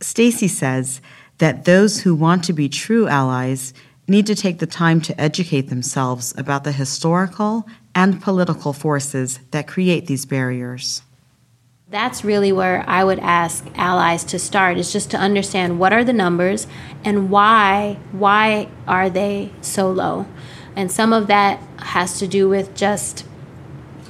Stacy 0.00 0.48
says 0.48 1.00
that 1.38 1.64
those 1.64 2.00
who 2.00 2.14
want 2.14 2.44
to 2.44 2.52
be 2.52 2.68
true 2.68 3.08
allies 3.08 3.74
need 4.06 4.26
to 4.26 4.34
take 4.34 4.58
the 4.58 4.66
time 4.66 5.00
to 5.02 5.20
educate 5.20 5.68
themselves 5.68 6.34
about 6.38 6.64
the 6.64 6.72
historical 6.72 7.66
and 7.94 8.22
political 8.22 8.72
forces 8.72 9.40
that 9.50 9.66
create 9.66 10.06
these 10.06 10.24
barriers. 10.24 11.02
That's 11.90 12.22
really 12.22 12.52
where 12.52 12.84
I 12.86 13.02
would 13.02 13.18
ask 13.20 13.66
allies 13.74 14.22
to 14.24 14.38
start 14.38 14.76
is 14.76 14.92
just 14.92 15.10
to 15.12 15.16
understand 15.16 15.78
what 15.78 15.90
are 15.90 16.04
the 16.04 16.12
numbers 16.12 16.66
and 17.02 17.30
why 17.30 17.98
why 18.12 18.68
are 18.86 19.08
they 19.08 19.52
so 19.62 19.90
low. 19.90 20.26
And 20.76 20.92
some 20.92 21.14
of 21.14 21.28
that 21.28 21.60
has 21.78 22.18
to 22.18 22.28
do 22.28 22.46
with 22.46 22.74
just 22.74 23.24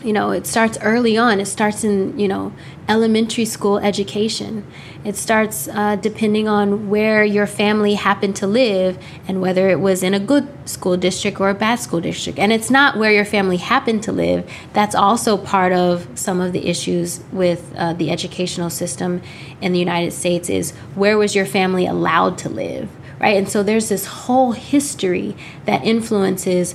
you 0.02 0.12
know 0.12 0.30
it 0.30 0.46
starts 0.46 0.78
early 0.82 1.16
on. 1.16 1.40
It 1.40 1.46
starts 1.46 1.84
in 1.84 2.18
you 2.18 2.28
know 2.28 2.52
elementary 2.88 3.44
school 3.44 3.78
education. 3.78 4.64
It 5.04 5.16
starts 5.16 5.68
uh, 5.68 5.96
depending 5.96 6.48
on 6.48 6.88
where 6.88 7.24
your 7.24 7.46
family 7.46 7.94
happened 7.94 8.36
to 8.36 8.46
live 8.46 8.98
and 9.26 9.40
whether 9.40 9.68
it 9.68 9.80
was 9.80 10.02
in 10.02 10.14
a 10.14 10.20
good 10.20 10.48
school 10.68 10.96
district 10.96 11.40
or 11.40 11.50
a 11.50 11.54
bad 11.54 11.76
school 11.80 12.00
district. 12.00 12.38
And 12.38 12.52
it's 12.52 12.70
not 12.70 12.96
where 12.96 13.12
your 13.12 13.24
family 13.24 13.58
happened 13.58 14.02
to 14.04 14.12
live. 14.12 14.50
That's 14.72 14.94
also 14.94 15.36
part 15.36 15.72
of 15.72 16.08
some 16.14 16.40
of 16.40 16.52
the 16.52 16.66
issues 16.66 17.20
with 17.32 17.72
uh, 17.76 17.92
the 17.92 18.10
educational 18.10 18.70
system 18.70 19.22
in 19.60 19.72
the 19.72 19.78
united 19.78 20.12
states 20.12 20.48
is 20.48 20.70
where 20.94 21.18
was 21.18 21.34
your 21.34 21.46
family 21.46 21.86
allowed 21.86 22.38
to 22.38 22.48
live 22.48 22.88
right? 23.20 23.36
And 23.36 23.48
so 23.48 23.62
there's 23.62 23.88
this 23.88 24.06
whole 24.06 24.52
history 24.52 25.36
that 25.64 25.84
influences 25.84 26.74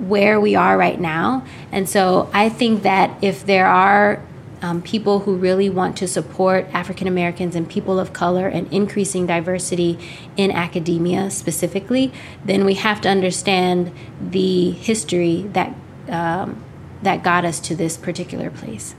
where 0.00 0.40
we 0.40 0.54
are 0.54 0.78
right 0.78 1.00
now. 1.00 1.44
And 1.72 1.88
so 1.88 2.30
I 2.32 2.48
think 2.48 2.82
that 2.82 3.22
if 3.22 3.44
there 3.44 3.66
are 3.66 4.22
um, 4.62 4.82
people 4.82 5.20
who 5.20 5.36
really 5.36 5.70
want 5.70 5.96
to 5.98 6.08
support 6.08 6.66
African 6.72 7.06
Americans 7.06 7.54
and 7.54 7.68
people 7.68 7.98
of 7.98 8.12
color 8.12 8.48
and 8.48 8.72
increasing 8.72 9.26
diversity 9.26 9.98
in 10.36 10.50
academia 10.50 11.30
specifically, 11.30 12.12
then 12.44 12.64
we 12.64 12.74
have 12.74 13.00
to 13.02 13.08
understand 13.08 13.92
the 14.20 14.70
history 14.72 15.42
that 15.52 15.74
um, 16.08 16.64
that 17.02 17.22
got 17.22 17.44
us 17.44 17.60
to 17.60 17.76
this 17.76 17.96
particular 17.96 18.50
place. 18.50 18.94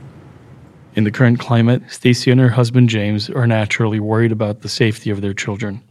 In 0.96 1.04
the 1.04 1.12
current 1.12 1.40
climate, 1.40 1.84
Stacy 1.90 2.32
and 2.32 2.40
her 2.40 2.50
husband 2.50 2.88
James 2.88 3.30
are 3.30 3.46
naturally 3.46 4.00
worried 4.00 4.32
about 4.32 4.62
the 4.62 4.70
safety 4.70 5.10
of 5.10 5.22
their 5.22 5.34
children, 5.34 5.84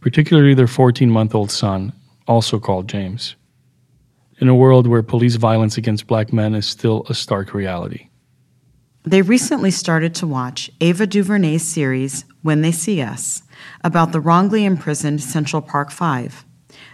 particularly 0.00 0.54
their 0.54 0.66
14 0.66 1.10
month 1.10 1.34
old 1.34 1.50
son, 1.50 1.92
also 2.26 2.58
called 2.58 2.88
James 2.88 3.36
in 4.40 4.48
a 4.48 4.54
world 4.54 4.86
where 4.86 5.02
police 5.02 5.36
violence 5.36 5.76
against 5.76 6.06
black 6.06 6.32
men 6.32 6.54
is 6.54 6.66
still 6.66 7.04
a 7.08 7.14
stark 7.14 7.52
reality. 7.54 8.08
They 9.04 9.22
recently 9.22 9.70
started 9.70 10.14
to 10.16 10.26
watch 10.26 10.70
Ava 10.80 11.06
DuVernay's 11.06 11.66
series, 11.66 12.24
When 12.42 12.62
They 12.62 12.72
See 12.72 13.00
Us, 13.00 13.42
about 13.82 14.12
the 14.12 14.20
wrongly 14.20 14.64
imprisoned 14.64 15.22
Central 15.22 15.62
Park 15.62 15.90
Five. 15.90 16.44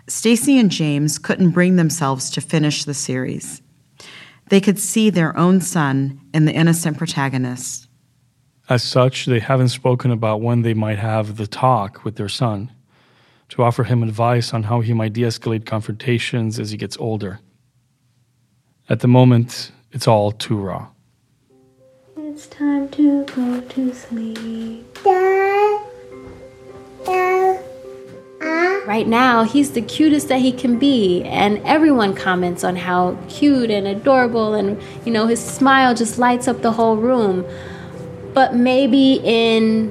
Stacy 0.08 0.58
and 0.58 0.70
James 0.70 1.18
couldn't 1.18 1.50
bring 1.50 1.76
themselves 1.76 2.30
to 2.30 2.40
finish 2.40 2.84
the 2.84 2.94
series. 2.94 3.60
They 4.48 4.60
could 4.60 4.78
see 4.78 5.10
their 5.10 5.36
own 5.36 5.60
son 5.60 6.20
in 6.32 6.44
the 6.44 6.52
innocent 6.52 6.96
protagonist. 6.96 7.88
As 8.68 8.84
such, 8.84 9.26
they 9.26 9.40
haven't 9.40 9.68
spoken 9.68 10.10
about 10.10 10.40
when 10.40 10.62
they 10.62 10.74
might 10.74 10.98
have 10.98 11.36
the 11.36 11.46
talk 11.46 12.04
with 12.04 12.16
their 12.16 12.28
son 12.28 12.70
to 13.50 13.62
offer 13.62 13.84
him 13.84 14.02
advice 14.02 14.52
on 14.52 14.64
how 14.64 14.80
he 14.80 14.92
might 14.92 15.12
de 15.12 15.22
escalate 15.22 15.64
confrontations 15.66 16.58
as 16.58 16.70
he 16.70 16.76
gets 16.76 16.96
older. 16.98 17.40
At 18.88 19.00
the 19.00 19.08
moment, 19.08 19.72
it's 19.92 20.06
all 20.06 20.32
too 20.32 20.56
raw. 20.56 20.88
It's 22.16 22.46
time 22.46 22.88
to 22.90 23.24
go 23.24 23.60
to 23.60 23.94
sleep. 23.94 24.98
Right 28.86 29.08
now, 29.08 29.42
he's 29.42 29.72
the 29.72 29.82
cutest 29.82 30.28
that 30.28 30.38
he 30.38 30.52
can 30.52 30.78
be, 30.78 31.24
and 31.24 31.58
everyone 31.64 32.14
comments 32.14 32.62
on 32.62 32.76
how 32.76 33.18
cute 33.28 33.70
and 33.70 33.86
adorable, 33.86 34.54
and 34.54 34.80
you 35.04 35.12
know, 35.12 35.26
his 35.26 35.44
smile 35.44 35.92
just 35.92 36.18
lights 36.18 36.46
up 36.46 36.62
the 36.62 36.70
whole 36.70 36.96
room. 36.96 37.44
But 38.32 38.54
maybe 38.54 39.20
in 39.24 39.90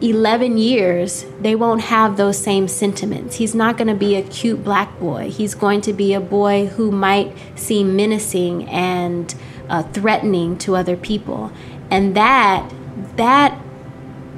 11 0.00 0.58
years, 0.58 1.26
they 1.40 1.56
won't 1.56 1.80
have 1.80 2.16
those 2.16 2.38
same 2.38 2.68
sentiments. 2.68 3.36
He's 3.36 3.54
not 3.54 3.76
going 3.76 3.88
to 3.88 3.94
be 3.94 4.14
a 4.14 4.22
cute 4.22 4.62
black 4.62 4.98
boy. 5.00 5.30
He's 5.30 5.54
going 5.54 5.80
to 5.82 5.92
be 5.92 6.14
a 6.14 6.20
boy 6.20 6.66
who 6.66 6.92
might 6.92 7.34
seem 7.56 7.96
menacing 7.96 8.68
and 8.68 9.34
uh, 9.68 9.82
threatening 9.82 10.56
to 10.58 10.76
other 10.76 10.96
people. 10.96 11.52
And 11.90 12.14
that, 12.16 12.72
that 13.16 13.60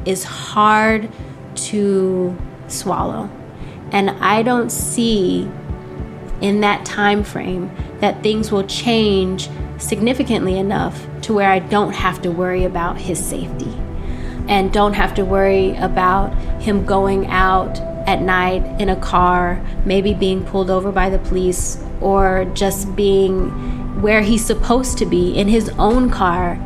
is 0.06 0.24
hard 0.24 1.10
to 1.56 2.36
swallow. 2.68 3.30
And 3.92 4.10
I 4.10 4.42
don't 4.42 4.70
see 4.70 5.42
in 6.40 6.62
that 6.62 6.86
time 6.86 7.22
frame 7.22 7.70
that 8.00 8.22
things 8.22 8.50
will 8.50 8.66
change 8.66 9.50
significantly 9.76 10.58
enough 10.58 11.06
to 11.22 11.34
where 11.34 11.50
I 11.50 11.58
don't 11.58 11.92
have 11.92 12.22
to 12.22 12.30
worry 12.30 12.64
about 12.64 12.96
his 12.96 13.22
safety 13.22 13.79
and 14.48 14.72
don't 14.72 14.94
have 14.94 15.14
to 15.14 15.24
worry 15.24 15.76
about 15.76 16.34
him 16.62 16.84
going 16.84 17.26
out 17.26 17.78
at 18.06 18.22
night 18.22 18.62
in 18.80 18.88
a 18.88 18.96
car, 18.96 19.64
maybe 19.84 20.14
being 20.14 20.44
pulled 20.44 20.70
over 20.70 20.90
by 20.90 21.10
the 21.10 21.18
police, 21.18 21.82
or 22.00 22.50
just 22.54 22.94
being 22.96 23.50
where 24.00 24.22
he's 24.22 24.44
supposed 24.44 24.98
to 24.98 25.06
be 25.06 25.36
in 25.36 25.48
his 25.48 25.68
own 25.78 26.10
car. 26.10 26.58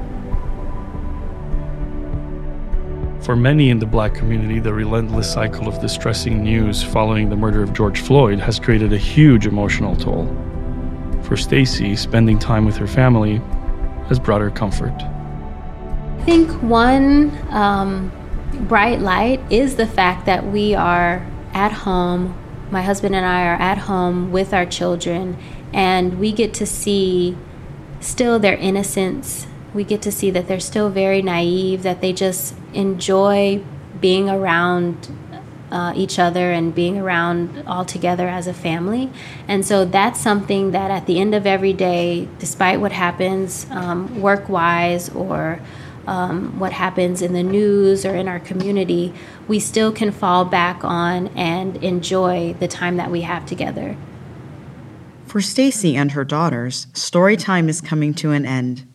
For 3.22 3.35
many 3.35 3.70
in 3.70 3.79
the 3.79 3.87
black 3.87 4.14
community, 4.14 4.59
the 4.59 4.72
relentless 4.72 5.33
cycle 5.33 5.66
of 5.66 5.81
distressing 5.81 6.45
news 6.45 6.83
following 6.83 7.31
the 7.31 7.37
murder 7.37 7.62
of 7.62 7.72
George 7.72 8.01
Floyd 8.01 8.39
has 8.39 8.61
created 8.61 8.93
a 8.93 8.99
huge 8.99 9.47
emotional 9.47 9.97
toll. 9.97 10.27
For 11.22 11.37
Stacy, 11.37 11.97
spending 11.97 12.39
time 12.39 12.66
with 12.66 12.77
her 12.77 12.87
family 12.87 13.41
has 14.09 14.18
brought 14.18 14.43
her 14.43 14.51
comfort. 14.51 14.93
I 16.25 16.27
think 16.27 16.62
one 16.62 17.37
um, 17.51 18.11
bright 18.66 18.99
light 18.99 19.43
is 19.53 19.77
the 19.77 19.87
fact 19.87 20.25
that 20.25 20.47
we 20.47 20.75
are 20.75 21.27
at 21.53 21.70
home. 21.70 22.35
My 22.70 22.81
husband 22.81 23.14
and 23.14 23.27
I 23.27 23.45
are 23.45 23.57
at 23.57 23.77
home 23.77 24.33
with 24.33 24.55
our 24.55 24.64
children, 24.64 25.37
and 25.70 26.18
we 26.18 26.33
get 26.33 26.55
to 26.55 26.64
see 26.64 27.37
still 28.01 28.39
their 28.39 28.55
innocence. 28.55 29.47
We 29.75 29.85
get 29.85 30.01
to 30.01 30.11
see 30.11 30.31
that 30.31 30.49
they're 30.49 30.61
still 30.61 30.89
very 30.89 31.20
naive, 31.20 31.83
that 31.83 32.01
they 32.01 32.14
just 32.14 32.55
enjoy 32.72 33.62
being 34.01 34.31
around 34.31 35.14
uh, 35.70 35.93
each 35.95 36.18
other 36.18 36.53
and 36.53 36.75
being 36.75 36.97
around 36.97 37.64
all 37.66 37.85
together 37.85 38.29
as 38.29 38.47
a 38.47 38.55
family. 38.55 39.11
And 39.47 39.66
so 39.66 39.85
that's 39.85 40.20
something 40.22 40.70
that 40.70 40.91
at 40.91 41.05
the 41.05 41.20
end 41.20 41.35
of 41.35 41.47
every 41.47 41.75
day, 41.75 42.29
despite 42.39 42.81
what 42.81 42.93
happens 42.93 43.66
um, 43.70 44.22
work 44.22 44.49
wise 44.49 45.11
or 45.11 45.61
um, 46.07 46.59
what 46.59 46.72
happens 46.72 47.22
in 47.22 47.32
the 47.32 47.42
news 47.42 48.05
or 48.05 48.14
in 48.14 48.28
our 48.28 48.40
community, 48.40 49.12
we 49.48 49.59
still 49.59 49.92
can 49.92 50.12
fall 50.12 50.44
back 50.44 50.84
on 50.84 51.28
and 51.28 51.76
enjoy 51.78 52.55
the 52.61 52.68
time 52.68 52.96
that 52.96 53.11
we 53.11 53.22
have 53.22 53.46
together. 53.46 53.96
For 55.26 55.40
Stacy 55.40 55.96
and 55.96 56.12
her 56.12 56.24
daughters, 56.24 56.86
story 56.92 57.36
time 57.36 57.68
is 57.68 57.80
coming 57.80 58.14
to 58.14 58.30
an 58.30 58.46
end. 58.46 58.86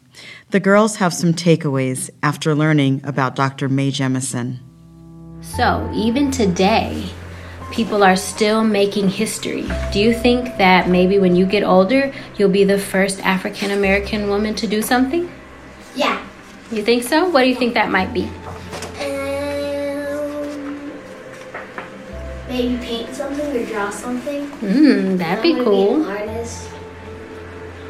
The 0.52 0.60
girls 0.60 0.98
have 0.98 1.14
some 1.14 1.34
takeaways 1.34 2.10
after 2.24 2.56
learning 2.56 3.02
about 3.04 3.36
Dr. 3.36 3.70
Mae 3.70 3.92
Jemison. 3.92 4.60
So, 5.42 5.90
even 5.94 6.32
today, 6.32 7.10
people 7.72 8.04
are 8.04 8.16
still 8.16 8.64
making 8.64 9.10
history. 9.10 9.68
Do 9.92 10.00
you 10.00 10.14
think 10.14 10.58
that 10.58 10.90
maybe 10.90 11.20
when 11.20 11.36
you 11.36 11.46
get 11.46 11.64
older, 11.64 12.14
you'll 12.38 12.50
be 12.50 12.64
the 12.64 12.80
first 12.80 13.20
African 13.26 13.72
American 13.72 14.28
woman 14.30 14.56
to 14.56 14.68
do 14.68 14.82
something? 14.82 15.32
Yeah. 15.96 16.26
You 16.72 16.84
think 16.84 17.04
so? 17.04 17.28
What 17.30 17.42
do 17.44 17.50
you 17.50 17.56
think 17.56 17.74
that 17.74 17.90
might 17.90 18.14
be? 18.14 18.26
Um, 19.02 20.92
maybe 22.48 22.78
paint 22.78 23.16
something 23.16 23.58
or 23.58 23.66
draw 23.66 23.90
something. 23.90 24.46
Hmm, 24.48 25.18
that'd 25.18 25.42
be 25.42 25.56
cool. 25.56 25.98
Be 25.98 26.04
an 26.04 26.10
artist 26.10 26.68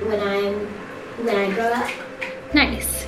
when 0.08 0.22
I'm 0.22 0.66
when 1.26 1.36
I 1.36 1.54
grow 1.54 1.74
up. 1.74 1.90
Nice. 2.54 3.06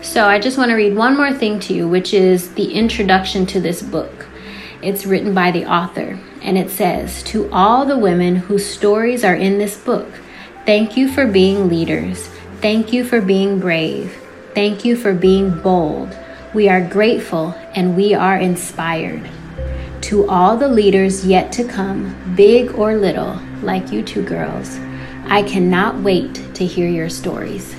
So 0.00 0.28
I 0.28 0.38
just 0.38 0.58
want 0.58 0.70
to 0.70 0.76
read 0.76 0.94
one 0.94 1.16
more 1.16 1.32
thing 1.32 1.58
to 1.60 1.74
you, 1.74 1.88
which 1.88 2.14
is 2.14 2.54
the 2.54 2.72
introduction 2.72 3.46
to 3.46 3.60
this 3.60 3.82
book. 3.82 4.26
It's 4.80 5.06
written 5.06 5.34
by 5.34 5.50
the 5.50 5.66
author, 5.66 6.20
and 6.40 6.56
it 6.56 6.70
says 6.70 7.24
To 7.24 7.50
all 7.50 7.84
the 7.84 7.98
women 7.98 8.36
whose 8.36 8.64
stories 8.64 9.24
are 9.24 9.34
in 9.34 9.58
this 9.58 9.76
book, 9.76 10.08
thank 10.66 10.96
you 10.96 11.08
for 11.08 11.26
being 11.26 11.68
leaders. 11.68 12.28
Thank 12.60 12.92
you 12.92 13.02
for 13.02 13.20
being 13.20 13.58
brave. 13.58 14.23
Thank 14.54 14.84
you 14.84 14.96
for 14.96 15.12
being 15.12 15.50
bold. 15.62 16.16
We 16.54 16.68
are 16.68 16.80
grateful 16.80 17.56
and 17.74 17.96
we 17.96 18.14
are 18.14 18.38
inspired. 18.38 19.28
To 20.02 20.28
all 20.28 20.56
the 20.56 20.68
leaders 20.68 21.26
yet 21.26 21.50
to 21.52 21.64
come, 21.64 22.14
big 22.36 22.72
or 22.78 22.94
little, 22.94 23.36
like 23.62 23.90
you 23.90 24.02
two 24.04 24.22
girls, 24.22 24.78
I 25.24 25.42
cannot 25.42 26.02
wait 26.02 26.34
to 26.54 26.64
hear 26.64 26.88
your 26.88 27.08
stories. 27.08 27.74